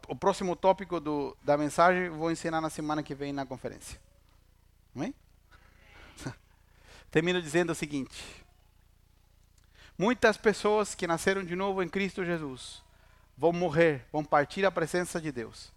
o 0.08 0.16
próximo 0.16 0.56
tópico 0.56 0.98
do, 1.00 1.36
da 1.42 1.56
mensagem 1.56 2.10
vou 2.10 2.30
ensinar 2.30 2.60
na 2.60 2.70
semana 2.70 3.02
que 3.02 3.14
vem 3.14 3.32
na 3.32 3.46
conferência. 3.46 4.00
Amém? 4.94 5.14
Termino 7.10 7.40
dizendo 7.40 7.70
o 7.70 7.74
seguinte: 7.74 8.44
muitas 9.96 10.36
pessoas 10.36 10.94
que 10.94 11.06
nasceram 11.06 11.44
de 11.44 11.54
novo 11.54 11.82
em 11.82 11.88
Cristo 11.88 12.24
Jesus 12.24 12.82
vão 13.38 13.52
morrer, 13.52 14.04
vão 14.12 14.24
partir 14.24 14.66
à 14.66 14.70
presença 14.70 15.20
de 15.20 15.30
Deus. 15.30 15.72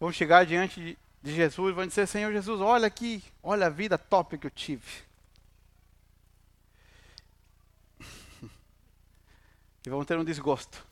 Vão 0.00 0.10
chegar 0.10 0.46
diante 0.46 0.98
de, 1.22 1.34
Jesus 1.34 1.70
e 1.70 1.74
vão 1.74 1.86
dizer: 1.86 2.06
Senhor 2.08 2.32
Jesus, 2.32 2.58
olha 2.62 2.86
aqui, 2.86 3.22
olha 3.42 3.66
a 3.66 3.70
vida 3.70 3.98
top 3.98 4.38
que 4.38 4.46
eu 4.46 4.50
tive. 4.50 5.02
e 9.86 9.90
vão 9.90 10.02
ter 10.02 10.18
um 10.18 10.24
desgosto. 10.24 10.86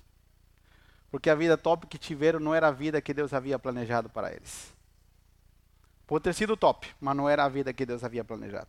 Porque 1.10 1.30
a 1.30 1.34
vida 1.34 1.56
top 1.56 1.86
que 1.86 1.96
tiveram 1.96 2.38
não 2.38 2.54
era 2.54 2.68
a 2.68 2.70
vida 2.70 3.00
que 3.00 3.14
Deus 3.14 3.32
havia 3.32 3.58
planejado 3.58 4.10
para 4.10 4.30
eles. 4.30 4.76
Pode 6.06 6.24
ter 6.24 6.34
sido 6.34 6.54
top, 6.54 6.94
mas 7.00 7.16
não 7.16 7.26
era 7.26 7.44
a 7.44 7.48
vida 7.48 7.72
que 7.72 7.86
Deus 7.86 8.04
havia 8.04 8.22
planejado. 8.22 8.68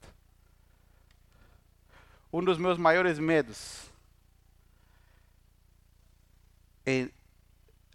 Um 2.32 2.42
dos 2.42 2.58
meus 2.58 2.78
maiores 2.78 3.20
medos 3.20 3.90
é 6.86 7.10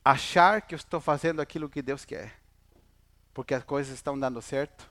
achar 0.05 0.63
que 0.63 0.75
eu 0.75 0.77
estou 0.77 1.01
fazendo 1.01 1.41
aquilo 1.41 1.69
que 1.69 1.83
Deus 1.83 2.05
quer. 2.05 2.35
Porque 3.33 3.55
as 3.55 3.65
coisas 3.65 3.95
estão 3.95 4.19
dando 4.19 4.41
certo 4.43 4.89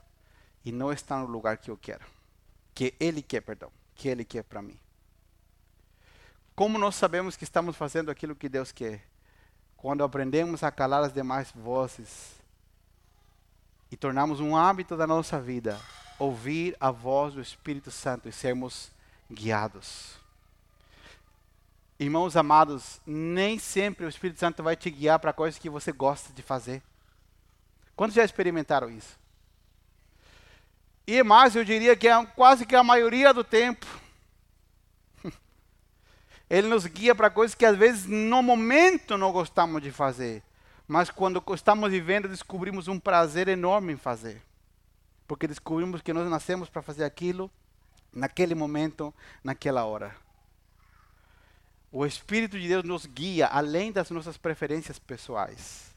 e 0.66 0.72
não 0.72 0.92
estão 0.92 1.22
no 1.22 1.28
lugar 1.28 1.58
que 1.58 1.72
eu 1.72 1.78
quero. 1.78 2.06
Que 2.74 2.94
Ele 3.00 3.22
quer, 3.22 3.42
perdão. 3.42 3.72
Que 3.96 4.10
Ele 4.10 4.26
quer 4.26 4.44
para 4.44 4.62
mim. 4.62 4.78
Como 6.56 6.78
nós 6.78 6.96
sabemos 6.96 7.38
que 7.38 7.44
estamos 7.44 7.76
fazendo 7.76 8.12
aquilo 8.12 8.36
que 8.36 8.50
Deus 8.50 8.72
quer? 8.72 9.04
quando 9.84 10.02
aprendemos 10.02 10.64
a 10.64 10.72
calar 10.72 11.04
as 11.04 11.12
demais 11.12 11.52
vozes 11.54 12.42
e 13.92 13.98
tornamos 13.98 14.40
um 14.40 14.56
hábito 14.56 14.96
da 14.96 15.06
nossa 15.06 15.42
vida 15.42 15.78
ouvir 16.18 16.74
a 16.80 16.90
voz 16.90 17.34
do 17.34 17.42
Espírito 17.42 17.92
Santo 17.92 18.30
e 18.30 18.32
sermos 18.32 18.90
guiados. 19.30 20.23
Irmãos 22.04 22.36
amados, 22.36 23.00
nem 23.08 23.58
sempre 23.58 24.06
o 24.06 24.10
Espírito 24.10 24.38
Santo 24.38 24.62
vai 24.62 24.76
te 24.76 24.90
guiar 24.90 25.20
para 25.20 25.32
coisas 25.32 25.58
que 25.58 25.70
você 25.70 25.90
gosta 25.90 26.34
de 26.34 26.42
fazer. 26.42 26.84
Quantos 27.96 28.14
já 28.14 28.26
experimentaram 28.26 28.90
isso? 28.90 29.18
E 31.08 31.24
mais, 31.24 31.56
eu 31.56 31.64
diria 31.64 31.96
que 31.96 32.10
é 32.10 32.26
quase 32.26 32.66
que 32.66 32.76
a 32.76 32.84
maioria 32.84 33.34
do 33.34 33.42
tempo. 33.42 33.88
Ele 36.50 36.68
nos 36.68 36.86
guia 36.86 37.16
para 37.16 37.30
coisas 37.30 37.56
que 37.56 37.66
às 37.66 37.78
vezes 37.78 38.06
no 38.06 38.44
momento 38.44 39.18
não 39.18 39.32
gostamos 39.32 39.82
de 39.82 39.90
fazer. 39.90 40.44
Mas 40.86 41.10
quando 41.10 41.42
estamos 41.56 41.90
vivendo, 41.90 42.28
descobrimos 42.28 42.90
um 42.90 43.00
prazer 43.00 43.48
enorme 43.48 43.94
em 43.94 43.98
fazer. 43.98 44.42
Porque 45.26 45.48
descobrimos 45.48 46.02
que 46.02 46.12
nós 46.12 46.30
nascemos 46.30 46.68
para 46.68 46.82
fazer 46.82 47.06
aquilo 47.06 47.50
naquele 48.12 48.56
momento, 48.56 49.14
naquela 49.42 49.86
hora. 49.86 50.23
O 51.96 52.08
Espírito 52.08 52.60
de 52.60 52.68
Deus 52.68 52.84
nos 52.84 53.06
guia 53.06 53.46
além 53.46 53.92
das 53.92 54.10
nossas 54.10 54.36
preferências 54.36 54.98
pessoais. 54.98 55.92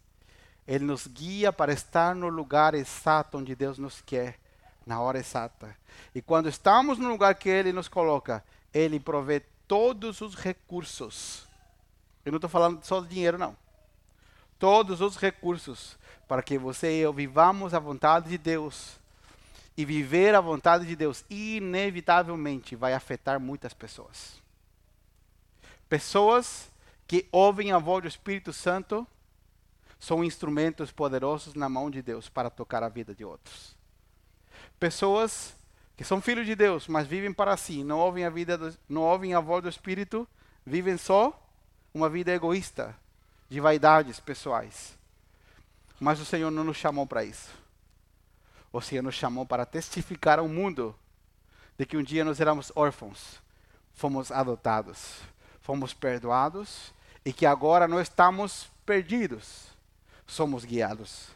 Ele 0.69 0.85
nos 0.85 1.07
guia 1.07 1.51
para 1.51 1.73
estar 1.73 2.15
no 2.15 2.29
lugar 2.29 2.75
exato 2.75 3.39
onde 3.39 3.55
Deus 3.55 3.79
nos 3.79 4.03
quer, 4.03 4.39
na 4.85 5.01
hora 5.01 5.19
exata. 5.19 5.75
E 6.15 6.21
quando 6.21 6.51
estamos 6.51 6.99
no 6.99 7.09
lugar 7.09 7.35
que 7.37 7.49
Ele 7.49 7.73
nos 7.73 7.89
coloca, 7.89 8.45
Ele 8.75 9.01
provê 9.01 9.41
todos 9.67 10.21
os 10.21 10.35
recursos. 10.35 11.49
Eu 12.27 12.33
não 12.33 12.37
estou 12.37 12.51
falando 12.51 12.85
só 12.85 13.01
de 13.01 13.09
dinheiro, 13.09 13.39
não. 13.39 13.57
Todos 14.59 15.01
os 15.01 15.17
recursos 15.17 15.97
para 16.29 16.43
que 16.43 16.59
você 16.59 16.99
e 16.99 17.01
eu 17.01 17.13
vivamos 17.13 17.73
a 17.73 17.79
vontade 17.79 18.29
de 18.29 18.37
Deus. 18.37 19.01
E 19.75 19.83
viver 19.87 20.35
a 20.35 20.43
vontade 20.43 20.85
de 20.85 20.95
Deus, 20.95 21.25
inevitavelmente, 21.31 22.77
vai 22.77 22.93
afetar 22.93 23.41
muitas 23.41 23.73
pessoas. 23.73 24.45
Pessoas 25.89 26.71
que 27.07 27.29
ouvem 27.31 27.71
a 27.71 27.79
voz 27.79 28.03
do 28.03 28.09
Espírito 28.09 28.53
Santo 28.53 29.07
são 29.99 30.25
instrumentos 30.25 30.91
poderosos 30.91 31.55
na 31.55 31.69
mão 31.69 31.91
de 31.91 32.03
Deus 32.03 32.29
para 32.29 32.51
tocar 32.51 32.83
a 32.83 32.89
vida 32.89 33.15
de 33.15 33.25
outros. 33.25 33.77
Pessoas 34.81 35.55
que 35.97 36.05
são 36.05 36.21
filhos 36.21 36.45
de 36.45 36.55
Deus, 36.55 36.89
mas 36.89 37.07
vivem 37.07 37.33
para 37.33 37.57
si, 37.57 37.83
não 37.83 37.99
ouvem 37.99 38.25
a 38.25 38.31
vida, 38.31 38.59
do, 38.59 38.77
não 38.89 39.03
ouvem 39.03 39.33
a 39.33 39.41
voz 39.41 39.63
do 39.63 39.69
Espírito, 39.69 40.29
vivem 40.65 40.99
só 40.99 41.41
uma 41.95 42.09
vida 42.09 42.33
egoísta, 42.33 42.95
de 43.49 43.61
vaidades 43.61 44.21
pessoais. 44.21 44.99
Mas 45.99 46.21
o 46.21 46.25
Senhor 46.25 46.51
não 46.51 46.65
nos 46.65 46.77
chamou 46.77 47.07
para 47.07 47.25
isso. 47.25 47.51
O 48.73 48.81
Senhor 48.81 49.03
nos 49.03 49.15
chamou 49.15 49.47
para 49.47 49.65
testificar 49.65 50.39
ao 50.39 50.49
mundo 50.49 50.95
de 51.79 51.87
que 51.87 51.97
um 51.97 52.03
dia 52.03 52.25
nós 52.25 52.41
éramos 52.41 52.71
órfãos, 52.75 53.41
fomos 53.95 54.31
adotados 54.31 55.21
fomos 55.67 55.93
perdoados 55.93 56.95
e 57.25 57.33
que 57.33 57.45
agora 57.45 57.89
não 57.89 58.01
estamos 58.01 58.69
perdidos, 58.87 59.67
somos 60.25 60.65
guiados. 60.65 61.27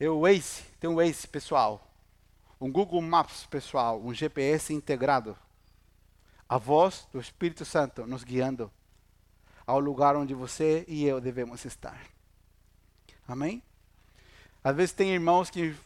Eu, 0.00 0.22
Waze, 0.22 0.62
tem 0.80 0.88
um 0.88 0.94
Waze 0.94 1.28
pessoal, 1.28 1.86
um 2.58 2.72
Google 2.72 3.02
Maps 3.02 3.44
pessoal, 3.44 4.00
um 4.00 4.14
GPS 4.14 4.72
integrado. 4.72 5.36
A 6.48 6.56
voz 6.56 7.06
do 7.12 7.20
Espírito 7.20 7.66
Santo 7.66 8.06
nos 8.06 8.24
guiando 8.24 8.72
ao 9.66 9.78
lugar 9.78 10.16
onde 10.16 10.32
você 10.32 10.86
e 10.88 11.04
eu 11.04 11.20
devemos 11.20 11.66
estar. 11.66 12.00
Amém? 13.28 13.62
Às 14.62 14.74
vezes 14.74 14.94
tem 14.94 15.10
irmãos 15.10 15.50
que, 15.50 15.76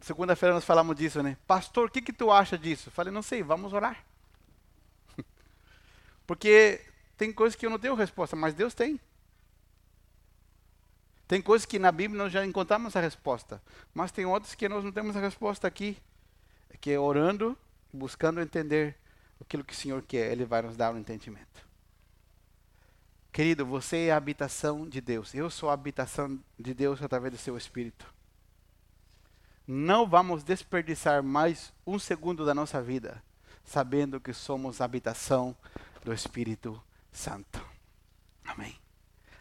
segunda-feira 0.00 0.52
nós 0.52 0.64
falamos 0.64 0.96
disso, 0.96 1.22
né? 1.22 1.36
Pastor, 1.46 1.86
o 1.86 1.90
que, 1.90 2.02
que 2.02 2.12
tu 2.12 2.32
acha 2.32 2.58
disso? 2.58 2.88
Eu 2.88 2.92
falei, 2.92 3.12
não 3.12 3.22
sei, 3.22 3.40
vamos 3.40 3.72
orar. 3.72 4.04
Porque 6.26 6.80
tem 7.16 7.32
coisas 7.32 7.56
que 7.56 7.66
eu 7.66 7.70
não 7.70 7.78
tenho 7.78 7.94
resposta, 7.94 8.34
mas 8.34 8.54
Deus 8.54 8.74
tem. 8.74 9.00
Tem 11.26 11.40
coisas 11.40 11.64
que 11.64 11.78
na 11.78 11.90
Bíblia 11.90 12.22
nós 12.22 12.32
já 12.32 12.44
encontramos 12.44 12.94
a 12.96 13.00
resposta, 13.00 13.62
mas 13.94 14.12
tem 14.12 14.26
outras 14.26 14.54
que 14.54 14.68
nós 14.68 14.84
não 14.84 14.92
temos 14.92 15.16
a 15.16 15.20
resposta 15.20 15.66
aqui. 15.66 15.96
Que 16.80 16.90
é 16.90 16.98
orando, 16.98 17.56
buscando 17.92 18.40
entender 18.40 18.96
aquilo 19.40 19.64
que 19.64 19.72
o 19.72 19.76
Senhor 19.76 20.02
quer, 20.02 20.32
Ele 20.32 20.44
vai 20.44 20.60
nos 20.60 20.76
dar 20.76 20.92
o 20.92 20.96
um 20.96 20.98
entendimento. 20.98 21.64
Querido, 23.32 23.64
você 23.64 24.06
é 24.06 24.12
a 24.12 24.16
habitação 24.16 24.86
de 24.86 25.00
Deus. 25.00 25.34
Eu 25.34 25.50
sou 25.50 25.70
a 25.70 25.72
habitação 25.72 26.38
de 26.58 26.74
Deus 26.74 27.02
através 27.02 27.32
do 27.32 27.38
seu 27.38 27.56
Espírito. 27.56 28.06
Não 29.66 30.06
vamos 30.06 30.44
desperdiçar 30.44 31.22
mais 31.22 31.72
um 31.86 31.98
segundo 31.98 32.44
da 32.44 32.54
nossa 32.54 32.82
vida 32.82 33.22
sabendo 33.64 34.20
que 34.20 34.32
somos 34.32 34.80
a 34.80 34.84
habitação 34.84 35.56
do 36.04 36.12
Espírito 36.12 36.80
Santo. 37.10 37.64
Amém. 38.44 38.78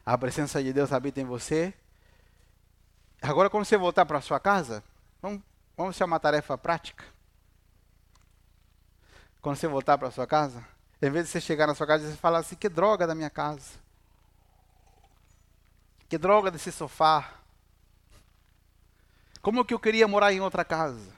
A 0.05 0.17
presença 0.17 0.63
de 0.63 0.71
Deus 0.71 0.93
habita 0.93 1.19
em 1.19 1.25
você. 1.25 1.73
Agora, 3.21 3.49
quando 3.49 3.65
você 3.65 3.77
voltar 3.77 4.05
para 4.05 4.21
sua 4.21 4.39
casa, 4.39 4.83
vamos, 5.21 5.41
vamos 5.75 5.95
ser 5.95 6.05
uma 6.05 6.19
tarefa 6.19 6.57
prática. 6.57 7.03
Quando 9.41 9.57
você 9.57 9.67
voltar 9.67 9.97
para 9.97 10.09
sua 10.09 10.25
casa, 10.25 10.65
em 11.01 11.09
vez 11.09 11.25
de 11.25 11.31
você 11.31 11.41
chegar 11.41 11.67
na 11.67 11.75
sua 11.75 11.85
casa 11.85 12.09
e 12.09 12.17
falar 12.17 12.39
assim: 12.39 12.55
que 12.55 12.69
droga 12.69 13.05
da 13.05 13.13
minha 13.13 13.29
casa. 13.29 13.81
Que 16.07 16.17
droga 16.17 16.49
desse 16.49 16.71
sofá. 16.71 17.39
Como 19.41 19.65
que 19.65 19.73
eu 19.73 19.79
queria 19.79 20.07
morar 20.07 20.31
em 20.31 20.39
outra 20.39 20.63
casa? 20.63 21.11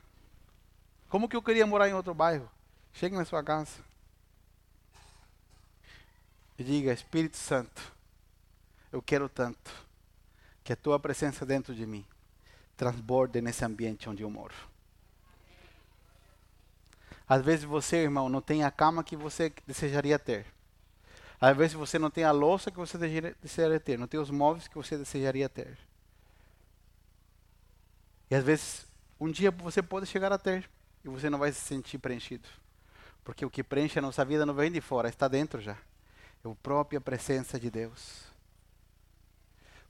Como 1.08 1.30
que 1.30 1.36
eu 1.36 1.42
queria 1.42 1.68
morar 1.68 1.88
em 1.88 1.94
outro 1.94 2.14
bairro? 2.14 2.50
Chegue 2.94 3.16
na 3.16 3.26
sua 3.26 3.44
casa 3.44 3.85
e 6.58 6.64
diga: 6.64 6.94
Espírito 6.94 7.38
Santo, 7.38 7.94
eu 8.92 9.02
quero 9.02 9.28
tanto 9.28 9.72
que 10.64 10.74
a 10.74 10.76
tua 10.76 11.00
presença 11.00 11.46
dentro 11.46 11.74
de 11.74 11.86
mim 11.86 12.06
transborde 12.76 13.42
nesse 13.42 13.64
ambiente 13.64 14.10
onde 14.10 14.24
eu 14.24 14.30
moro. 14.30 14.54
Às 17.28 17.44
vezes 17.44 17.66
você, 17.66 17.98
irmão, 17.98 18.30
não 18.30 18.42
tem 18.42 18.64
a 18.64 18.72
cama 18.72 19.04
que 19.04 19.16
você 19.16 19.52
desejaria 19.66 20.20
ter. 20.20 20.46
Às 21.40 21.56
vezes 21.58 21.74
você 21.74 22.00
não 22.00 22.10
tem 22.10 22.24
a 22.24 22.32
louça 22.32 22.72
que 22.72 22.78
você 22.78 22.98
desejaria 22.98 23.80
ter, 23.80 23.98
não 23.98 24.08
tem 24.08 24.20
os 24.20 24.30
móveis 24.30 24.68
que 24.68 24.76
você 24.76 24.98
desejaria 24.98 25.50
ter. 25.50 25.78
E 28.30 28.36
às 28.36 28.44
vezes 28.44 28.88
um 29.20 29.30
dia 29.30 29.52
você 29.52 29.82
pode 29.82 30.06
chegar 30.06 30.32
a 30.32 30.38
ter 30.38 30.70
e 31.04 31.10
você 31.10 31.30
não 31.30 31.40
vai 31.40 31.52
se 31.52 31.62
sentir 31.62 31.98
preenchido. 31.98 32.48
Porque 33.24 33.46
o 33.46 33.50
que 33.50 33.64
preenche 33.64 33.98
a 33.98 34.02
nossa 34.02 34.24
vida 34.24 34.46
não 34.46 34.54
vem 34.54 34.72
de 34.72 34.82
fora, 34.82 35.10
está 35.10 35.28
dentro 35.28 35.60
já. 35.62 35.78
É 36.46 36.52
a 36.52 36.56
própria 36.56 37.02
presença 37.02 37.60
de 37.60 37.72
Deus. 37.72 38.24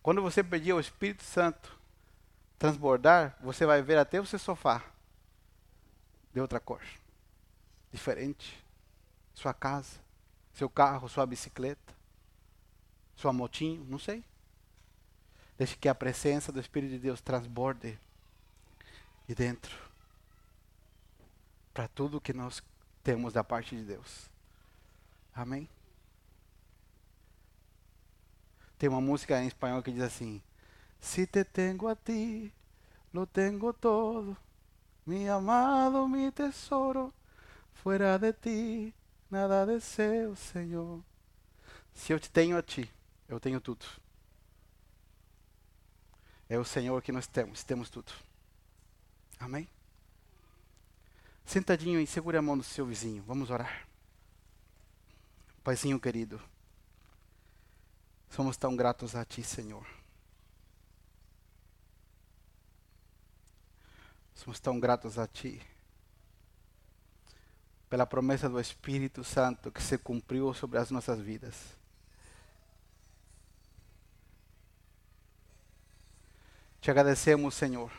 Quando 0.02 0.22
você 0.22 0.42
pedir 0.42 0.72
ao 0.72 0.80
Espírito 0.80 1.24
Santo 1.24 1.78
transbordar, 2.58 3.38
você 3.42 3.66
vai 3.66 3.82
ver 3.82 3.98
até 3.98 4.22
o 4.22 4.26
seu 4.26 4.40
sofá 4.40 4.82
de 6.34 6.40
outra 6.40 6.60
cor, 6.60 6.82
diferente. 7.92 8.64
Sua 9.34 9.54
casa, 9.54 10.00
seu 10.54 10.70
carro, 10.70 11.10
sua 11.10 11.26
bicicleta, 11.26 11.94
sua 13.18 13.34
motinho, 13.34 13.86
não 13.90 14.00
sei. 14.00 14.24
Deixe 15.58 15.76
que 15.76 15.90
a 15.90 15.96
presença 15.96 16.54
do 16.54 16.60
Espírito 16.60 16.92
de 16.92 17.00
Deus 17.00 17.20
transborde 17.20 18.00
de 19.28 19.36
dentro 19.36 19.78
para 21.74 21.90
tudo 21.90 22.22
que 22.22 22.32
nós 22.32 22.64
temos 23.04 23.34
da 23.34 23.44
parte 23.44 23.76
de 23.76 23.84
Deus. 23.84 24.30
Amém? 25.34 25.68
Tem 28.86 28.90
uma 28.92 29.02
música 29.02 29.42
em 29.42 29.48
espanhol 29.48 29.82
que 29.82 29.92
diz 29.92 30.04
assim: 30.04 30.40
Se 31.00 31.26
te 31.26 31.44
tengo 31.44 31.88
a 31.88 31.96
ti, 31.96 32.54
lo 33.12 33.26
tengo 33.26 33.74
todo, 33.74 34.38
mi 35.08 35.28
amado, 35.28 36.08
mi 36.08 36.32
tesoro, 36.32 37.12
fuera 37.74 38.20
de 38.20 38.32
ti, 38.32 38.94
nada 39.28 39.66
deseo, 39.66 40.36
Senhor. 40.36 41.02
Se 41.96 42.14
eu 42.14 42.20
te 42.20 42.30
tenho 42.30 42.60
a 42.60 42.62
ti, 42.62 42.88
eu 43.28 43.40
tenho 43.40 43.60
tudo. 43.60 43.88
É 46.48 46.60
o 46.60 46.64
Senhor 46.64 47.02
que 47.02 47.12
nós 47.12 47.26
temos, 47.26 47.64
temos 47.64 47.90
tudo. 47.90 48.14
Amém? 49.40 49.68
Sentadinho 51.44 51.98
aí, 51.98 52.06
segure 52.06 52.38
a 52.38 52.42
mão 52.44 52.56
do 52.56 52.64
seu 52.64 52.86
vizinho. 52.86 53.24
Vamos 53.24 53.50
orar. 53.50 53.88
Paizinho 55.64 56.00
querido, 56.00 56.40
somos 58.36 58.58
tão 58.58 58.76
gratos 58.76 59.16
a 59.16 59.24
Ti, 59.24 59.42
Senhor. 59.42 59.88
Somos 64.34 64.60
tão 64.60 64.78
gratos 64.78 65.18
a 65.18 65.26
Ti 65.26 65.62
pela 67.90 68.06
promessa 68.06 68.50
do 68.50 68.60
Espírito 68.60 69.24
Santo 69.24 69.72
que 69.72 69.82
se 69.82 69.98
cumpriu 69.98 70.54
sobre 70.54 70.78
as 70.78 70.92
nossas 70.92 71.22
vidas. 71.22 71.56
Te 76.82 76.92
agradecemos, 76.92 77.56
Senhor, 77.56 77.90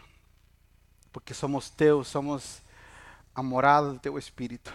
porque 1.14 1.32
somos 1.32 1.70
teus, 1.70 2.08
somos 2.08 2.60
a 3.34 3.42
morada 3.42 3.90
do 3.94 3.98
teu 3.98 4.18
Espírito. 4.18 4.70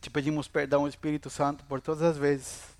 Te 0.00 0.08
pedimos 0.08 0.48
perdão, 0.48 0.88
Espírito 0.88 1.28
Santo, 1.28 1.66
por 1.66 1.82
todas 1.82 2.02
as 2.02 2.16
vezes 2.16 2.71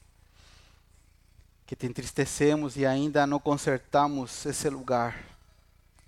que 1.73 1.77
te 1.77 1.87
entristecemos 1.87 2.77
e 2.77 2.85
ainda 2.85 3.27
não 3.27 3.41
consertamos 3.41 4.45
esse 4.45 4.69
lugar 4.69 5.19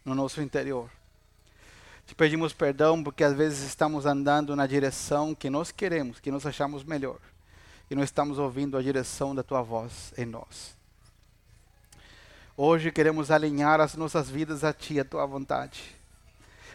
no 0.04 0.14
nosso 0.14 0.42
interior. 0.42 0.90
Te 2.06 2.14
pedimos 2.14 2.52
perdão 2.52 3.02
porque 3.02 3.24
às 3.24 3.34
vezes 3.34 3.60
estamos 3.60 4.04
andando 4.04 4.54
na 4.54 4.66
direção 4.66 5.34
que 5.34 5.48
nós 5.48 5.72
queremos, 5.72 6.20
que 6.20 6.30
nós 6.30 6.44
achamos 6.44 6.84
melhor, 6.84 7.16
e 7.90 7.94
não 7.94 8.02
estamos 8.02 8.38
ouvindo 8.38 8.76
a 8.76 8.82
direção 8.82 9.34
da 9.34 9.42
tua 9.42 9.62
voz 9.62 10.12
em 10.18 10.26
nós. 10.26 10.76
Hoje 12.54 12.92
queremos 12.92 13.30
alinhar 13.30 13.80
as 13.80 13.94
nossas 13.94 14.28
vidas 14.28 14.64
a 14.64 14.72
ti, 14.74 15.00
a 15.00 15.04
tua 15.04 15.24
vontade. 15.24 15.96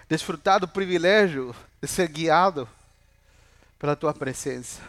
Desfrutar 0.09 0.59
do 0.59 0.67
privilégio 0.67 1.55
de 1.79 1.87
ser 1.87 2.07
guiado 2.07 2.67
pela 3.77 3.95
tua 3.95 4.15
presença. 4.15 4.81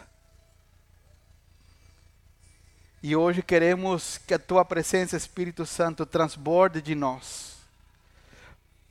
E 3.03 3.15
hoje 3.15 3.41
queremos 3.41 4.19
que 4.19 4.33
a 4.33 4.39
tua 4.39 4.63
presença, 4.63 5.17
Espírito 5.17 5.65
Santo, 5.65 6.05
transborde 6.05 6.81
de 6.81 6.95
nós 6.95 7.57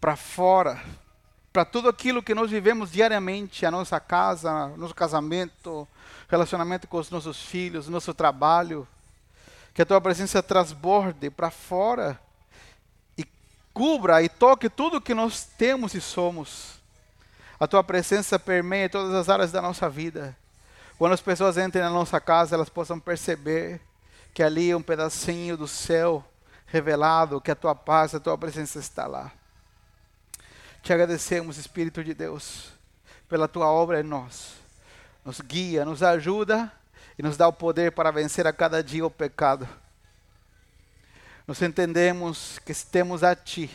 para 0.00 0.16
fora 0.16 0.82
para 1.52 1.64
tudo 1.64 1.88
aquilo 1.88 2.22
que 2.22 2.34
nós 2.34 2.50
vivemos 2.50 2.92
diariamente, 2.92 3.66
a 3.66 3.70
nossa 3.70 3.98
casa, 3.98 4.68
nosso 4.76 4.94
casamento, 4.94 5.86
relacionamento 6.28 6.86
com 6.86 6.96
os 6.98 7.11
nossos 7.11 7.42
filhos, 7.42 7.88
nosso 7.88 8.14
trabalho. 8.14 8.86
Que 9.74 9.82
a 9.82 9.86
tua 9.86 10.00
presença 10.00 10.42
transborde 10.42 11.30
para 11.30 11.50
fora 11.50 12.20
e 13.18 13.24
cubra 13.72 14.22
e 14.22 14.28
toque 14.28 14.68
tudo 14.68 15.00
que 15.00 15.14
nós 15.14 15.44
temos 15.44 15.94
e 15.94 16.00
somos. 16.00 16.78
A 17.58 17.66
tua 17.66 17.82
presença 17.82 18.38
permeia 18.38 18.88
todas 18.88 19.14
as 19.14 19.28
áreas 19.28 19.50
da 19.52 19.61
nossa 19.61 19.88
vida. 19.88 20.36
Quando 20.98 21.12
as 21.12 21.20
pessoas 21.20 21.58
entrem 21.58 21.82
na 21.82 21.90
nossa 21.90 22.20
casa, 22.20 22.54
elas 22.54 22.68
possam 22.68 23.00
perceber 23.00 23.80
que 24.33 24.43
ali 24.43 24.70
é 24.70 24.76
um 24.76 24.83
pedacinho 24.83 25.57
do 25.57 25.66
céu 25.66 26.24
revelado, 26.66 27.41
que 27.41 27.51
a 27.51 27.57
tua 27.57 27.74
paz, 27.74 28.14
a 28.14 28.20
tua 28.20 28.39
presença 28.39 28.78
está 28.78 29.07
lá. 29.07 29.33
Te 30.83 30.93
agradecemos, 30.93 31.59
Espírito 31.59 32.03
de 32.03 32.14
Deus, 32.14 32.72
pela 33.28 33.49
tua 33.49 33.66
obra 33.66 34.01
em 34.01 34.05
nós. 34.05 34.55
Nos 35.24 35.41
guia, 35.41 35.85
nos 35.85 36.03
ajuda 36.03 36.72
e 37.18 37.22
nos 37.22 37.37
dá 37.37 37.47
o 37.47 37.53
poder 37.53 37.93
para 37.93 38.11
vencer 38.11 38.47
a 38.47 38.53
cada 38.53 38.83
dia 38.83 39.05
o 39.05 39.11
pecado. 39.11 39.68
Nós 41.47 41.61
entendemos 41.61 42.59
que 42.61 42.72
temos 42.72 43.22
a 43.22 43.35
Ti, 43.35 43.70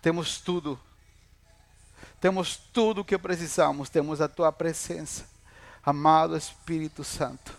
temos 0.00 0.40
tudo. 0.40 0.78
Temos 2.20 2.56
tudo 2.56 3.02
o 3.02 3.04
que 3.04 3.18
precisamos, 3.18 3.90
temos 3.90 4.20
a 4.20 4.28
Tua 4.28 4.50
presença. 4.50 5.26
Amado 5.84 6.34
Espírito 6.34 7.04
Santo, 7.04 7.54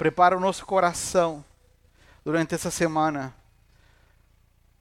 prepara 0.00 0.34
o 0.34 0.40
nosso 0.40 0.64
coração 0.64 1.44
durante 2.24 2.54
essa 2.54 2.70
semana 2.70 3.36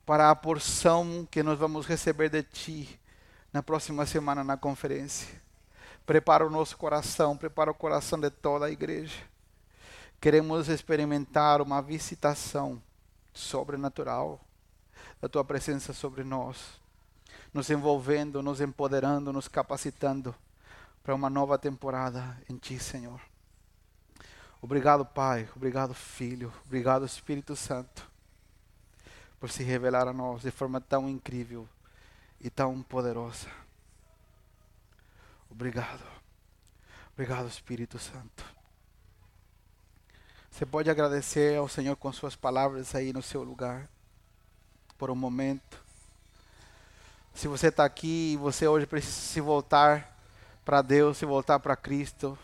para 0.05 0.29
a 0.29 0.35
porção 0.35 1.27
que 1.29 1.43
nós 1.43 1.59
vamos 1.59 1.85
receber 1.85 2.29
de 2.29 2.41
Ti 2.41 2.97
na 3.51 3.61
próxima 3.61 4.05
semana 4.05 4.45
na 4.45 4.55
conferência. 4.55 5.27
Prepara 6.05 6.47
o 6.47 6.49
nosso 6.49 6.77
coração, 6.77 7.35
prepara 7.35 7.69
o 7.69 7.73
coração 7.73 8.17
de 8.17 8.29
toda 8.29 8.67
a 8.67 8.71
igreja. 8.71 9.21
Queremos 10.21 10.69
experimentar 10.69 11.61
uma 11.61 11.81
visitação 11.81 12.81
sobrenatural 13.33 14.39
da 15.21 15.27
Tua 15.27 15.43
presença 15.43 15.91
sobre 15.91 16.23
nós, 16.23 16.79
nos 17.53 17.69
envolvendo, 17.69 18.41
nos 18.41 18.61
empoderando, 18.61 19.33
nos 19.33 19.49
capacitando 19.49 20.33
para 21.03 21.13
uma 21.13 21.29
nova 21.29 21.57
temporada 21.57 22.41
em 22.49 22.55
Ti, 22.55 22.79
Senhor. 22.79 23.28
Obrigado, 24.61 25.05
Pai. 25.05 25.47
Obrigado, 25.55 25.93
Filho. 25.93 26.53
Obrigado, 26.65 27.05
Espírito 27.05 27.55
Santo 27.55 28.09
por 29.39 29.49
se 29.49 29.63
revelar 29.63 30.07
a 30.07 30.13
nós 30.13 30.41
de 30.41 30.51
forma 30.51 30.81
tão 30.81 31.09
incrível 31.09 31.67
e 32.41 32.49
tão 32.49 32.81
poderosa. 32.83 33.47
Obrigado. 35.49 36.03
Obrigado, 37.13 37.47
Espírito 37.47 37.97
Santo. 37.97 38.43
Você 40.51 40.65
pode 40.65 40.89
agradecer 40.89 41.57
ao 41.57 41.69
Senhor 41.69 41.95
com 41.95 42.11
suas 42.11 42.35
palavras 42.35 42.93
aí 42.93 43.13
no 43.13 43.21
seu 43.21 43.43
lugar, 43.43 43.87
por 44.97 45.09
um 45.09 45.15
momento. 45.15 45.81
Se 47.33 47.47
você 47.47 47.67
está 47.67 47.85
aqui 47.85 48.33
e 48.33 48.37
você 48.37 48.67
hoje 48.67 48.85
precisa 48.85 49.13
se 49.13 49.39
voltar 49.39 50.17
para 50.65 50.81
Deus, 50.81 51.17
se 51.17 51.25
voltar 51.25 51.59
para 51.59 51.77
Cristo, 51.77 52.37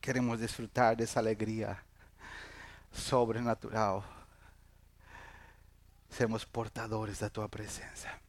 Queremos 0.00 0.38
desfrutar 0.38 0.96
dessa 0.96 1.18
alegria 1.18 1.78
sobrenatural. 2.92 4.04
Sermos 6.08 6.44
portadores 6.44 7.18
da 7.18 7.28
Tua 7.28 7.48
presença. 7.48 8.25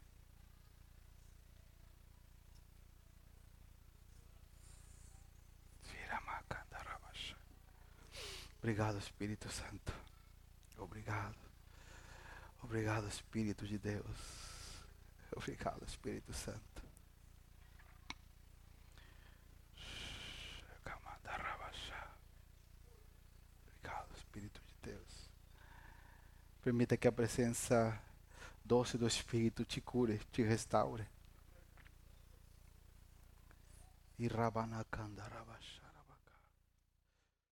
Obrigado, 8.60 8.98
Espírito 8.98 9.50
Santo. 9.50 9.94
Obrigado. 10.78 11.36
Obrigado, 12.62 13.08
Espírito 13.08 13.66
de 13.66 13.78
Deus. 13.78 14.18
Obrigado, 15.36 15.84
Espírito 15.86 16.34
Santo. 16.34 16.88
Permita 26.68 26.98
que 26.98 27.08
a 27.08 27.14
presença 27.14 27.98
doce 28.66 28.98
do 28.98 29.08
Espírito 29.08 29.64
te 29.64 29.80
cure, 29.80 30.20
te 30.34 30.44
restaure. 30.44 31.08
E 34.20 34.28
Rabanakandarabasha. 34.28 35.77